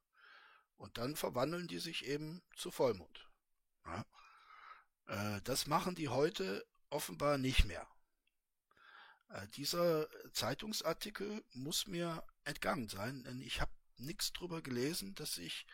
Und 0.78 0.98
dann 0.98 1.14
verwandeln 1.14 1.68
die 1.68 1.78
sich 1.78 2.06
eben 2.06 2.42
zu 2.56 2.72
Vollmond. 2.72 3.30
Ne? 3.86 4.04
Äh, 5.06 5.40
das 5.44 5.68
machen 5.68 5.94
die 5.94 6.08
heute 6.08 6.66
offenbar 6.90 7.38
nicht 7.38 7.66
mehr. 7.66 7.86
Äh, 9.28 9.46
dieser 9.54 10.08
Zeitungsartikel 10.32 11.44
muss 11.52 11.86
mir 11.86 12.26
entgangen 12.42 12.88
sein, 12.88 13.22
denn 13.22 13.40
ich 13.40 13.60
habe 13.60 13.70
nichts 13.96 14.32
drüber 14.32 14.60
gelesen, 14.60 15.14
dass 15.14 15.36
sich 15.36 15.66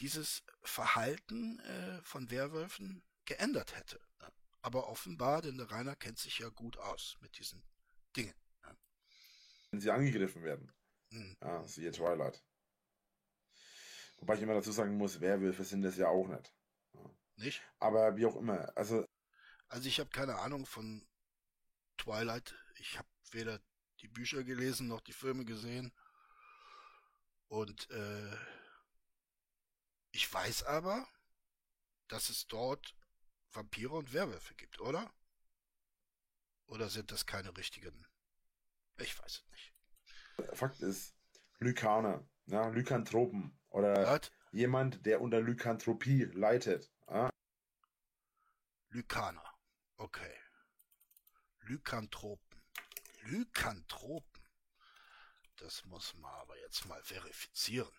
dieses 0.00 0.42
Verhalten 0.62 1.60
äh, 1.60 2.02
von 2.02 2.32
Werwölfen 2.32 3.04
geändert 3.26 3.76
hätte. 3.76 4.00
Ne? 4.20 4.32
Aber 4.60 4.88
offenbar, 4.88 5.40
denn 5.40 5.56
der 5.56 5.70
Rainer 5.70 5.94
kennt 5.94 6.18
sich 6.18 6.40
ja 6.40 6.48
gut 6.48 6.78
aus 6.78 7.16
mit 7.20 7.38
diesen 7.38 7.62
Dingen. 8.16 8.34
Wenn 9.70 9.80
sie 9.80 9.90
angegriffen 9.90 10.42
werden. 10.42 10.72
Hm. 11.10 11.36
Ja, 11.42 11.66
siehe 11.66 11.90
Twilight. 11.90 12.42
Wobei 14.18 14.34
ich 14.34 14.42
immer 14.42 14.54
dazu 14.54 14.72
sagen 14.72 14.96
muss, 14.96 15.20
Werwölfe 15.20 15.64
sind 15.64 15.82
das 15.82 15.96
ja 15.96 16.08
auch 16.08 16.28
nicht. 16.28 16.52
Nicht? 17.36 17.62
Aber 17.78 18.16
wie 18.16 18.26
auch 18.26 18.36
immer, 18.36 18.76
also 18.76 19.06
Also 19.68 19.88
ich 19.88 20.00
habe 20.00 20.10
keine 20.10 20.38
Ahnung 20.38 20.66
von 20.66 21.06
Twilight. 21.96 22.54
Ich 22.76 22.98
habe 22.98 23.08
weder 23.30 23.60
die 24.00 24.08
Bücher 24.08 24.42
gelesen 24.42 24.88
noch 24.88 25.00
die 25.00 25.12
Filme 25.12 25.44
gesehen. 25.44 25.92
Und 27.48 27.88
äh, 27.90 28.36
ich 30.10 30.32
weiß 30.32 30.64
aber, 30.64 31.06
dass 32.08 32.28
es 32.28 32.46
dort 32.46 32.96
Vampire 33.52 33.94
und 33.94 34.12
Werwölfe 34.12 34.54
gibt, 34.54 34.80
oder? 34.80 35.12
Oder 36.66 36.88
sind 36.88 37.12
das 37.12 37.24
keine 37.24 37.56
richtigen? 37.56 38.06
Ich 38.98 39.18
weiß 39.18 39.42
es 39.42 39.50
nicht. 39.50 39.74
Fakt 40.56 40.80
ist, 40.80 41.14
Lykaner, 41.58 42.26
ja, 42.46 42.68
Lykanthropen 42.68 43.58
oder 43.70 43.94
Was? 44.06 44.30
jemand, 44.52 45.04
der 45.06 45.20
unter 45.20 45.40
Lykanthropie 45.40 46.24
leitet. 46.32 46.90
Ja, 47.08 47.30
Lykaner. 48.90 49.44
Okay. 49.96 50.34
Lykanthropen. 51.60 52.62
Lykanthropen. 53.22 54.42
Das 55.56 55.84
muss 55.84 56.14
man 56.14 56.32
aber 56.36 56.58
jetzt 56.60 56.86
mal 56.86 57.02
verifizieren. 57.02 57.94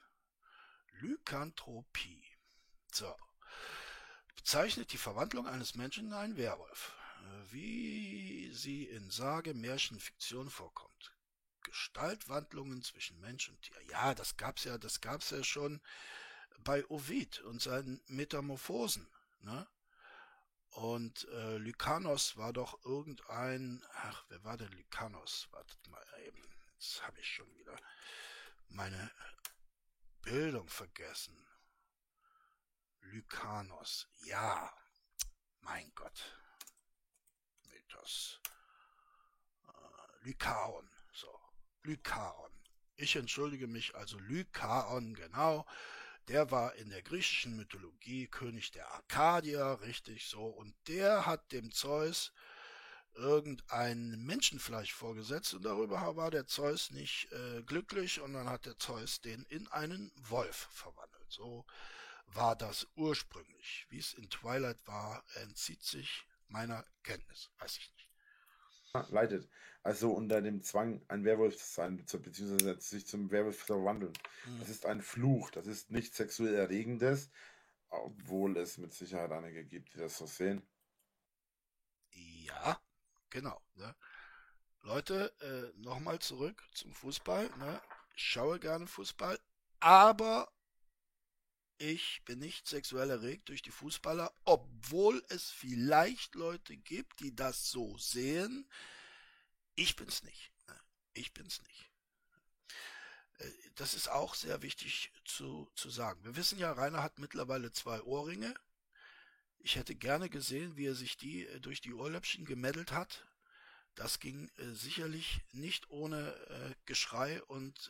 Lykanthropie. 0.99 2.25
So. 2.91 3.15
Bezeichnet 4.35 4.91
die 4.93 4.97
Verwandlung 4.97 5.47
eines 5.47 5.75
Menschen 5.75 6.07
in 6.07 6.13
einen 6.13 6.37
Werwolf. 6.37 6.95
Wie 7.51 8.51
sie 8.53 8.85
in 8.85 9.09
Sage, 9.09 9.53
Märchen, 9.53 9.99
Fiktion 9.99 10.49
vorkommt. 10.49 11.15
Gestaltwandlungen 11.63 12.81
zwischen 12.83 13.19
Mensch 13.19 13.49
und 13.49 13.61
Tier. 13.61 13.81
Ja, 13.89 14.15
das 14.15 14.37
gab's 14.37 14.63
ja, 14.63 14.77
das 14.77 15.01
gab's 15.01 15.29
ja 15.29 15.43
schon 15.43 15.81
bei 16.63 16.85
Ovid 16.89 17.39
und 17.41 17.61
seinen 17.61 18.01
Metamorphosen. 18.07 19.07
Ne? 19.41 19.67
Und 20.71 21.27
äh, 21.29 21.57
Lykanos 21.57 22.37
war 22.37 22.53
doch 22.53 22.83
irgendein. 22.85 23.83
Ach, 23.93 24.25
wer 24.29 24.43
war 24.43 24.57
denn 24.57 24.71
Lykanos? 24.71 25.47
Wartet 25.51 25.87
mal 25.87 26.05
eben. 26.25 26.41
Jetzt 26.73 27.01
habe 27.05 27.19
ich 27.19 27.27
schon 27.27 27.53
wieder 27.55 27.75
meine 28.67 29.11
Bildung 30.21 30.69
vergessen. 30.69 31.35
Lykanos. 33.01 34.07
Ja. 34.25 34.71
Mein 35.61 35.91
Gott. 35.95 36.35
Mythos. 37.89 38.39
Äh, 39.67 40.27
Lykaon. 40.27 40.89
So. 41.13 41.27
Lykaon. 41.83 42.51
Ich 42.97 43.15
entschuldige 43.15 43.67
mich 43.67 43.95
also. 43.95 44.17
Lykaon, 44.19 45.15
genau. 45.15 45.65
Der 46.27 46.51
war 46.51 46.75
in 46.75 46.89
der 46.89 47.01
griechischen 47.01 47.55
Mythologie 47.55 48.27
König 48.27 48.71
der 48.71 48.91
Arkadier, 48.91 49.79
richtig 49.81 50.27
so. 50.27 50.45
Und 50.45 50.75
der 50.87 51.25
hat 51.25 51.51
dem 51.51 51.71
Zeus 51.71 52.31
irgendein 53.15 54.23
Menschenfleisch 54.23 54.93
vorgesetzt 54.93 55.55
und 55.55 55.65
darüber 55.65 56.15
war 56.15 56.29
der 56.29 56.45
Zeus 56.45 56.91
nicht 56.91 57.31
äh, 57.31 57.63
glücklich 57.63 58.21
und 58.21 58.33
dann 58.33 58.47
hat 58.47 58.67
der 58.67 58.77
Zeus 58.77 59.19
den 59.19 59.43
in 59.45 59.67
einen 59.69 60.11
Wolf 60.15 60.67
verwandelt. 60.71 61.25
So 61.29 61.65
war 62.27 62.55
das 62.55 62.87
ursprünglich. 62.95 63.87
Wie 63.89 63.97
es 63.97 64.13
in 64.13 64.29
Twilight 64.29 64.85
war, 64.85 65.23
entzieht 65.41 65.83
sich 65.83 66.28
meiner 66.49 66.85
Kenntnis. 67.03 67.49
Weiß 67.59 67.77
ich 67.77 67.91
nicht. 67.95 69.09
leitet. 69.11 69.49
Also 69.83 70.11
unter 70.11 70.41
dem 70.41 70.61
Zwang, 70.61 71.01
ein 71.07 71.23
Werwolf 71.23 71.57
zu 71.57 71.65
sein, 71.65 71.97
bezieh- 71.97 72.17
beziehungsweise 72.19 72.79
sich 72.81 73.07
zum 73.07 73.31
Werwolf 73.31 73.59
zu 73.59 73.65
verwandeln. 73.67 74.13
Hm. 74.43 74.59
Das 74.59 74.69
ist 74.69 74.85
ein 74.85 75.01
Fluch, 75.01 75.51
das 75.51 75.67
ist 75.67 75.91
nichts 75.91 76.17
sexuell 76.17 76.55
Erregendes, 76.55 77.29
obwohl 77.89 78.57
es 78.57 78.77
mit 78.77 78.93
Sicherheit 78.93 79.31
einige 79.31 79.63
gibt, 79.63 79.93
die 79.93 79.99
das 79.99 80.17
so 80.17 80.25
sehen. 80.25 80.67
Ja, 82.11 82.81
genau. 83.29 83.61
Ne? 83.75 83.95
Leute, 84.81 85.33
äh, 85.41 85.79
nochmal 85.79 86.19
zurück 86.19 86.63
zum 86.73 86.93
Fußball. 86.93 87.49
Ne? 87.57 87.81
Ich 88.15 88.23
schaue 88.23 88.59
gerne 88.59 88.87
Fußball, 88.87 89.39
aber 89.79 90.51
ich 91.79 92.21
bin 92.25 92.39
nicht 92.39 92.67
sexuell 92.67 93.09
erregt 93.09 93.49
durch 93.49 93.61
die 93.61 93.71
Fußballer, 93.71 94.31
obwohl 94.45 95.23
es 95.29 95.49
vielleicht 95.49 96.35
Leute 96.35 96.77
gibt, 96.77 97.21
die 97.21 97.35
das 97.35 97.71
so 97.71 97.97
sehen. 97.97 98.69
Ich 99.75 99.95
bin's 99.95 100.23
nicht. 100.23 100.51
Ich 101.13 101.33
bin's 101.33 101.61
nicht. 101.63 101.89
Äh, 103.39 103.49
Das 103.75 103.93
ist 103.93 104.09
auch 104.09 104.35
sehr 104.35 104.61
wichtig 104.61 105.11
zu, 105.25 105.71
zu 105.75 105.89
sagen. 105.89 106.23
Wir 106.25 106.35
wissen 106.35 106.59
ja, 106.59 106.71
Rainer 106.71 107.01
hat 107.01 107.17
mittlerweile 107.19 107.71
zwei 107.71 108.01
Ohrringe. 108.01 108.53
Ich 109.59 109.75
hätte 109.77 109.95
gerne 109.95 110.29
gesehen, 110.29 110.75
wie 110.75 110.85
er 110.87 110.95
sich 110.95 111.15
die 111.17 111.45
äh, 111.47 111.59
durch 111.61 111.81
die 111.81 111.93
Ohrläppchen 111.93 112.45
gemeddelt 112.45 112.91
hat. 112.91 113.25
Das 113.95 114.19
ging 114.19 114.49
äh, 114.57 114.73
sicherlich 114.73 115.41
nicht 115.53 115.89
ohne 115.89 116.75
Geschrei 116.85 117.41
und 117.43 117.89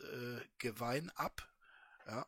Gewein 0.60 1.10
ab. 1.12 1.48
Ja. 2.06 2.28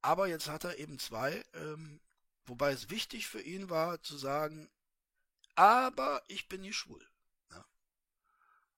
Aber 0.00 0.28
jetzt 0.28 0.48
hat 0.48 0.64
er 0.64 0.78
eben 0.78 0.98
zwei, 0.98 1.44
ähm, 1.54 2.00
wobei 2.46 2.72
es 2.72 2.90
wichtig 2.90 3.26
für 3.26 3.40
ihn 3.40 3.68
war 3.68 4.02
zu 4.02 4.16
sagen, 4.16 4.70
aber 5.54 6.22
ich 6.28 6.48
bin 6.48 6.60
nicht 6.60 6.76
schwul. 6.76 7.04
Ja. 7.50 7.66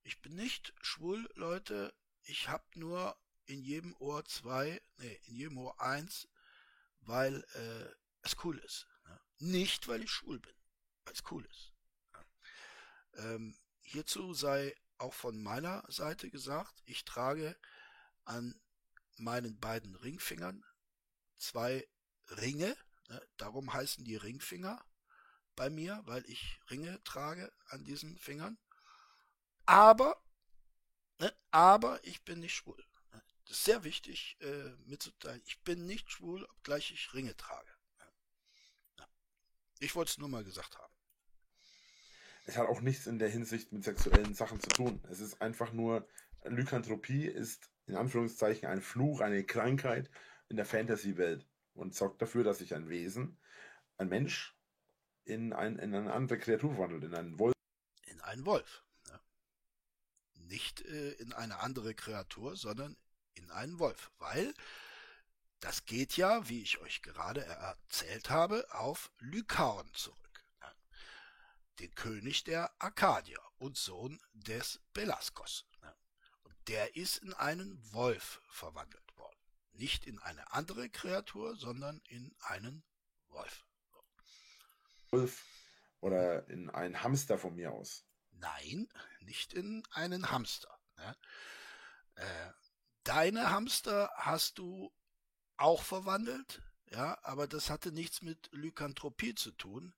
Ich 0.03 0.21
bin 0.23 0.35
nicht 0.35 0.73
schwul, 0.81 1.29
Leute. 1.35 1.95
Ich 2.23 2.49
habe 2.49 2.64
nur 2.75 3.16
in 3.45 3.62
jedem 3.62 3.95
Ohr 3.99 4.25
zwei, 4.25 4.81
nee, 4.97 5.21
in 5.27 5.35
jedem 5.35 5.59
Ohr 5.59 5.79
eins, 5.81 6.27
weil 7.03 7.45
äh, 7.55 7.95
es 8.23 8.37
cool 8.45 8.59
ist. 8.59 8.87
Ja. 9.07 9.21
Nicht, 9.39 9.89
weil 9.89 10.03
ich 10.03 10.11
schwul 10.11 10.39
bin, 10.39 10.55
weil 11.05 11.12
es 11.12 11.23
cool 11.31 11.45
ist. 11.45 11.73
Ja. 12.12 12.25
Ähm, 13.25 13.59
hierzu 13.83 14.33
sei 14.33 14.75
auch 14.97 15.14
von 15.14 15.43
meiner 15.43 15.85
Seite 15.89 16.31
gesagt, 16.31 16.83
ich 16.87 17.05
trage 17.05 17.57
an 18.25 18.59
meinen 19.16 19.59
beiden 19.59 19.97
Ringfingern 19.97 20.64
zwei 21.41 21.88
Ringe, 22.36 22.76
ne, 23.09 23.22
darum 23.36 23.72
heißen 23.72 24.05
die 24.05 24.16
Ringfinger. 24.16 24.84
bei 25.57 25.68
mir, 25.68 26.01
weil 26.07 26.24
ich 26.26 26.59
Ringe 26.70 27.03
trage 27.05 27.53
an 27.68 27.84
diesen 27.84 28.16
Fingern. 28.16 28.57
Aber, 29.66 30.22
ne, 31.18 31.32
aber 31.51 32.03
ich 32.05 32.24
bin 32.24 32.41
nicht 32.41 32.55
schwul. 32.55 32.82
Das 33.45 33.59
ist 33.59 33.64
sehr 33.64 33.84
wichtig 33.84 34.38
äh, 34.41 34.70
mitzuteilen. 34.86 35.43
Ich 35.45 35.61
bin 35.62 35.84
nicht 35.86 36.11
schwul, 36.11 36.45
obgleich 36.45 36.93
ich 36.93 37.12
Ringe 37.12 37.36
trage. 37.36 37.70
Ja. 38.99 39.07
Ich 39.80 39.95
wollte 39.97 40.12
es 40.12 40.18
nur 40.18 40.28
mal 40.28 40.45
gesagt 40.45 40.78
haben. 40.78 40.95
Es 42.47 42.57
hat 42.57 42.68
auch 42.68 42.80
nichts 42.80 43.07
in 43.07 43.18
der 43.18 43.28
Hinsicht 43.28 43.72
mit 43.72 43.84
sexuellen 43.84 44.34
Sachen 44.34 44.61
zu 44.61 44.70
tun. 44.70 45.03
Es 45.11 45.20
ist 45.20 45.43
einfach 45.43 45.72
nur, 45.72 46.09
Lykanthropie 46.45 47.26
ist 47.26 47.70
in 47.86 47.97
Anführungszeichen 47.97 48.68
ein 48.68 48.80
Fluch, 48.80 49.20
eine 49.20 49.45
Krankheit 49.45 50.11
in 50.51 50.57
der 50.57 50.66
Fantasy-Welt 50.66 51.46
und 51.74 51.94
sorgt 51.94 52.20
dafür, 52.20 52.44
dass 52.44 52.59
sich 52.59 52.74
ein 52.74 52.88
Wesen, 52.88 53.38
ein 53.96 54.09
Mensch, 54.09 54.55
in, 55.24 55.53
ein, 55.53 55.78
in 55.78 55.94
eine 55.94 56.12
andere 56.12 56.38
Kreatur 56.38 56.74
verwandelt, 56.74 57.05
in 57.05 57.14
einen 57.14 57.38
Wolf. 57.38 57.55
In 58.07 58.20
einen 58.20 58.44
Wolf. 58.44 58.84
Ja. 59.09 59.20
Nicht 60.34 60.82
äh, 60.82 61.12
in 61.12 61.32
eine 61.32 61.61
andere 61.61 61.94
Kreatur, 61.94 62.57
sondern 62.57 62.96
in 63.34 63.51
einen 63.53 63.78
Wolf, 63.78 64.11
weil 64.18 64.53
das 65.61 65.84
geht 65.84 66.16
ja, 66.16 66.48
wie 66.48 66.62
ich 66.62 66.80
euch 66.80 67.01
gerade 67.03 67.44
erzählt 67.44 68.28
habe, 68.30 68.66
auf 68.72 69.12
Lykaon 69.20 69.92
zurück, 69.94 70.44
ja. 70.61 70.74
den 71.78 71.94
König 71.94 72.42
der 72.42 72.72
Arkadier 72.80 73.40
und 73.59 73.76
Sohn 73.76 74.20
des 74.32 74.80
Pelaskos. 74.94 75.64
Ja. 75.82 75.94
Und 76.42 76.57
der 76.66 76.96
ist 76.96 77.18
in 77.18 77.34
einen 77.34 77.78
Wolf 77.92 78.40
verwandelt. 78.48 79.10
Nicht 79.73 80.07
in 80.07 80.18
eine 80.18 80.53
andere 80.53 80.91
Kreatur, 80.91 81.57
sondern 81.57 82.01
in 82.09 82.35
einen 82.41 82.85
Wolf. 83.29 83.64
Wolf 85.11 85.45
oder 86.01 86.49
in 86.49 86.71
einen 86.71 87.03
Hamster 87.03 87.39
von 87.39 87.55
mir 87.55 87.73
aus. 87.73 88.05
Nein, 88.33 88.89
nicht 89.21 89.53
in 89.53 89.83
einen 89.91 90.31
Hamster. 90.31 90.79
Ja. 90.97 91.16
Äh, 92.14 92.53
deine 93.05 93.51
Hamster 93.51 94.11
hast 94.16 94.59
du 94.59 94.93
auch 95.57 95.83
verwandelt, 95.83 96.62
ja, 96.91 97.18
aber 97.23 97.47
das 97.47 97.71
hatte 97.71 97.93
nichts 97.93 98.23
mit 98.23 98.49
Lykanthropie 98.53 99.35
zu 99.35 99.53
tun. 99.53 99.95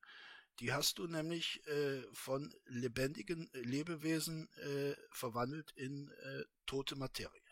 Die 0.59 0.71
hast 0.71 0.99
du 0.99 1.07
nämlich 1.07 1.65
äh, 1.67 2.03
von 2.13 2.53
lebendigen 2.65 3.49
Lebewesen 3.53 4.51
äh, 4.57 4.95
verwandelt 5.09 5.71
in 5.71 6.09
äh, 6.09 6.43
tote 6.65 6.95
Materie. 6.95 7.42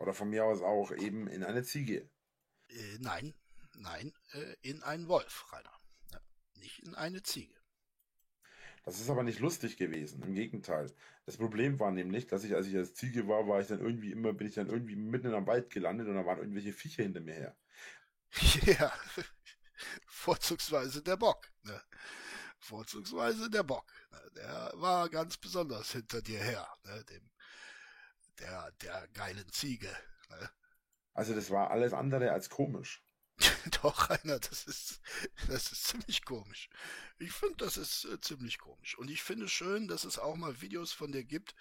Oder 0.00 0.14
von 0.14 0.30
mir 0.30 0.46
aus 0.46 0.62
auch 0.62 0.92
eben 0.92 1.28
in 1.28 1.44
eine 1.44 1.62
Ziege. 1.62 2.08
Äh, 2.68 2.98
nein, 3.00 3.34
nein, 3.76 4.12
äh, 4.32 4.56
in 4.62 4.82
einen 4.82 5.08
Wolf, 5.08 5.52
Rainer. 5.52 5.78
Ja, 6.10 6.20
nicht 6.54 6.78
in 6.80 6.94
eine 6.94 7.22
Ziege. 7.22 7.54
Das 8.82 8.98
ist 8.98 9.10
aber 9.10 9.22
nicht 9.22 9.40
lustig 9.40 9.76
gewesen, 9.76 10.22
im 10.22 10.34
Gegenteil. 10.34 10.90
Das 11.26 11.36
Problem 11.36 11.78
war 11.78 11.90
nämlich, 11.90 12.26
dass 12.26 12.44
ich, 12.44 12.54
als 12.54 12.66
ich 12.66 12.76
als 12.76 12.94
Ziege 12.94 13.28
war, 13.28 13.46
war 13.46 13.60
ich 13.60 13.66
dann 13.66 13.80
irgendwie 13.80 14.10
immer, 14.10 14.32
bin 14.32 14.46
ich 14.46 14.54
dann 14.54 14.68
irgendwie 14.70 14.96
mitten 14.96 15.26
in 15.26 15.34
einem 15.34 15.46
Wald 15.46 15.68
gelandet 15.68 16.08
und 16.08 16.14
da 16.14 16.24
waren 16.24 16.38
irgendwelche 16.38 16.72
Viecher 16.72 17.02
hinter 17.02 17.20
mir 17.20 17.34
her. 17.34 17.56
Ja, 18.78 18.92
vorzugsweise 20.06 21.02
der 21.02 21.16
Bock. 21.16 21.50
Ne? 21.62 21.82
Vorzugsweise 22.58 23.50
der 23.50 23.64
Bock. 23.64 23.90
Ne? 24.10 24.30
Der 24.36 24.72
war 24.76 25.08
ganz 25.10 25.36
besonders 25.36 25.92
hinter 25.92 26.22
dir 26.22 26.38
her, 26.38 26.68
ne? 26.84 27.04
Dem, 27.04 27.30
der, 28.40 28.72
der 28.82 29.08
geilen 29.14 29.50
Ziege. 29.52 29.94
Ne? 30.30 30.50
Also 31.14 31.34
das 31.34 31.50
war 31.50 31.70
alles 31.70 31.92
andere 31.92 32.32
als 32.32 32.50
komisch. 32.50 33.02
Doch, 33.82 34.10
Rainer, 34.10 34.38
das 34.38 34.64
ist, 34.64 35.00
das 35.48 35.72
ist 35.72 35.84
ziemlich 35.84 36.24
komisch. 36.24 36.68
Ich 37.18 37.32
finde, 37.32 37.56
das 37.56 37.76
ist 37.76 38.04
äh, 38.04 38.20
ziemlich 38.20 38.58
komisch. 38.58 38.98
Und 38.98 39.10
ich 39.10 39.22
finde 39.22 39.48
schön, 39.48 39.88
dass 39.88 40.04
es 40.04 40.18
auch 40.18 40.36
mal 40.36 40.60
Videos 40.60 40.92
von 40.92 41.12
dir 41.12 41.24
gibt, 41.24 41.54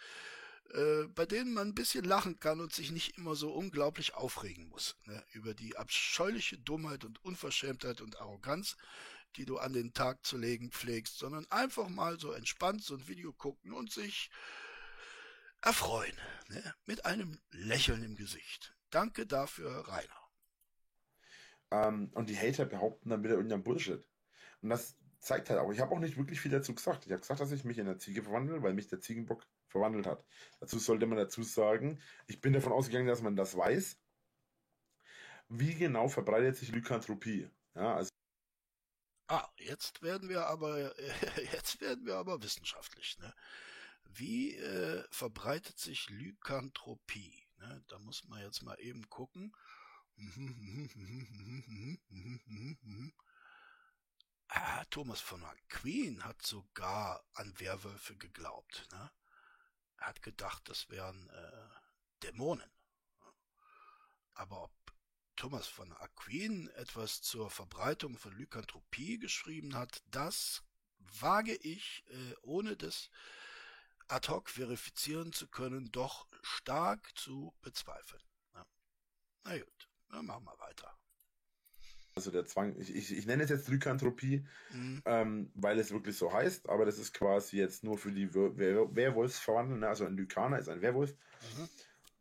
äh, 0.74 1.06
bei 1.16 1.26
denen 1.26 1.54
man 1.54 1.70
ein 1.70 1.76
bisschen 1.76 2.04
lachen 2.04 2.40
kann 2.40 2.60
und 2.60 2.74
sich 2.74 2.92
nicht 2.92 3.18
immer 3.18 3.36
so 3.36 3.52
unglaublich 3.52 4.14
aufregen 4.14 4.68
muss. 4.68 4.98
Ne, 5.06 5.24
über 5.32 5.54
die 5.54 5.78
abscheuliche 5.78 6.58
Dummheit 6.58 7.06
und 7.06 7.24
Unverschämtheit 7.24 8.02
und 8.02 8.20
Arroganz, 8.20 8.76
die 9.36 9.46
du 9.46 9.58
an 9.58 9.74
den 9.74 9.94
Tag 9.94 10.26
zu 10.26 10.38
legen 10.38 10.72
pflegst, 10.72 11.18
sondern 11.18 11.50
einfach 11.50 11.88
mal 11.88 12.20
so 12.20 12.32
entspannt 12.32 12.84
so 12.84 12.96
ein 12.96 13.08
Video 13.08 13.32
gucken 13.32 13.74
und 13.74 13.92
sich 13.92 14.30
erfreuen. 15.62 16.18
Ne, 16.50 16.74
mit 16.86 17.06
einem 17.06 17.40
Lächeln 17.52 18.04
im 18.04 18.16
Gesicht. 18.16 18.76
Danke 18.90 19.28
dafür, 19.28 19.88
Rainer. 19.88 20.30
Ähm, 21.72 22.10
und 22.14 22.30
die 22.30 22.38
Hater 22.38 22.66
behaupten 22.66 23.10
dann 23.10 23.24
wieder 23.24 23.36
irgendein 23.36 23.64
Bullshit. 23.64 24.08
Und 24.62 24.70
das 24.70 24.98
zeigt 25.20 25.50
halt 25.50 25.60
auch, 25.60 25.72
ich 25.72 25.80
habe 25.80 25.94
auch 25.94 26.00
nicht 26.00 26.18
wirklich 26.18 26.42
viel 26.42 26.52
dazu 26.52 26.74
gesagt. 26.74 27.06
Ich 27.06 27.12
habe 27.12 27.22
gesagt, 27.22 27.40
dass 27.40 27.52
ich 27.52 27.64
mich 27.66 27.78
in 27.78 27.88
eine 27.88 27.98
Ziege 27.98 28.24
verwandle, 28.24 28.64
weil 28.64 28.74
mich 28.74 28.88
der 28.88 29.00
Ziegenbock 29.00 29.46
verwandelt 29.68 30.08
hat. 30.08 30.26
Dazu 30.60 30.80
sollte 30.80 31.06
man 31.06 31.18
dazu 31.18 31.44
sagen, 31.44 32.02
ich 32.28 32.42
bin 32.42 32.54
davon 32.54 32.74
ausgegangen, 32.74 33.08
dass 33.08 33.22
man 33.22 33.36
das 33.36 33.56
weiß. 33.56 34.00
Wie 35.50 35.76
genau 35.76 36.08
verbreitet 36.08 36.58
sich 36.58 36.72
Lykanthropie? 36.72 37.50
Ja, 37.76 37.96
also 37.96 38.10
Ah, 39.28 39.48
jetzt 39.58 40.02
werden 40.02 40.28
wir 40.28 40.48
aber 40.48 40.96
jetzt 41.54 41.82
werden 41.82 42.06
wir 42.06 42.16
aber 42.16 42.42
wissenschaftlich. 42.42 43.20
Ne? 43.20 43.32
Wie 44.12 44.56
äh, 44.56 45.06
verbreitet 45.12 45.80
sich 45.80 46.10
Lykanthropie? 46.10 47.48
Ne? 47.58 47.84
Da 47.88 48.00
muss 48.00 48.24
man 48.26 48.42
jetzt 48.42 48.64
mal 48.64 48.80
eben 48.80 49.08
gucken. 49.10 49.56
Ah, 54.52 54.84
Thomas 54.86 55.22
von 55.22 55.44
Aquin 55.44 56.26
hat 56.26 56.42
sogar 56.42 57.24
an 57.36 57.54
Werwölfe 57.60 58.18
geglaubt. 58.18 58.88
Ne? 58.92 59.12
Er 59.98 60.08
hat 60.08 60.24
gedacht, 60.24 60.68
das 60.68 60.90
wären 60.90 61.30
äh, 61.30 61.70
Dämonen. 62.24 62.72
Aber 64.34 64.64
ob 64.64 64.74
Thomas 65.36 65.68
von 65.68 65.94
Aquin 65.94 66.68
etwas 66.70 67.22
zur 67.22 67.52
Verbreitung 67.52 68.18
von 68.18 68.36
Lykanthropie 68.36 69.20
geschrieben 69.20 69.76
hat, 69.76 70.02
das 70.08 70.64
wage 70.98 71.54
ich, 71.54 72.04
äh, 72.08 72.34
ohne 72.42 72.76
das 72.76 73.12
ad 74.10 74.28
hoc 74.28 74.50
verifizieren 74.50 75.32
zu 75.32 75.48
können, 75.48 75.92
doch 75.92 76.28
stark 76.42 77.10
zu 77.16 77.54
bezweifeln. 77.62 78.24
Ja. 78.54 78.66
Na 79.46 79.58
gut, 79.58 79.90
dann 80.10 80.26
machen 80.26 80.46
wir 80.46 80.60
weiter. 80.60 80.96
Also 82.16 82.32
der 82.32 82.46
Zwang, 82.46 82.76
ich, 82.78 82.94
ich, 82.94 83.18
ich 83.18 83.26
nenne 83.28 83.44
es 83.44 83.50
jetzt 83.50 83.70
Lykanthropie, 83.70 84.46
mhm. 84.74 85.02
ähm, 85.06 85.52
weil 85.54 85.80
es 85.80 85.92
wirklich 85.92 86.18
so 86.18 86.34
heißt, 86.34 86.68
aber 86.68 86.86
das 86.86 86.98
ist 86.98 87.14
quasi 87.14 87.58
jetzt 87.58 87.84
nur 87.84 87.98
für 87.98 88.12
die 88.12 88.34
Wer 88.34 88.94
Werwolfsverwandlung, 88.94 89.80
ne? 89.80 89.88
also 89.88 90.06
ein 90.06 90.18
Lykaner 90.18 90.60
ist 90.60 90.68
ein 90.70 90.82
Werwolf. 90.82 91.16
Mhm. 91.56 91.70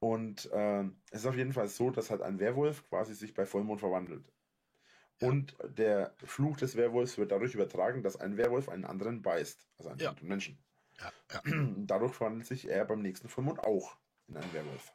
Und 0.01 0.51
ähm, 0.53 1.01
es 1.11 1.21
ist 1.21 1.27
auf 1.27 1.35
jeden 1.35 1.53
Fall 1.53 1.69
so, 1.69 1.91
dass 1.91 2.11
halt 2.11 2.23
ein 2.23 2.39
Werwolf 2.39 2.89
quasi 2.89 3.15
sich 3.15 3.35
bei 3.35 3.47
Vollmond 3.47 3.81
verwandelt. 3.81 4.25
Ja. 5.21 5.29
Und 5.29 5.57
der 5.65 6.15
Fluch 6.25 6.57
des 6.59 6.77
Werwolfs 6.77 7.19
wird 7.19 7.33
dadurch 7.33 7.55
übertragen, 7.55 8.05
dass 8.05 8.17
ein 8.17 8.37
Werwolf 8.37 8.69
einen 8.69 8.85
anderen 8.85 9.23
beißt, 9.23 9.67
also 9.79 9.91
einen 9.91 9.99
ja. 9.99 10.15
Menschen. 10.21 10.63
Ja, 11.01 11.13
ja. 11.33 11.43
Dadurch 11.87 12.15
verwandelt 12.15 12.47
sich 12.47 12.69
er 12.69 12.85
beim 12.85 13.03
nächsten 13.03 13.29
Vollmond 13.29 13.61
auch 13.61 13.97
in 14.27 14.37
einen 14.37 14.53
Werwolf. 14.53 14.93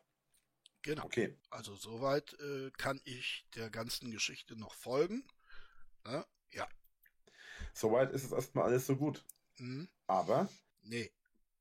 Genau. 0.81 1.05
Okay. 1.05 1.37
Also 1.49 1.75
soweit 1.75 2.33
äh, 2.39 2.69
kann 2.71 2.99
ich 3.05 3.47
der 3.55 3.69
ganzen 3.69 4.11
Geschichte 4.11 4.57
noch 4.57 4.73
folgen. 4.73 5.25
Ja. 6.05 6.25
ja. 6.51 6.67
Soweit 7.73 8.11
ist 8.11 8.25
es 8.25 8.31
erstmal 8.33 8.65
alles 8.65 8.85
so 8.85 8.97
gut. 8.97 9.23
Mhm. 9.57 9.89
Aber. 10.07 10.49
Nee, 10.81 11.11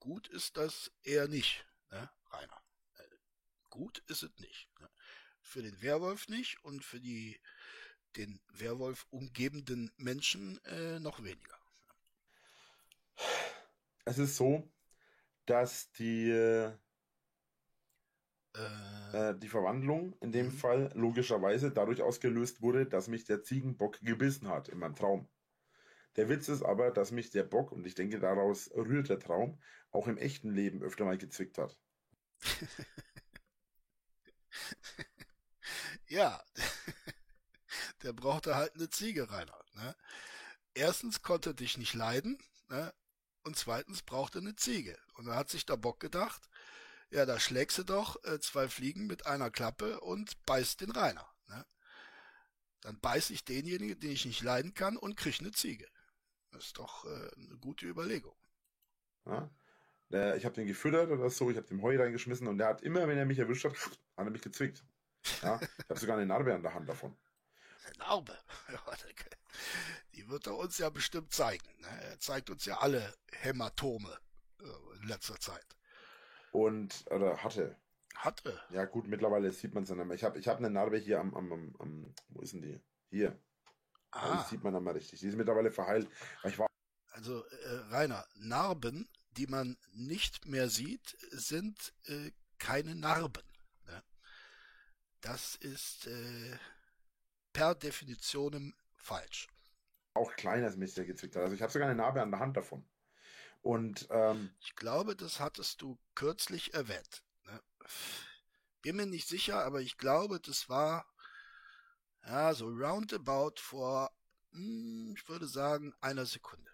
gut 0.00 0.26
ist 0.28 0.56
das 0.56 0.90
eher 1.04 1.28
nicht, 1.28 1.64
ne, 1.90 2.10
Rainer. 2.32 2.60
Äh, 2.96 3.02
gut 3.70 3.98
ist 4.08 4.24
es 4.24 4.36
nicht. 4.38 4.68
Ne? 4.80 4.90
Für 5.40 5.62
den 5.62 5.80
Werwolf 5.80 6.28
nicht 6.28 6.62
und 6.64 6.84
für 6.84 7.00
die 7.00 7.40
den 8.16 8.40
Werwolf 8.48 9.06
umgebenden 9.10 9.90
Menschen 9.96 10.62
äh, 10.64 10.98
noch 10.98 11.22
weniger. 11.22 11.58
Es 14.04 14.18
ist 14.18 14.36
so, 14.36 14.70
dass 15.46 15.92
die 15.92 16.30
äh, 16.30 16.72
äh, 19.12 19.34
die 19.38 19.48
Verwandlung 19.48 20.14
in 20.20 20.32
dem 20.32 20.46
mhm. 20.46 20.52
Fall 20.52 20.90
logischerweise 20.94 21.70
dadurch 21.70 22.02
ausgelöst 22.02 22.60
wurde, 22.62 22.86
dass 22.86 23.08
mich 23.08 23.24
der 23.24 23.42
Ziegenbock 23.42 24.00
gebissen 24.00 24.48
hat 24.48 24.68
in 24.68 24.78
meinem 24.78 24.94
Traum. 24.94 25.28
Der 26.16 26.28
Witz 26.28 26.48
ist 26.48 26.62
aber, 26.62 26.90
dass 26.90 27.10
mich 27.10 27.30
der 27.30 27.44
Bock, 27.44 27.72
und 27.72 27.86
ich 27.86 27.94
denke 27.94 28.18
daraus 28.18 28.70
rührt 28.74 29.08
der 29.08 29.18
Traum, 29.18 29.58
auch 29.90 30.06
im 30.06 30.18
echten 30.18 30.50
Leben 30.50 30.82
öfter 30.82 31.06
mal 31.06 31.16
gezwickt 31.16 31.56
hat. 31.56 31.78
ja, 36.08 36.42
der 38.02 38.12
brauchte 38.12 38.56
halt 38.56 38.74
eine 38.74 38.90
Ziege, 38.90 39.30
Rainer. 39.30 39.58
Ne? 39.74 39.96
Erstens 40.74 41.22
konnte 41.22 41.50
er 41.50 41.54
dich 41.54 41.78
nicht 41.78 41.94
leiden, 41.94 42.38
ne? 42.68 42.92
Und 43.44 43.56
zweitens 43.56 44.02
brauchte 44.02 44.38
eine 44.38 44.56
Ziege. 44.56 44.98
Und 45.14 45.26
da 45.26 45.36
hat 45.36 45.50
sich 45.50 45.66
der 45.66 45.76
Bock 45.76 46.00
gedacht, 46.00 46.48
ja, 47.10 47.26
da 47.26 47.38
schlägst 47.38 47.78
du 47.78 47.82
doch 47.82 48.22
äh, 48.24 48.40
zwei 48.40 48.68
Fliegen 48.68 49.06
mit 49.06 49.26
einer 49.26 49.50
Klappe 49.50 50.00
und 50.00 50.44
beißt 50.46 50.80
den 50.80 50.90
Rainer. 50.90 51.26
Ne? 51.48 51.66
Dann 52.80 52.98
beiße 53.00 53.32
ich 53.32 53.44
denjenigen, 53.44 54.00
den 54.00 54.12
ich 54.12 54.24
nicht 54.24 54.42
leiden 54.42 54.74
kann 54.74 54.96
und 54.96 55.16
kriege 55.16 55.40
eine 55.40 55.52
Ziege. 55.52 55.86
Das 56.50 56.66
ist 56.66 56.78
doch 56.78 57.04
äh, 57.04 57.30
eine 57.36 57.58
gute 57.58 57.86
Überlegung. 57.86 58.36
Ja? 59.26 59.50
Ich 60.36 60.44
habe 60.44 60.54
den 60.54 60.66
gefüttert 60.66 61.10
oder 61.10 61.30
so, 61.30 61.50
ich 61.50 61.56
habe 61.56 61.66
dem 61.66 61.80
Heu 61.80 61.96
reingeschmissen 61.98 62.46
und 62.46 62.58
der 62.58 62.66
hat 62.66 62.82
immer, 62.82 63.08
wenn 63.08 63.16
er 63.16 63.24
mich 63.24 63.38
erwischt 63.38 63.64
hat, 63.64 63.74
hat 64.16 64.26
er 64.26 64.30
mich 64.30 64.42
gezwickt. 64.42 64.84
Ja? 65.42 65.58
Ich 65.62 65.88
habe 65.88 66.00
sogar 66.00 66.16
eine 66.16 66.26
Narbe 66.26 66.54
an 66.54 66.62
der 66.62 66.74
Hand 66.74 66.88
davon. 66.88 67.16
Eine 67.84 67.98
Narbe? 67.98 68.38
Die 70.14 70.28
wird 70.28 70.46
er 70.46 70.56
uns 70.56 70.78
ja 70.78 70.90
bestimmt 70.90 71.32
zeigen. 71.32 71.68
Ne? 71.80 71.88
Er 72.02 72.20
zeigt 72.20 72.50
uns 72.50 72.64
ja 72.64 72.78
alle 72.78 73.14
Hämatome 73.32 74.18
äh, 74.60 74.96
in 75.00 75.08
letzter 75.08 75.38
Zeit. 75.38 75.66
Und, 76.52 77.04
oder 77.10 77.42
hatte. 77.42 77.76
Hatte? 78.16 78.60
Ja 78.70 78.84
gut, 78.84 79.08
mittlerweile 79.08 79.50
sieht 79.52 79.74
man 79.74 79.84
es 79.84 79.88
dann. 79.88 80.10
Ich 80.12 80.22
habe 80.22 80.38
ich 80.38 80.46
hab 80.46 80.58
eine 80.58 80.70
Narbe 80.70 80.98
hier 80.98 81.18
am, 81.18 81.34
am, 81.34 81.52
am, 81.52 81.74
am, 81.78 82.14
wo 82.28 82.40
ist 82.42 82.52
denn 82.52 82.62
die? 82.62 82.80
Hier. 83.10 83.38
Ah. 84.10 84.42
Die 84.42 84.50
sieht 84.50 84.62
man 84.62 84.74
dann 84.74 84.84
mal 84.84 84.92
richtig. 84.92 85.20
Die 85.20 85.26
ist 85.26 85.36
mittlerweile 85.36 85.70
verheilt. 85.70 86.08
Also 87.08 87.44
äh, 87.44 87.68
Rainer, 87.90 88.24
Narben, 88.34 89.08
die 89.36 89.46
man 89.46 89.76
nicht 89.92 90.46
mehr 90.46 90.68
sieht, 90.68 91.16
sind 91.30 91.94
äh, 92.04 92.30
keine 92.58 92.94
Narben. 92.94 93.42
Ne? 93.86 94.02
Das 95.20 95.56
ist 95.56 96.06
äh, 96.06 96.58
per 97.52 97.74
Definition 97.74 98.74
falsch. 98.96 99.48
Auch 100.14 100.34
kleiner 100.34 100.66
als 100.66 100.76
mich 100.76 100.94
der 100.94 101.04
gezwickt 101.04 101.36
hat. 101.36 101.42
Also 101.42 101.54
ich 101.54 101.62
habe 101.62 101.72
sogar 101.72 101.88
eine 101.88 101.96
Narbe 101.96 102.22
an 102.22 102.30
der 102.30 102.40
Hand 102.40 102.56
davon. 102.56 102.84
Und 103.62 104.08
ähm, 104.10 104.50
ich 104.60 104.74
glaube, 104.74 105.16
das 105.16 105.40
hattest 105.40 105.82
du 105.82 105.98
kürzlich 106.14 106.74
erwähnt. 106.74 107.22
Ne? 107.46 107.60
Bin 108.82 108.96
mir 108.96 109.06
nicht 109.06 109.28
sicher, 109.28 109.64
aber 109.64 109.80
ich 109.80 109.96
glaube, 109.96 110.40
das 110.40 110.68
war 110.68 111.06
ja 112.26 112.54
so 112.54 112.66
roundabout 112.66 113.54
vor, 113.58 114.10
hm, 114.50 115.14
ich 115.16 115.28
würde 115.28 115.46
sagen, 115.46 115.94
einer 116.00 116.26
Sekunde. 116.26 116.70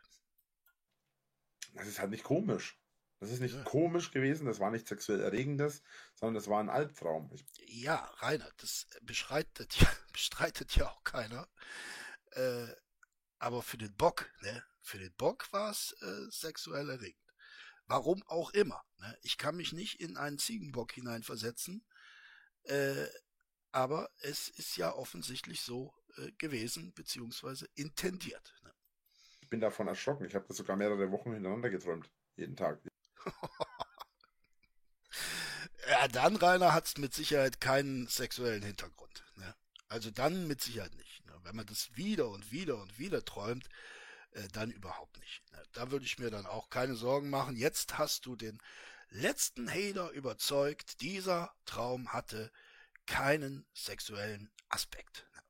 Das 1.75 1.87
ist 1.87 1.99
halt 1.99 2.11
nicht 2.11 2.25
komisch. 2.25 2.79
Das 3.21 3.31
ist 3.31 3.41
nicht 3.41 3.57
ja. 3.57 3.63
komisch 3.65 4.13
gewesen, 4.13 4.47
das 4.47 4.61
war 4.61 4.71
nicht 4.71 4.87
sexuell 4.87 5.21
erregendes, 5.21 5.83
sondern 6.15 6.35
das 6.35 6.49
war 6.49 6.61
ein 6.61 6.69
Albtraum. 6.69 7.31
Ich 7.33 7.45
ja, 7.67 7.97
Rainer, 8.19 8.49
das 8.59 8.87
bestreitet 9.03 9.75
ja, 9.81 9.89
bestreitet 10.13 10.77
ja 10.77 10.89
auch 10.89 11.03
keiner. 11.03 11.49
Äh, 12.33 12.69
aber 13.39 13.63
für 13.63 13.79
den 13.79 13.95
Bock, 13.97 14.31
ne? 14.43 14.63
Für 14.81 14.99
den 14.99 15.13
Bock 15.17 15.53
war 15.53 15.71
es 15.71 15.93
äh, 16.01 16.31
sexuell 16.31 16.89
erregend. 16.89 17.23
Warum 17.87 18.23
auch 18.25 18.51
immer. 18.51 18.83
Ne? 18.99 19.19
Ich 19.23 19.37
kann 19.37 19.57
mich 19.57 19.73
nicht 19.73 20.01
in 20.01 20.17
einen 20.17 20.39
Ziegenbock 20.39 20.93
hineinversetzen, 20.93 21.85
äh, 22.65 23.07
aber 23.73 24.11
es 24.19 24.49
ist 24.49 24.77
ja 24.77 24.95
offensichtlich 24.95 25.63
so 25.63 25.95
äh, 26.17 26.33
gewesen, 26.33 26.93
beziehungsweise 26.95 27.69
intendiert. 27.75 28.55
Ne? 28.63 28.73
Ich 29.41 29.49
bin 29.49 29.61
davon 29.61 29.89
erschrocken. 29.89 30.27
Ich 30.27 30.35
habe 30.35 30.47
das 30.47 30.57
sogar 30.57 30.77
mehrere 30.77 31.11
Wochen 31.11 31.33
hintereinander 31.33 31.71
geträumt. 31.71 32.11
Jeden 32.37 32.57
Tag. 32.57 32.81
ja, 35.89 36.09
dann, 36.09 36.37
Rainer, 36.37 36.75
hat 36.75 36.87
es 36.87 36.99
mit 36.99 37.15
Sicherheit 37.15 37.61
keinen 37.61 38.07
sexuellen 38.07 38.63
Hintergrund. 38.63 39.25
Ne? 39.37 39.55
Also 39.89 40.11
dann 40.11 40.47
mit 40.47 40.63
Sicherheit 40.63 40.95
nicht. 40.95 41.25
Ne? 41.27 41.33
Wenn 41.43 41.57
man 41.57 41.67
das 41.67 41.97
wieder 41.97 42.29
und 42.29 42.53
wieder 42.53 42.81
und 42.81 42.99
wieder 42.99 43.25
träumt, 43.25 43.69
äh, 44.33 44.47
dann 44.53 44.71
überhaupt 44.71 45.19
nicht. 45.19 45.43
Ne? 45.53 45.63
Da 45.73 45.91
würde 45.91 46.05
ich 46.05 46.19
mir 46.19 46.31
dann 46.31 46.47
auch 46.47 46.71
keine 46.71 46.95
Sorgen 46.95 47.31
machen. 47.31 47.57
Jetzt 47.57 47.99
hast 47.99 48.27
du 48.27 48.37
den 48.37 48.59
letzten 49.11 49.71
Hater 49.71 50.11
überzeugt, 50.11 51.01
dieser 51.01 51.55
Traum 51.65 52.13
hatte 52.13 52.53
keinen 53.07 53.67
sexuellen 53.73 54.51
Aspekt. 54.69 55.27
Ne? 55.35 55.43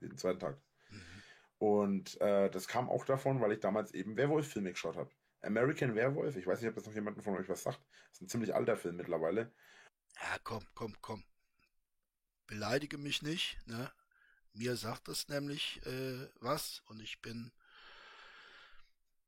Jeden 0.00 0.16
zweiten 0.16 0.38
Tag. 0.38 0.60
Mhm. 0.90 1.22
Und 1.58 2.20
äh, 2.20 2.50
das 2.50 2.68
kam 2.68 2.88
auch 2.88 3.04
davon, 3.04 3.40
weil 3.40 3.52
ich 3.52 3.60
damals 3.60 3.92
eben 3.92 4.16
Werwolf-Filme 4.16 4.70
geschaut 4.70 4.96
habe. 4.96 5.10
American 5.42 5.94
Werewolf, 5.94 6.36
ich 6.36 6.46
weiß 6.46 6.60
nicht, 6.60 6.68
ob 6.68 6.74
das 6.74 6.86
noch 6.86 6.94
jemanden 6.94 7.22
von 7.22 7.36
euch 7.36 7.48
was 7.48 7.62
sagt. 7.62 7.80
Das 8.08 8.12
ist 8.12 8.22
ein 8.22 8.28
ziemlich 8.28 8.54
alter 8.54 8.76
Film 8.76 8.96
mittlerweile. 8.96 9.52
Ja, 10.16 10.38
komm, 10.44 10.66
komm, 10.74 10.96
komm. 11.00 11.24
Beleidige 12.46 12.98
mich 12.98 13.22
nicht, 13.22 13.58
ne? 13.66 13.90
Mir 14.52 14.76
sagt 14.76 15.08
das 15.08 15.28
nämlich 15.28 15.84
äh, 15.86 16.28
was 16.40 16.80
und 16.86 17.00
ich 17.00 17.22
bin 17.22 17.52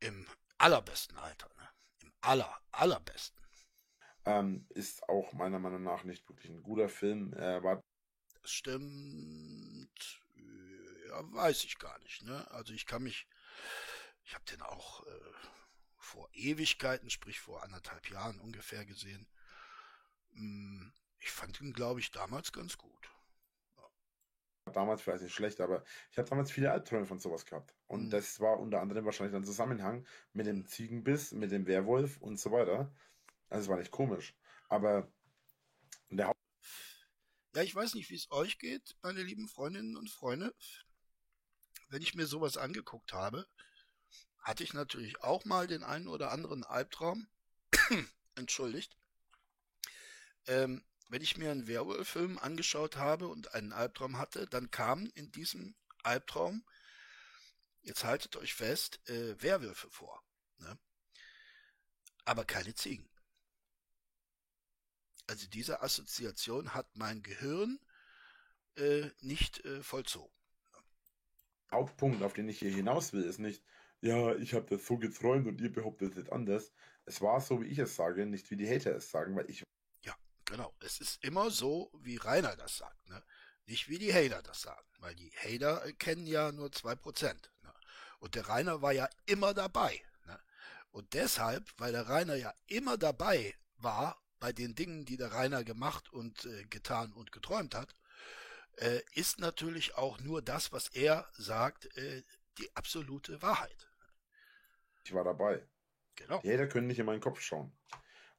im 0.01 0.27
allerbesten 0.59 1.17
Alter, 1.17 1.49
ne? 1.57 1.69
Im 2.01 2.13
aller, 2.21 2.61
allerbesten. 2.73 3.41
Ähm, 4.25 4.67
ist 4.71 5.09
auch 5.09 5.33
meiner 5.33 5.59
Meinung 5.59 5.83
nach 5.83 6.05
nicht 6.05 6.29
wirklich 6.29 6.51
ein 6.51 6.63
guter 6.63 6.89
Film. 6.89 7.33
Er 7.35 7.63
war 7.63 7.81
das 8.43 8.51
stimmt. 8.51 10.21
Ja, 11.09 11.33
weiß 11.33 11.65
ich 11.65 11.79
gar 11.79 11.99
nicht, 12.01 12.23
ne? 12.23 12.51
Also 12.51 12.73
ich 12.73 12.87
kann 12.87 13.03
mich, 13.03 13.29
ich 14.25 14.35
habe 14.35 14.45
den 14.45 14.63
auch 14.63 15.07
äh, 15.07 15.33
vor 16.13 16.29
Ewigkeiten, 16.35 17.09
sprich 17.09 17.41
vor 17.41 17.63
anderthalb 17.63 18.11
Jahren 18.11 18.39
ungefähr 18.41 18.85
gesehen. 18.85 19.27
Hm, 20.35 20.93
ich 21.19 21.31
fand 21.31 21.61
ihn, 21.61 21.73
glaube 21.73 22.01
ich, 22.01 22.11
damals 22.11 22.53
ganz 22.53 22.77
gut. 22.77 23.11
Damals 24.73 25.03
vielleicht 25.03 25.23
nicht 25.23 25.35
schlecht, 25.35 25.61
aber 25.61 25.85
ich 26.11 26.19
habe 26.19 26.29
damals 26.29 26.53
viele 26.53 26.71
Albträume 26.71 27.07
von 27.07 27.19
sowas 27.19 27.47
gehabt. 27.47 27.75
Und 27.87 28.07
mhm. 28.07 28.11
das 28.11 28.41
war 28.41 28.61
unter 28.61 28.81
anderem 28.81 29.05
wahrscheinlich 29.05 29.35
ein 29.35 29.45
Zusammenhang 29.45 30.07
mit 30.33 30.47
dem 30.47 30.67
Ziegenbiss, 30.67 31.33
mit 31.33 31.51
dem 31.51 31.67
Werwolf 31.67 32.19
und 32.19 32.39
so 32.39 32.53
weiter. 32.53 32.95
Also 33.49 33.65
es 33.65 33.69
war 33.69 33.79
nicht 33.79 33.91
komisch. 33.91 34.35
Aber 34.69 35.11
der 36.11 36.29
Haupt 36.29 36.39
ja, 37.55 37.63
ich 37.63 37.75
weiß 37.75 37.95
nicht, 37.95 38.09
wie 38.09 38.15
es 38.15 38.31
euch 38.31 38.59
geht, 38.59 38.97
meine 39.03 39.23
lieben 39.23 39.47
Freundinnen 39.47 39.97
und 39.97 40.09
Freunde. 40.09 40.55
Wenn 41.89 42.01
ich 42.01 42.15
mir 42.15 42.25
sowas 42.25 42.57
angeguckt 42.57 43.13
habe, 43.13 43.47
hatte 44.43 44.65
ich 44.65 44.75
natürlich 44.75 45.23
auch 45.23 45.45
mal 45.45 45.67
den 45.67 45.83
einen 45.83 46.09
oder 46.09 46.33
anderen 46.33 46.65
Albtraum. 46.65 47.29
Entschuldigt. 48.35 48.97
Ähm, 50.47 50.85
wenn 51.09 51.23
ich 51.23 51.37
mir 51.37 51.51
einen 51.51 51.69
Werwolf-Film 51.69 52.39
angeschaut 52.39 52.97
habe 52.97 53.29
und 53.29 53.55
einen 53.55 53.73
Albtraum 53.73 54.19
hatte, 54.19 54.47
dann 54.47 54.71
kamen 54.71 55.11
in 55.11 55.31
diesem 55.31 55.75
Albtraum, 56.03 56.65
jetzt 57.83 58.05
haltet 58.05 58.37
euch 58.37 58.55
fest, 58.55 58.99
äh, 59.09 59.41
Werwölfe 59.41 59.91
vor. 59.91 60.23
Ne? 60.59 60.79
Aber 62.25 62.45
keine 62.45 62.75
Ziegen. 62.75 63.09
Also 65.27 65.47
diese 65.47 65.83
Assoziation 65.83 66.75
hat 66.75 66.89
mein 66.97 67.23
Gehirn 67.23 67.79
äh, 68.77 69.11
nicht 69.21 69.65
äh, 69.65 69.83
vollzogen. 69.83 70.35
Hauptpunkt, 71.71 72.23
auf 72.23 72.33
den 72.33 72.49
ich 72.49 72.59
hier 72.59 72.71
hinaus 72.71 73.13
will, 73.13 73.25
ist 73.25 73.39
nicht, 73.39 73.63
ja, 74.03 74.35
ich 74.35 74.53
habe 74.53 74.67
das 74.67 74.85
so 74.85 74.99
geträumt 74.99 75.47
und 75.47 75.61
ihr 75.61 75.73
behauptet 75.73 76.17
es 76.17 76.29
anders. 76.29 76.73
Es 77.05 77.21
war 77.21 77.41
so, 77.41 77.63
wie 77.63 77.69
ich 77.69 77.79
es 77.79 77.95
sage, 77.95 78.27
nicht 78.27 78.51
wie 78.51 78.57
die 78.57 78.69
Hater 78.69 78.95
es 78.97 79.11
sagen, 79.11 79.37
weil 79.37 79.49
ich. 79.49 79.63
Ja, 80.03 80.15
genau. 80.45 80.75
Es 80.81 81.01
ist 81.01 81.25
immer 81.25 81.51
so, 81.51 81.91
wie 82.01 82.17
Rainer 82.17 82.57
das 82.57 82.79
sagt, 82.79 83.09
ne? 83.09 83.23
Nicht 83.67 83.89
wie 83.89 83.99
die 83.99 84.13
Hater 84.13 84.43
das 84.43 84.63
sagen, 84.63 84.87
weil 84.99 85.15
die 85.15 85.31
Hater 85.31 85.93
kennen 85.93 86.27
ja 86.27 86.51
nur 86.51 86.69
2%. 86.69 87.25
Ne? 87.63 87.75
Und 88.19 88.35
der 88.35 88.49
Rainer 88.49 88.83
war 88.83 88.93
ja 88.93 89.09
immer 89.27 89.55
dabei. 89.55 90.03
Ne? 90.27 90.39
Und 90.91 91.15
deshalb, 91.15 91.65
weil 91.79 91.93
der 91.93 92.09
Rainer 92.09 92.35
ja 92.35 92.53
immer 92.67 92.99
dabei 92.99 93.55
war 93.77 94.21
bei 94.41 94.53
den 94.53 94.75
Dingen, 94.75 95.05
die 95.05 95.17
der 95.17 95.33
Rainer 95.33 95.63
gemacht 95.63 96.13
und 96.13 96.45
äh, 96.45 96.65
getan 96.65 97.13
und 97.13 97.31
geträumt 97.31 97.77
hat, 97.77 97.95
äh, 98.79 99.01
ist 99.15 99.39
natürlich 99.39 99.95
auch 99.95 100.19
nur 100.19 100.43
das, 100.43 100.73
was 100.73 100.89
er 100.89 101.31
sagt, 101.35 101.97
äh, 101.97 102.25
die 102.59 102.75
absolute 102.75 103.41
Wahrheit. 103.43 103.92
Ich 105.05 105.13
war 105.15 105.25
dabei. 105.25 105.67
Genau. 106.17 106.41
Die 106.41 106.53
Hater 106.53 106.69
können 106.69 106.87
nicht 106.87 106.99
in 106.99 107.07
meinen 107.07 107.21
Kopf 107.21 107.41
schauen. 107.41 107.73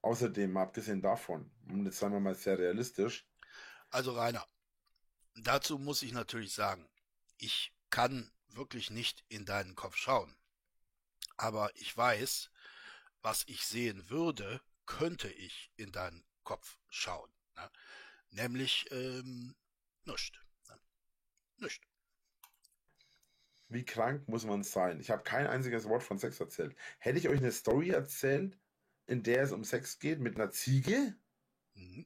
Außerdem, 0.02 0.56
abgesehen 0.58 1.02
davon, 1.02 1.52
und 1.68 1.86
jetzt 1.86 2.00
sagen 2.00 2.14
wir 2.14 2.20
mal 2.20 2.36
sehr 2.36 2.60
realistisch. 2.60 3.28
Also 3.90 4.12
Rainer, 4.14 4.46
dazu 5.36 5.78
muss 5.78 6.02
ich 6.02 6.12
natürlich 6.12 6.54
sagen, 6.54 6.90
ich 7.38 7.74
kann 7.90 8.32
wirklich 8.48 8.90
nicht 8.90 9.24
in 9.30 9.46
deinen 9.46 9.76
Kopf 9.76 9.96
schauen. 9.96 10.36
Aber 11.38 11.72
ich 11.76 11.96
weiß, 11.96 12.50
was 13.22 13.44
ich 13.48 13.66
sehen 13.66 14.10
würde, 14.10 14.62
könnte 14.86 15.30
ich 15.30 15.72
in 15.76 15.92
deinen 15.92 16.26
Kopf 16.44 16.78
schauen. 16.90 17.32
Ne? 17.56 17.72
Nämlich 18.30 18.86
ähm, 18.92 19.56
nichts. 20.06 20.32
Ne? 20.68 20.80
Nichts. 21.58 21.88
Wie 23.74 23.84
krank 23.84 24.28
muss 24.28 24.46
man 24.46 24.64
sein? 24.64 25.00
Ich 25.00 25.10
habe 25.10 25.24
kein 25.24 25.48
einziges 25.48 25.90
Wort 25.90 26.04
von 26.04 26.20
Sex 26.20 26.40
erzählt. 26.40 26.76
Hätte 27.00 27.18
ich 27.18 27.28
euch 27.28 27.40
eine 27.40 27.52
Story 27.52 27.90
erzählt, 27.90 28.58
in 29.08 29.24
der 29.24 29.42
es 29.42 29.52
um 29.52 29.64
Sex 29.64 30.00
geht 30.00 30.20
mit 30.20 30.36
einer 30.36 30.52
Ziege? 30.52 31.16
Mhm. 31.74 32.06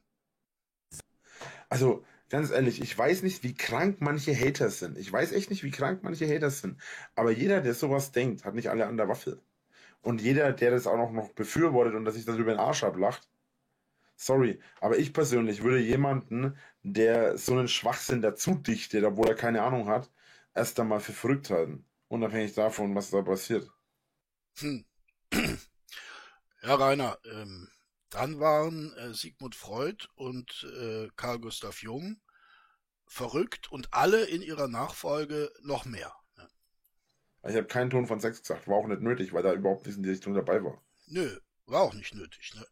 Also, 1.70 2.06
ganz 2.30 2.52
ehrlich, 2.52 2.82
ich 2.82 2.98
weiß 2.98 3.22
nicht, 3.24 3.44
wie 3.44 3.54
krank 3.54 3.98
manche 4.00 4.34
Hater 4.34 4.70
sind. 4.70 4.98
Ich 4.98 5.12
weiß 5.12 5.34
echt 5.34 5.50
nicht, 5.50 5.64
wie 5.64 5.72
krank 5.72 6.04
manche 6.04 6.26
Hater 6.34 6.50
sind. 6.50 6.82
Aber 7.16 7.32
jeder, 7.32 7.62
der 7.62 7.74
sowas 7.74 8.12
denkt, 8.14 8.46
hat 8.46 8.56
nicht 8.56 8.70
alle 8.70 8.88
an 8.88 8.98
der 8.98 9.10
Waffel. 9.10 9.42
Und 10.02 10.22
jeder, 10.22 10.54
der 10.54 10.72
das 10.72 10.88
auch 10.88 10.98
noch, 10.98 11.12
noch 11.12 11.34
befürwortet 11.34 11.96
und 11.96 12.06
dass 12.06 12.16
sich 12.16 12.26
darüber 12.26 12.52
den 12.52 12.60
Arsch 12.60 12.84
ablacht, 12.84 13.30
sorry, 14.16 14.62
aber 14.80 14.98
ich 14.98 15.14
persönlich 15.14 15.64
würde 15.64 15.80
jemanden 15.80 16.58
der 16.84 17.38
so 17.38 17.54
einen 17.54 17.68
Schwachsinn 17.68 18.22
dazu 18.22 18.56
dichtet, 18.56 19.04
obwohl 19.04 19.28
er 19.28 19.36
keine 19.36 19.64
Ahnung 19.64 19.90
hat, 19.90 20.10
erst 20.58 20.80
einmal 20.80 21.00
für 21.00 21.14
verrückt 21.14 21.50
halten. 21.50 21.86
Unabhängig 22.08 22.54
davon, 22.54 22.96
was 22.96 23.12
da 23.12 23.22
passiert. 23.22 23.70
Hm. 24.58 24.86
Ja, 26.64 26.74
Rainer, 26.74 27.20
ähm, 27.24 27.70
dann 28.10 28.40
waren 28.40 28.92
äh, 28.98 29.14
Sigmund 29.14 29.56
Freud 29.56 30.08
und 30.16 30.68
äh, 30.82 31.08
Carl 31.16 31.40
Gustav 31.40 31.84
Jung 31.84 32.20
verrückt 33.06 33.72
und 33.72 33.94
alle 33.94 34.26
in 34.26 34.42
ihrer 34.42 34.68
Nachfolge 34.68 35.54
noch 35.62 35.86
mehr. 35.86 36.14
Ne? 36.36 36.48
Ich 37.48 37.56
habe 37.56 37.68
keinen 37.68 37.92
Ton 37.92 38.08
von 38.08 38.20
Sex 38.20 38.42
gesagt, 38.42 38.68
war 38.68 38.78
auch 38.78 38.88
nicht 38.88 39.02
nötig, 39.02 39.34
weil 39.34 39.44
da 39.44 39.54
überhaupt 39.54 39.86
nicht 39.86 39.98
in 39.98 40.04
die 40.04 40.10
Richtung 40.10 40.34
dabei 40.34 40.62
war. 40.64 40.82
Nö, 41.06 41.40
war 41.68 41.84
auch 41.84 41.94
nicht 41.94 42.16
nötig. 42.16 42.54
Ne? 42.56 42.66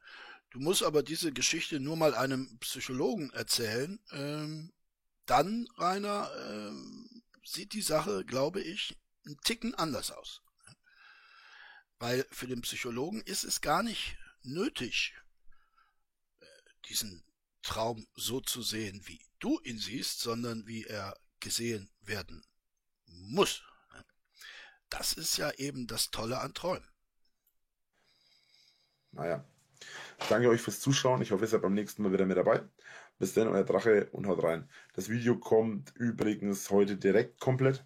Du 0.50 0.60
musst 0.60 0.84
aber 0.84 1.04
diese 1.04 1.32
Geschichte 1.32 1.80
nur 1.80 1.96
mal 1.96 2.16
einem 2.16 2.58
Psychologen 2.60 3.30
erzählen. 3.32 4.00
Ähm, 4.12 4.74
dann, 5.26 5.68
Rainer, 5.78 6.30
ähm, 6.50 7.24
sieht 7.46 7.74
die 7.74 7.82
Sache, 7.82 8.26
glaube 8.26 8.62
ich, 8.62 8.98
einen 9.26 9.40
Ticken 9.42 9.76
anders 9.76 10.12
aus. 10.12 10.42
Weil 12.00 12.26
für 12.32 12.48
den 12.48 12.62
Psychologen 12.62 13.22
ist 13.22 13.44
es 13.44 13.62
gar 13.62 13.84
nicht 13.84 14.18
nötig, 14.42 15.16
äh, 16.40 16.46
diesen 16.90 17.24
Traum 17.62 18.06
so 18.16 18.42
zu 18.42 18.62
sehen, 18.62 19.02
wie 19.06 19.22
du 19.40 19.60
ihn 19.62 19.80
siehst, 19.80 20.20
sondern 20.20 20.68
wie 20.68 20.84
er 20.84 21.18
gesehen 21.40 21.90
werden 22.02 22.46
muss. 23.06 23.64
Das 24.90 25.14
ist 25.14 25.38
ja 25.38 25.52
eben 25.52 25.88
das 25.88 26.12
Tolle 26.12 26.40
an 26.40 26.54
Träumen. 26.54 26.88
Naja. 29.12 29.44
Danke 30.30 30.50
euch 30.50 30.62
fürs 30.62 30.80
Zuschauen. 30.80 31.22
Ich 31.22 31.32
hoffe, 31.32 31.44
ihr 31.44 31.48
seid 31.48 31.62
beim 31.62 31.74
nächsten 31.74 32.04
Mal 32.04 32.12
wieder 32.12 32.26
mit 32.26 32.38
dabei. 32.38 32.68
Bis 33.18 33.34
dann, 33.34 33.48
euer 33.48 33.64
Drache 33.64 34.10
und 34.12 34.28
haut 34.28 34.44
rein. 34.44 34.70
Das 34.94 35.10
Video 35.10 35.38
kommt 35.38 35.94
übrigens 35.96 36.70
heute 36.70 36.98
direkt 36.98 37.40
komplett. 37.40 37.86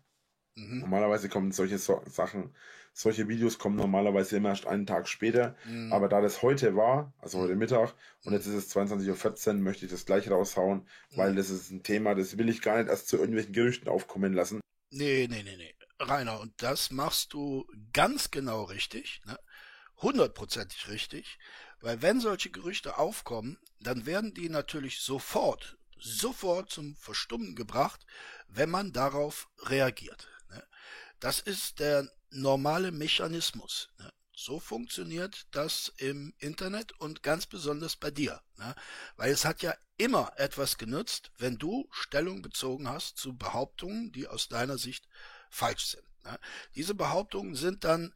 Mhm. 0.56 0.80
Normalerweise 0.80 1.30
kommen 1.30 1.52
solche 1.52 1.78
so 1.78 2.02
Sachen, 2.08 2.56
solche 2.94 3.28
Videos 3.28 3.60
kommen 3.60 3.76
normalerweise 3.76 4.38
immer 4.38 4.50
erst 4.50 4.66
einen 4.66 4.88
Tag 4.88 5.08
später. 5.08 5.56
Mhm. 5.66 5.94
Aber 5.94 6.10
da 6.10 6.22
das 6.22 6.42
heute 6.42 6.76
war, 6.76 7.14
also 7.20 7.40
heute 7.40 7.56
Mittag, 7.56 7.94
und 8.26 8.34
jetzt 8.34 8.48
ist 8.48 8.56
es 8.56 8.76
22.14 8.76 9.48
Uhr, 9.48 9.54
möchte 9.56 9.86
ich 9.86 9.92
das 9.92 10.06
gleich 10.06 10.30
raushauen, 10.30 10.80
mhm. 11.12 11.18
weil 11.18 11.36
das 11.36 11.50
ist 11.50 11.70
ein 11.70 11.84
Thema, 11.84 12.16
das 12.16 12.38
will 12.38 12.50
ich 12.50 12.62
gar 12.62 12.78
nicht 12.78 12.90
erst 12.90 13.08
zu 13.08 13.18
irgendwelchen 13.18 13.54
Gerüchten 13.54 13.88
aufkommen 13.88 14.34
lassen. 14.34 14.60
Nee, 14.92 15.28
nee, 15.30 15.44
nee, 15.44 15.56
nee. 15.58 15.76
Rainer, 16.00 16.40
und 16.40 16.54
das 16.58 16.92
machst 16.92 17.34
du 17.34 17.68
ganz 17.94 18.32
genau 18.32 18.64
richtig, 18.64 19.22
ne? 19.26 19.38
hundertprozentig 20.02 20.88
richtig, 20.88 21.38
weil 21.82 22.02
wenn 22.02 22.20
solche 22.20 22.50
Gerüchte 22.50 22.98
aufkommen, 22.98 23.58
dann 23.80 24.06
werden 24.06 24.34
die 24.34 24.50
natürlich 24.50 25.00
sofort, 25.00 25.78
sofort 25.98 26.70
zum 26.72 26.96
Verstummen 26.96 27.56
gebracht, 27.56 28.06
wenn 28.48 28.70
man 28.70 28.92
darauf 28.92 29.50
reagiert. 29.64 30.28
Ne? 30.50 30.64
Das 31.20 31.40
ist 31.40 31.80
der 31.80 32.10
normale 32.30 32.92
Mechanismus. 32.92 33.90
Ne? 33.98 34.12
So 34.36 34.60
funktioniert 34.60 35.48
das 35.52 35.94
im 35.98 36.34
Internet 36.38 36.94
und 36.94 37.24
ganz 37.24 37.46
besonders 37.46 37.96
bei 37.96 38.12
dir. 38.12 38.42
Ne? 38.58 38.74
Weil 39.18 39.32
es 39.32 39.46
hat 39.46 39.62
ja 39.62 39.76
immer 39.98 40.32
etwas 40.38 40.78
genützt, 40.78 41.32
wenn 41.38 41.58
du 41.58 41.88
Stellung 41.92 42.42
bezogen 42.42 42.88
hast 42.88 43.18
zu 43.18 43.38
Behauptungen, 43.38 44.12
die 44.12 44.28
aus 44.28 44.48
deiner 44.48 44.78
Sicht 44.78 45.08
falsch 45.50 45.88
sind. 45.88 46.04
Diese 46.76 46.96
Behauptungen 46.96 47.56
sind 47.56 47.84
dann 47.84 48.14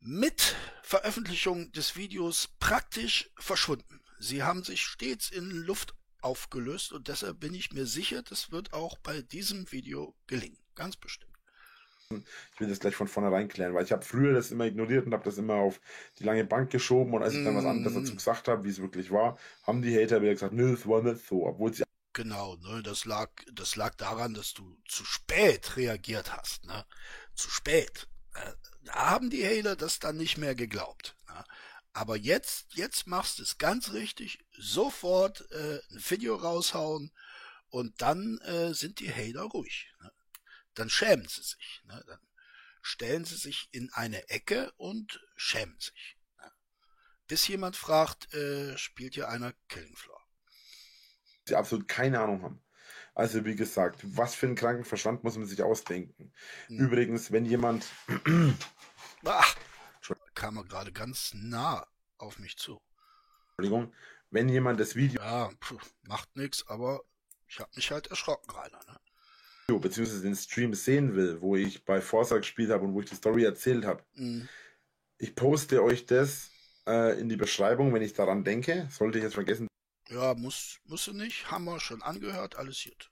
mit 0.00 0.56
Veröffentlichung 0.82 1.70
des 1.72 1.96
Videos 1.96 2.48
praktisch 2.58 3.30
verschwunden. 3.36 4.00
Sie 4.18 4.42
haben 4.42 4.64
sich 4.64 4.82
stets 4.82 5.30
in 5.30 5.50
Luft 5.50 5.94
aufgelöst 6.22 6.92
und 6.92 7.08
deshalb 7.08 7.40
bin 7.40 7.54
ich 7.54 7.72
mir 7.72 7.86
sicher, 7.86 8.22
das 8.22 8.50
wird 8.50 8.72
auch 8.72 8.98
bei 8.98 9.22
diesem 9.22 9.70
Video 9.72 10.14
gelingen. 10.26 10.58
Ganz 10.74 10.96
bestimmt. 10.96 11.30
Ich 12.10 12.60
will 12.60 12.68
das 12.68 12.80
gleich 12.80 12.96
von 12.96 13.06
vornherein 13.06 13.48
klären, 13.48 13.72
weil 13.72 13.84
ich 13.84 13.92
habe 13.92 14.04
früher 14.04 14.32
das 14.32 14.50
immer 14.50 14.64
ignoriert 14.66 15.06
und 15.06 15.12
habe 15.12 15.22
das 15.22 15.38
immer 15.38 15.54
auf 15.54 15.80
die 16.18 16.24
lange 16.24 16.44
Bank 16.44 16.70
geschoben 16.70 17.14
und 17.14 17.22
als 17.22 17.34
ich 17.34 17.44
dann 17.44 17.54
was 17.54 17.64
anderes 17.64 17.94
dazu 17.94 18.14
mm. 18.14 18.16
gesagt 18.16 18.48
habe, 18.48 18.64
wie 18.64 18.68
es 18.68 18.80
wirklich 18.80 19.12
war, 19.12 19.38
haben 19.62 19.80
die 19.80 19.96
Hater 19.96 20.20
wieder 20.20 20.32
gesagt, 20.32 20.52
nö, 20.52 20.72
es 20.72 20.88
war 20.88 21.02
nicht 21.02 21.24
so, 21.24 21.46
obwohl 21.46 21.72
sie 21.72 21.84
Genau, 22.12 22.56
ne, 22.56 22.82
das 22.82 23.04
lag, 23.04 23.30
das 23.52 23.76
lag 23.76 23.94
daran, 23.94 24.34
dass 24.34 24.52
du 24.52 24.76
zu 24.88 25.04
spät 25.04 25.76
reagiert 25.76 26.36
hast, 26.36 26.64
ne? 26.64 26.84
Zu 27.36 27.48
spät. 27.48 28.08
Haben 28.90 29.30
die 29.30 29.44
Hater 29.44 29.76
das 29.76 29.98
dann 29.98 30.16
nicht 30.16 30.36
mehr 30.36 30.54
geglaubt. 30.54 31.16
Aber 31.92 32.16
jetzt, 32.16 32.74
jetzt 32.74 33.06
machst 33.06 33.38
du 33.38 33.42
es 33.42 33.58
ganz 33.58 33.92
richtig, 33.92 34.44
sofort 34.56 35.50
äh, 35.50 35.80
ein 35.90 36.10
Video 36.10 36.36
raushauen 36.36 37.12
und 37.68 38.00
dann 38.00 38.38
äh, 38.38 38.74
sind 38.74 39.00
die 39.00 39.12
Hater 39.12 39.42
ruhig. 39.42 39.92
Ne? 40.00 40.12
Dann 40.74 40.88
schämen 40.88 41.26
sie 41.26 41.42
sich. 41.42 41.82
Ne? 41.84 42.02
Dann 42.06 42.20
stellen 42.80 43.24
sie 43.24 43.36
sich 43.36 43.68
in 43.72 43.92
eine 43.92 44.28
Ecke 44.28 44.72
und 44.76 45.20
schämen 45.36 45.78
sich. 45.80 46.16
Ne? 46.38 46.52
Bis 47.26 47.48
jemand 47.48 47.76
fragt, 47.76 48.32
äh, 48.34 48.78
spielt 48.78 49.14
hier 49.14 49.28
einer 49.28 49.52
Killing 49.68 49.96
Floor? 49.96 50.20
Sie 51.46 51.56
absolut 51.56 51.88
keine 51.88 52.20
Ahnung 52.20 52.42
haben. 52.42 52.62
Also 53.14 53.44
wie 53.44 53.56
gesagt, 53.56 54.00
was 54.04 54.36
für 54.36 54.46
einen 54.46 54.54
kranken 54.54 54.84
Verstand 54.84 55.24
muss 55.24 55.36
man 55.36 55.46
sich 55.46 55.60
ausdenken. 55.60 56.32
Mhm. 56.68 56.78
Übrigens, 56.86 57.32
wenn 57.32 57.44
jemand... 57.44 57.84
Ach, 59.24 59.56
kam 60.34 60.56
er 60.56 60.64
gerade 60.64 60.92
ganz 60.92 61.32
nah 61.34 61.86
auf 62.18 62.38
mich 62.38 62.56
zu. 62.56 62.80
Entschuldigung, 63.56 63.92
wenn 64.30 64.48
jemand 64.48 64.80
das 64.80 64.96
Video... 64.96 65.20
Ja, 65.20 65.50
pf, 65.62 65.76
macht 66.02 66.34
nichts, 66.36 66.66
aber 66.66 67.02
ich 67.46 67.58
habe 67.58 67.70
mich 67.74 67.90
halt 67.90 68.06
erschrocken, 68.08 68.50
Rainer. 68.50 68.80
Ne? 68.86 68.98
beziehungsweise 69.78 70.22
den 70.22 70.34
Stream 70.34 70.74
sehen 70.74 71.14
will, 71.14 71.40
wo 71.40 71.54
ich 71.54 71.84
bei 71.84 72.00
Forza 72.00 72.38
gespielt 72.38 72.70
habe 72.70 72.84
und 72.84 72.94
wo 72.94 73.00
ich 73.02 73.08
die 73.08 73.14
Story 73.14 73.44
erzählt 73.44 73.86
habe. 73.86 74.02
Mhm. 74.14 74.48
Ich 75.18 75.36
poste 75.36 75.84
euch 75.84 76.06
das 76.06 76.50
äh, 76.88 77.20
in 77.20 77.28
die 77.28 77.36
Beschreibung, 77.36 77.94
wenn 77.94 78.02
ich 78.02 78.14
daran 78.14 78.42
denke. 78.42 78.88
Sollte 78.90 79.18
ich 79.18 79.24
jetzt 79.24 79.34
vergessen, 79.34 79.68
ja, 80.10 80.34
muss, 80.34 80.80
musst 80.86 81.06
du 81.06 81.12
nicht. 81.12 81.50
Haben 81.52 81.66
wir 81.66 81.78
schon 81.78 82.02
angehört, 82.02 82.56
alles 82.56 82.82
gut. 82.82 83.10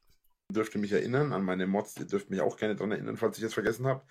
Dürft 0.51 0.75
ihr 0.75 0.81
mich 0.81 0.91
erinnern 0.91 1.33
an 1.33 1.45
meine 1.45 1.67
Mods, 1.67 1.97
ihr 1.97 2.07
dürft 2.07 2.31
mich 2.31 2.41
auch 2.41 2.57
gerne 2.57 2.75
daran 2.75 2.91
erinnern, 2.91 3.17
falls 3.17 3.39
ich 3.39 3.45
es 3.45 3.55
vergessen 3.55 3.87
habe. 3.87 4.03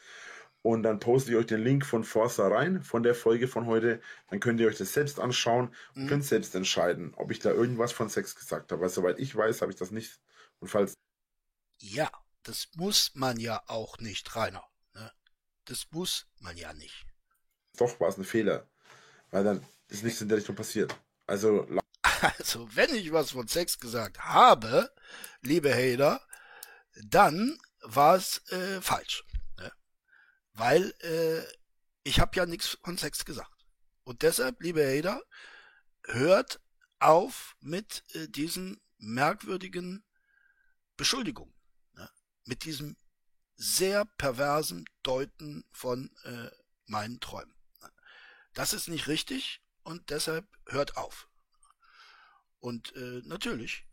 Und 0.68 0.84
dann 0.84 0.99
poste 0.99 1.32
ich 1.32 1.38
euch 1.38 1.45
den 1.45 1.63
Link 1.63 1.86
von 1.86 2.03
Forza 2.03 2.45
rein, 2.49 2.84
von 2.84 3.01
der 3.01 3.15
Folge 3.15 3.47
von 3.47 3.68
heute. 3.68 4.01
Dann 4.30 4.41
könnt 4.41 4.59
ihr 4.59 4.68
euch 4.68 4.78
das 4.78 4.91
selbst 4.91 5.18
anschauen 5.18 5.74
und 5.95 6.03
mhm. 6.03 6.07
könnt 6.07 6.26
selbst 6.26 6.53
entscheiden, 6.55 7.13
ob 7.15 7.32
ich 7.32 7.39
da 7.39 7.51
irgendwas 7.51 7.93
von 7.93 8.09
Sex 8.09 8.36
gesagt 8.36 8.74
habe. 8.74 8.82
Weil 8.82 8.89
soweit 8.89 9.18
ich 9.18 9.34
weiß, 9.34 9.61
habe 9.61 9.72
ich 9.72 9.78
das 9.78 9.91
nicht. 9.91 10.20
Und 10.59 10.68
falls. 10.68 10.93
Ja, 11.78 12.11
das 12.43 12.68
muss 12.76 13.11
man 13.13 13.39
ja 13.39 13.63
auch 13.68 13.97
nicht, 13.99 14.36
Rainer. 14.36 14.65
Ne? 14.93 15.09
Das 15.63 15.88
muss 15.91 16.28
man 16.41 16.57
ja 16.57 16.74
nicht. 16.74 17.05
Doch, 17.78 17.97
war 18.01 18.09
es 18.09 18.18
ein 18.18 18.26
Fehler. 18.26 18.68
Weil 19.32 19.45
dann 19.45 19.65
ist 19.88 20.03
nichts 20.03 20.20
in 20.20 20.28
der 20.28 20.38
Richtung 20.38 20.57
passiert. 20.57 20.93
Also 21.28 21.65
also, 22.39 22.68
wenn 22.76 22.93
ich 22.93 23.13
was 23.13 23.32
von 23.32 23.47
Sex 23.47 23.80
gesagt 23.80 24.20
habe, 24.20 24.91
liebe 25.43 25.74
Hater, 25.74 26.20
dann 27.05 27.57
war 27.84 28.18
es 28.18 28.41
äh, 28.51 28.82
falsch. 28.82 29.24
Weil 30.57 30.91
äh, 31.01 31.43
ich 32.03 32.19
habe 32.19 32.35
ja 32.35 32.47
nichts 32.47 32.79
von 32.83 32.97
Sex 32.97 33.25
gesagt. 33.25 33.65
Und 34.03 34.23
deshalb, 34.23 34.59
liebe 34.61 34.83
Hater, 34.83 35.21
hört 36.03 36.59
auf 36.99 37.55
mit 37.59 38.03
äh, 38.15 38.27
diesen 38.27 38.81
merkwürdigen 38.97 40.03
Beschuldigungen. 40.95 41.53
Ne? 41.93 42.09
Mit 42.45 42.65
diesem 42.65 42.97
sehr 43.55 44.05
perversen 44.05 44.85
Deuten 45.03 45.63
von 45.71 46.09
äh, 46.23 46.49
meinen 46.87 47.19
Träumen. 47.19 47.55
Ne? 47.81 47.91
Das 48.53 48.73
ist 48.73 48.87
nicht 48.87 49.07
richtig 49.07 49.61
und 49.83 50.09
deshalb 50.09 50.47
hört 50.65 50.97
auf. 50.97 51.29
Und 52.59 52.95
äh, 52.95 53.21
natürlich 53.25 53.85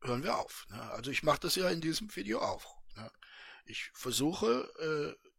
hören 0.00 0.24
wir 0.24 0.36
auf. 0.36 0.66
Ne? 0.68 0.82
Also 0.90 1.12
ich 1.12 1.22
mache 1.22 1.40
das 1.40 1.54
ja 1.54 1.70
in 1.70 1.80
diesem 1.80 2.14
Video 2.16 2.40
auch. 2.40 2.82
Ne? 2.96 3.08
Ich 3.66 3.90
versuche 3.94 5.16
äh, 5.20 5.30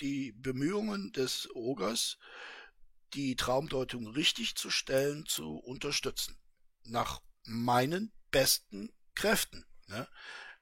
die 0.00 0.32
Bemühungen 0.32 1.12
des 1.12 1.48
Ogers, 1.54 2.18
die 3.14 3.36
Traumdeutung 3.36 4.06
richtig 4.08 4.56
zu 4.56 4.70
stellen, 4.70 5.26
zu 5.26 5.56
unterstützen. 5.58 6.38
Nach 6.84 7.20
meinen 7.44 8.12
besten 8.30 8.92
Kräften. 9.14 9.64
Ne? 9.86 10.08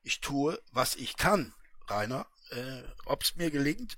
Ich 0.03 0.21
tue, 0.21 0.61
was 0.73 0.97
ich 0.97 1.17
kann, 1.17 1.55
Rainer. 1.89 2.27
Äh, 2.51 2.83
Ob 3.07 3.23
es 3.23 3.37
mir 3.37 3.51
gelingt, 3.51 3.97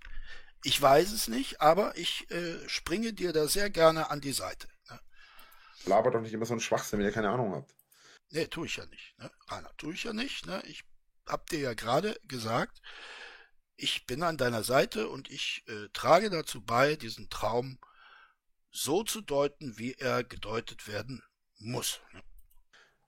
ich 0.65 0.81
weiß 0.81 1.13
es 1.13 1.29
nicht, 1.29 1.61
aber 1.61 1.97
ich 1.97 2.31
äh, 2.31 2.69
springe 2.69 3.13
dir 3.13 3.33
da 3.33 3.49
sehr 3.49 3.71
gerne 3.71 4.11
an 4.11 4.21
die 4.21 4.33
Seite 4.33 4.69
labert 5.87 6.15
doch 6.15 6.21
nicht 6.21 6.33
immer 6.33 6.47
so 6.47 6.55
einen 6.55 6.61
Schwachsinn, 6.61 6.99
wenn 6.99 7.07
ihr 7.07 7.13
keine 7.13 7.31
Ahnung 7.31 7.55
habt. 7.55 7.75
Nee, 8.31 8.47
tue 8.47 8.67
ich 8.67 8.77
ja 8.77 8.87
nicht. 8.87 9.19
Ne? 9.19 9.31
Rainer, 9.49 9.71
tue 9.77 9.95
ich 9.95 10.05
ja 10.05 10.13
nicht. 10.13 10.47
Ne? 10.47 10.63
Ich 10.67 10.85
hab 11.27 11.49
dir 11.51 11.61
ja 11.61 11.75
gerade 11.75 12.19
gesagt, 12.27 12.81
ich 13.83 14.07
bin 14.07 14.23
an 14.23 14.37
deiner 14.37 14.63
Seite 14.63 15.09
und 15.09 15.31
ich 15.31 15.65
äh, 15.67 15.89
trage 15.93 16.31
dazu 16.31 16.65
bei, 16.65 16.95
diesen 16.95 17.29
Traum 17.29 17.79
so 18.71 19.03
zu 19.03 19.21
deuten, 19.21 19.77
wie 19.77 19.95
er 19.95 20.23
gedeutet 20.23 20.87
werden 20.87 21.23
muss. 21.59 22.01
Ne? 22.13 22.23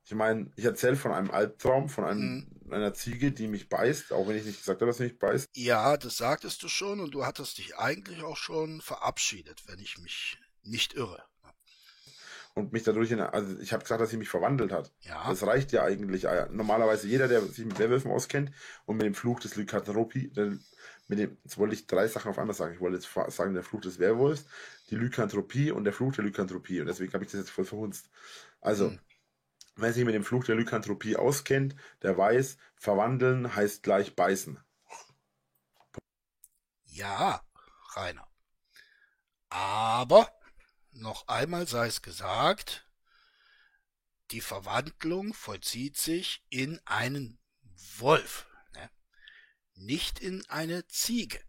Ich 0.06 0.14
meine, 0.14 0.50
ich 0.56 0.64
erzähle 0.64 0.96
von 0.96 1.12
einem 1.12 1.30
Albtraum, 1.30 1.88
von 1.88 2.04
einem, 2.04 2.60
mhm. 2.64 2.72
einer 2.72 2.92
Ziege, 2.92 3.32
die 3.32 3.46
mich 3.46 3.70
beißt, 3.70 4.12
auch 4.12 4.28
wenn 4.28 4.36
ich 4.36 4.44
nicht 4.44 4.58
gesagt 4.58 4.80
habe, 4.80 4.90
dass 4.90 4.98
sie 4.98 5.04
mich 5.04 5.18
beißt. 5.18 5.48
Ja, 5.54 5.96
das 5.96 6.18
sagtest 6.18 6.62
du 6.62 6.68
schon 6.68 7.00
und 7.00 7.12
du 7.12 7.24
hattest 7.24 7.56
dich 7.56 7.78
eigentlich 7.78 8.22
auch 8.22 8.36
schon 8.36 8.82
verabschiedet, 8.82 9.66
wenn 9.66 9.78
ich 9.78 9.96
mich 9.98 10.38
nicht 10.62 10.92
irre. 10.92 11.24
Und 12.54 12.72
mich 12.72 12.84
dadurch, 12.84 13.10
in, 13.10 13.20
also 13.20 13.58
ich 13.58 13.72
habe 13.72 13.82
gesagt, 13.82 14.00
dass 14.00 14.10
sie 14.10 14.16
mich 14.16 14.28
verwandelt 14.28 14.70
hat. 14.70 14.92
Ja. 15.00 15.28
Das 15.28 15.44
reicht 15.44 15.72
ja 15.72 15.82
eigentlich. 15.82 16.24
Äh, 16.24 16.46
normalerweise 16.50 17.08
jeder, 17.08 17.26
der 17.26 17.42
sich 17.42 17.64
mit 17.64 17.78
Werwölfen 17.80 18.12
auskennt 18.12 18.52
und 18.86 18.96
mit 18.96 19.06
dem 19.06 19.14
Fluch 19.14 19.40
des 19.40 19.56
Lycanthropie, 19.56 20.30
mit 21.08 21.18
dem, 21.18 21.36
jetzt 21.42 21.58
wollte 21.58 21.74
ich 21.74 21.88
drei 21.88 22.06
Sachen 22.06 22.30
auf 22.30 22.38
einmal 22.38 22.54
sagen. 22.54 22.74
Ich 22.74 22.80
wollte 22.80 22.96
jetzt 22.96 23.36
sagen, 23.36 23.54
der 23.54 23.64
Fluch 23.64 23.80
des 23.80 23.98
Werwolfs, 23.98 24.46
die 24.90 24.96
Lykanthropie 24.96 25.72
und 25.72 25.84
der 25.84 25.92
Fluch 25.92 26.14
der 26.14 26.24
Lykanthropie. 26.24 26.80
Und 26.80 26.86
deswegen 26.86 27.12
habe 27.12 27.24
ich 27.24 27.30
das 27.32 27.40
jetzt 27.40 27.50
voll 27.50 27.64
verhunzt. 27.64 28.08
Also, 28.60 28.90
hm. 28.90 29.00
Wer 29.76 29.92
sich 29.92 30.04
mit 30.04 30.14
dem 30.14 30.24
Fluch 30.24 30.44
der 30.44 30.54
Lykanthropie 30.54 31.16
auskennt, 31.16 31.74
der 32.02 32.16
weiß, 32.16 32.58
verwandeln 32.76 33.56
heißt 33.56 33.82
gleich 33.82 34.14
beißen. 34.14 34.60
Ja, 36.84 37.42
Rainer. 37.96 38.28
Aber, 39.48 40.28
noch 40.94 41.28
einmal 41.28 41.66
sei 41.66 41.86
es 41.86 42.02
gesagt, 42.02 42.88
die 44.30 44.40
Verwandlung 44.40 45.34
vollzieht 45.34 45.96
sich 45.96 46.44
in 46.48 46.80
einen 46.86 47.38
Wolf, 47.98 48.46
ne? 48.74 48.90
nicht 49.74 50.18
in 50.18 50.44
eine 50.48 50.86
Ziege. 50.86 51.42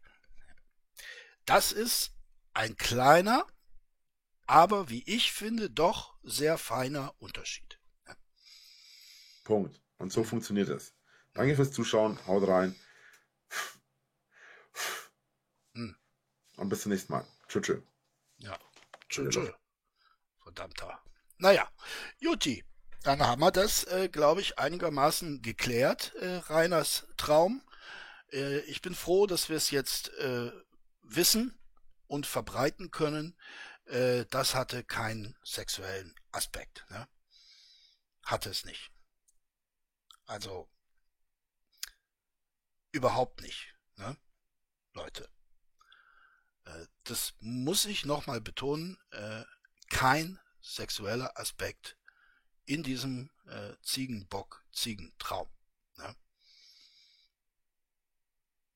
Das 1.46 1.72
ist 1.72 2.12
ein 2.54 2.76
kleiner, 2.76 3.46
aber 4.48 4.90
wie 4.90 5.04
ich 5.04 5.32
finde, 5.32 5.70
doch 5.70 6.16
sehr 6.24 6.58
feiner 6.58 7.14
Unterschied. 7.20 7.80
Punkt. 9.44 9.80
Und 9.98 10.12
so 10.12 10.24
funktioniert 10.24 10.70
es. 10.70 10.94
Danke 11.34 11.56
fürs 11.56 11.72
Zuschauen. 11.72 12.20
Haut 12.28 12.48
rein. 12.48 12.76
Hm. 15.74 15.96
Und 16.58 16.70
bis 16.70 16.82
zum 16.82 16.92
nächsten 16.92 17.14
Mal. 17.14 17.26
Tschüss. 17.48 17.64
tschüss. 17.64 17.84
Ja. 18.38 18.60
Tschüss. 19.16 19.52
Verdammter. 20.44 21.00
Naja, 21.38 21.70
Juti. 22.20 22.64
Dann 23.04 23.22
haben 23.22 23.42
wir 23.42 23.52
das, 23.52 23.84
äh, 23.84 24.10
glaube 24.10 24.42
ich, 24.42 24.58
einigermaßen 24.58 25.44
geklärt, 25.44 26.16
äh, 26.16 26.38
Reiners 26.38 27.06
Traum. 27.18 27.62
Äh, 28.32 28.60
ich 28.62 28.82
bin 28.82 28.96
froh, 28.96 29.28
dass 29.28 29.48
wir 29.48 29.58
es 29.58 29.70
jetzt 29.70 30.10
äh, 30.16 30.52
wissen 31.04 31.56
und 32.08 32.26
verbreiten 32.26 32.90
können. 32.90 33.38
Äh, 33.86 34.26
das 34.32 34.56
hatte 34.56 34.84
keinen 34.84 35.38
sexuellen 35.44 36.16
Aspekt. 36.32 36.84
Ne? 36.90 37.08
Hatte 38.24 38.50
es 38.50 38.66
nicht. 38.66 38.92
Also 40.26 40.68
überhaupt 42.92 43.42
nicht, 43.42 43.76
ne? 43.98 44.18
Leute. 44.94 45.30
Äh, 46.66 46.86
das 47.04 47.34
muss 47.40 47.86
ich 47.86 48.06
nochmal 48.06 48.42
betonen, 48.42 48.98
äh, 49.12 49.44
kein 49.90 50.40
sexueller 50.62 51.38
Aspekt 51.40 51.98
in 52.66 52.84
diesem 52.84 53.30
äh, 53.48 53.74
Ziegenbock-Ziegentraum. 53.84 55.50
Ne? 55.98 56.16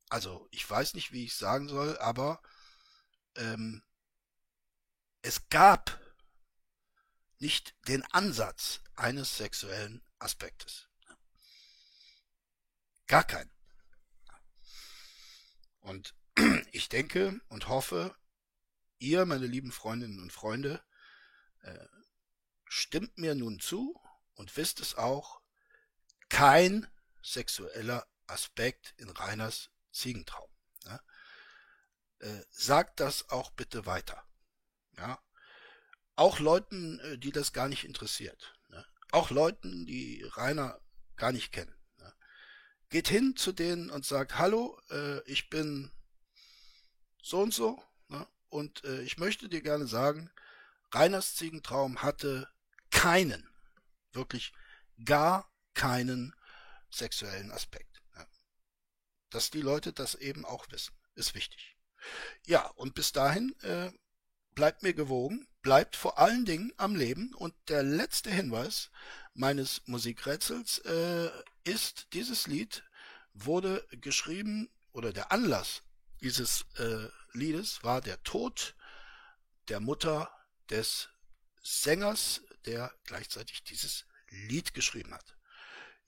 Also 0.09 0.47
ich 0.51 0.69
weiß 0.69 0.93
nicht, 0.93 1.11
wie 1.11 1.25
ich 1.25 1.35
sagen 1.35 1.67
soll, 1.67 1.97
aber 1.97 2.41
ähm, 3.35 3.83
es 5.21 5.49
gab 5.49 5.99
nicht 7.39 7.75
den 7.87 8.03
Ansatz 8.11 8.81
eines 8.95 9.37
sexuellen 9.37 10.03
Aspektes. 10.19 10.87
Gar 13.07 13.23
keinen. 13.23 13.51
Und 15.79 16.13
ich 16.71 16.89
denke 16.89 17.39
und 17.49 17.67
hoffe, 17.67 18.15
ihr, 18.97 19.25
meine 19.25 19.47
lieben 19.47 19.71
Freundinnen 19.71 20.19
und 20.19 20.31
Freunde, 20.31 20.83
äh, 21.61 21.87
stimmt 22.65 23.17
mir 23.17 23.35
nun 23.35 23.59
zu 23.59 23.99
und 24.35 24.55
wisst 24.57 24.79
es 24.79 24.95
auch, 24.95 25.41
kein 26.29 26.87
sexueller 27.23 28.05
Aspekt 28.27 28.93
in 28.97 29.09
Reiners 29.09 29.71
Ziegentraum. 29.91 30.47
Äh, 32.19 32.43
sagt 32.49 32.99
das 32.99 33.29
auch 33.29 33.49
bitte 33.51 33.85
weiter. 33.85 34.21
Ja? 34.97 35.23
Auch 36.17 36.39
Leuten, 36.39 36.99
äh, 36.99 37.17
die 37.17 37.31
das 37.31 37.53
gar 37.53 37.69
nicht 37.69 37.85
interessiert. 37.85 38.55
Ja? 38.69 38.85
Auch 39.11 39.29
Leuten, 39.29 39.85
die 39.85 40.23
Rainer 40.35 40.81
gar 41.15 41.31
nicht 41.31 41.51
kennen 41.51 41.73
geht 42.91 43.07
hin 43.07 43.35
zu 43.35 43.51
denen 43.51 43.91
und 43.91 44.03
sagt, 44.03 44.39
hallo, 44.39 44.75
ich 45.25 45.51
bin 45.51 45.91
so 47.21 47.41
und 47.41 47.53
so 47.53 47.81
ne? 48.07 48.27
und 48.49 48.83
äh, 48.83 49.01
ich 49.01 49.17
möchte 49.17 49.49
dir 49.49 49.61
gerne 49.61 49.87
sagen, 49.87 50.29
Reiners 50.91 51.35
Ziegentraum 51.35 52.01
hatte 52.01 52.49
keinen, 52.91 53.47
wirklich 54.11 54.53
gar 55.05 55.51
keinen 55.73 56.33
sexuellen 56.89 57.51
Aspekt. 57.51 58.01
Ne? 58.15 58.27
Dass 59.29 59.51
die 59.51 59.61
Leute 59.61 59.93
das 59.93 60.15
eben 60.15 60.45
auch 60.45 60.65
wissen, 60.71 60.95
ist 61.15 61.35
wichtig. 61.35 61.77
Ja, 62.45 62.65
und 62.75 62.95
bis 62.95 63.11
dahin 63.11 63.55
äh, 63.61 63.91
bleibt 64.55 64.83
mir 64.83 64.93
gewogen, 64.93 65.47
bleibt 65.61 65.95
vor 65.95 66.17
allen 66.17 66.45
Dingen 66.45 66.73
am 66.77 66.95
Leben 66.95 67.33
und 67.35 67.53
der 67.67 67.83
letzte 67.83 68.31
Hinweis 68.31 68.89
meines 69.33 69.81
Musikrätsels 69.85 70.79
äh, 70.79 71.29
ist, 71.63 72.07
dieses 72.13 72.47
Lied 72.47 72.83
wurde 73.33 73.85
geschrieben 73.91 74.69
oder 74.91 75.13
der 75.13 75.31
Anlass 75.31 75.83
dieses 76.21 76.65
äh, 76.77 77.07
Liedes 77.33 77.83
war 77.83 78.01
der 78.01 78.21
Tod 78.23 78.75
der 79.69 79.79
Mutter 79.79 80.31
des 80.69 81.09
Sängers, 81.61 82.41
der 82.65 82.93
gleichzeitig 83.03 83.63
dieses 83.63 84.05
Lied 84.29 84.73
geschrieben 84.73 85.13
hat. 85.13 85.35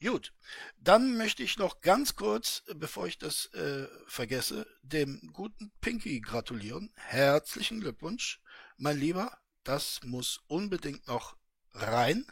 Gut, 0.01 0.33
dann 0.77 1.15
möchte 1.15 1.43
ich 1.43 1.57
noch 1.57 1.81
ganz 1.81 2.15
kurz, 2.15 2.63
bevor 2.73 3.05
ich 3.05 3.19
das 3.19 3.45
äh, 3.53 3.87
vergesse, 4.07 4.65
dem 4.81 5.31
guten 5.31 5.71
Pinky 5.79 6.21
gratulieren. 6.21 6.91
Herzlichen 6.95 7.81
Glückwunsch, 7.81 8.41
mein 8.77 8.97
Lieber. 8.97 9.37
Das 9.63 10.01
muss 10.03 10.39
unbedingt 10.47 11.05
noch 11.07 11.37
rein. 11.73 12.25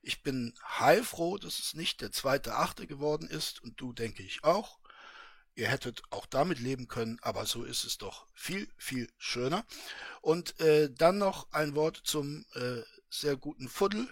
Ich 0.00 0.22
bin 0.22 0.54
heilfroh, 0.78 1.36
dass 1.36 1.58
es 1.58 1.74
nicht 1.74 2.00
der 2.00 2.10
zweite 2.10 2.54
Achte 2.54 2.86
geworden 2.86 3.28
ist 3.28 3.62
und 3.62 3.78
du 3.78 3.92
denke 3.92 4.22
ich 4.22 4.42
auch. 4.42 4.78
Ihr 5.56 5.68
hättet 5.68 6.02
auch 6.10 6.26
damit 6.26 6.58
leben 6.58 6.88
können, 6.88 7.18
aber 7.22 7.46
so 7.46 7.62
ist 7.62 7.84
es 7.84 7.96
doch 7.98 8.26
viel, 8.32 8.68
viel 8.76 9.08
schöner. 9.18 9.64
Und 10.20 10.58
äh, 10.60 10.90
dann 10.92 11.18
noch 11.18 11.52
ein 11.52 11.74
Wort 11.76 12.00
zum 12.04 12.44
äh, 12.54 12.82
sehr 13.08 13.36
guten 13.36 13.68
Fuddel. 13.68 14.08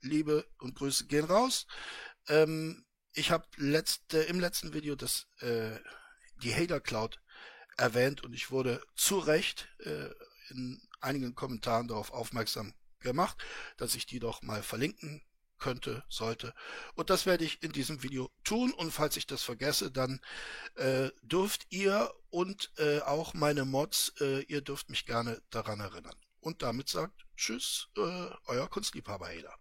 Liebe 0.00 0.46
und 0.58 0.76
Grüße 0.76 1.06
gehen 1.06 1.24
raus. 1.24 1.66
Ähm, 2.28 2.86
ich 3.12 3.30
habe 3.30 3.46
letzte, 3.56 4.18
im 4.18 4.40
letzten 4.40 4.72
Video 4.72 4.94
das, 4.94 5.26
äh, 5.40 5.78
die 6.42 6.54
Hater 6.54 6.80
Cloud 6.80 7.20
erwähnt 7.76 8.22
und 8.24 8.32
ich 8.32 8.50
wurde 8.50 8.82
zu 8.94 9.18
Recht 9.18 9.68
äh, 9.80 10.10
in 10.50 10.80
einigen 11.00 11.34
Kommentaren 11.34 11.88
darauf 11.88 12.10
aufmerksam 12.12 12.72
gemacht, 13.00 13.36
dass 13.76 13.94
ich 13.94 14.06
die 14.06 14.18
doch 14.18 14.42
mal 14.42 14.62
verlinken 14.62 15.22
könnte, 15.58 16.04
sollte. 16.08 16.54
Und 16.94 17.10
das 17.10 17.26
werde 17.26 17.44
ich 17.44 17.62
in 17.62 17.72
diesem 17.72 18.02
Video 18.02 18.30
tun. 18.44 18.72
Und 18.72 18.90
falls 18.90 19.16
ich 19.16 19.26
das 19.26 19.42
vergesse, 19.42 19.90
dann 19.90 20.20
äh, 20.76 21.10
dürft 21.22 21.66
ihr 21.70 22.12
und 22.30 22.72
äh, 22.78 23.00
auch 23.00 23.34
meine 23.34 23.64
Mods, 23.64 24.12
äh, 24.20 24.42
ihr 24.42 24.60
dürft 24.60 24.90
mich 24.90 25.06
gerne 25.06 25.42
daran 25.50 25.80
erinnern. 25.80 26.16
Und 26.40 26.62
damit 26.62 26.88
sagt 26.88 27.26
Tschüss, 27.36 27.88
äh, 27.96 28.30
euer 28.46 28.68
Kunstliebhaber 28.68 29.32
Eder. 29.32 29.54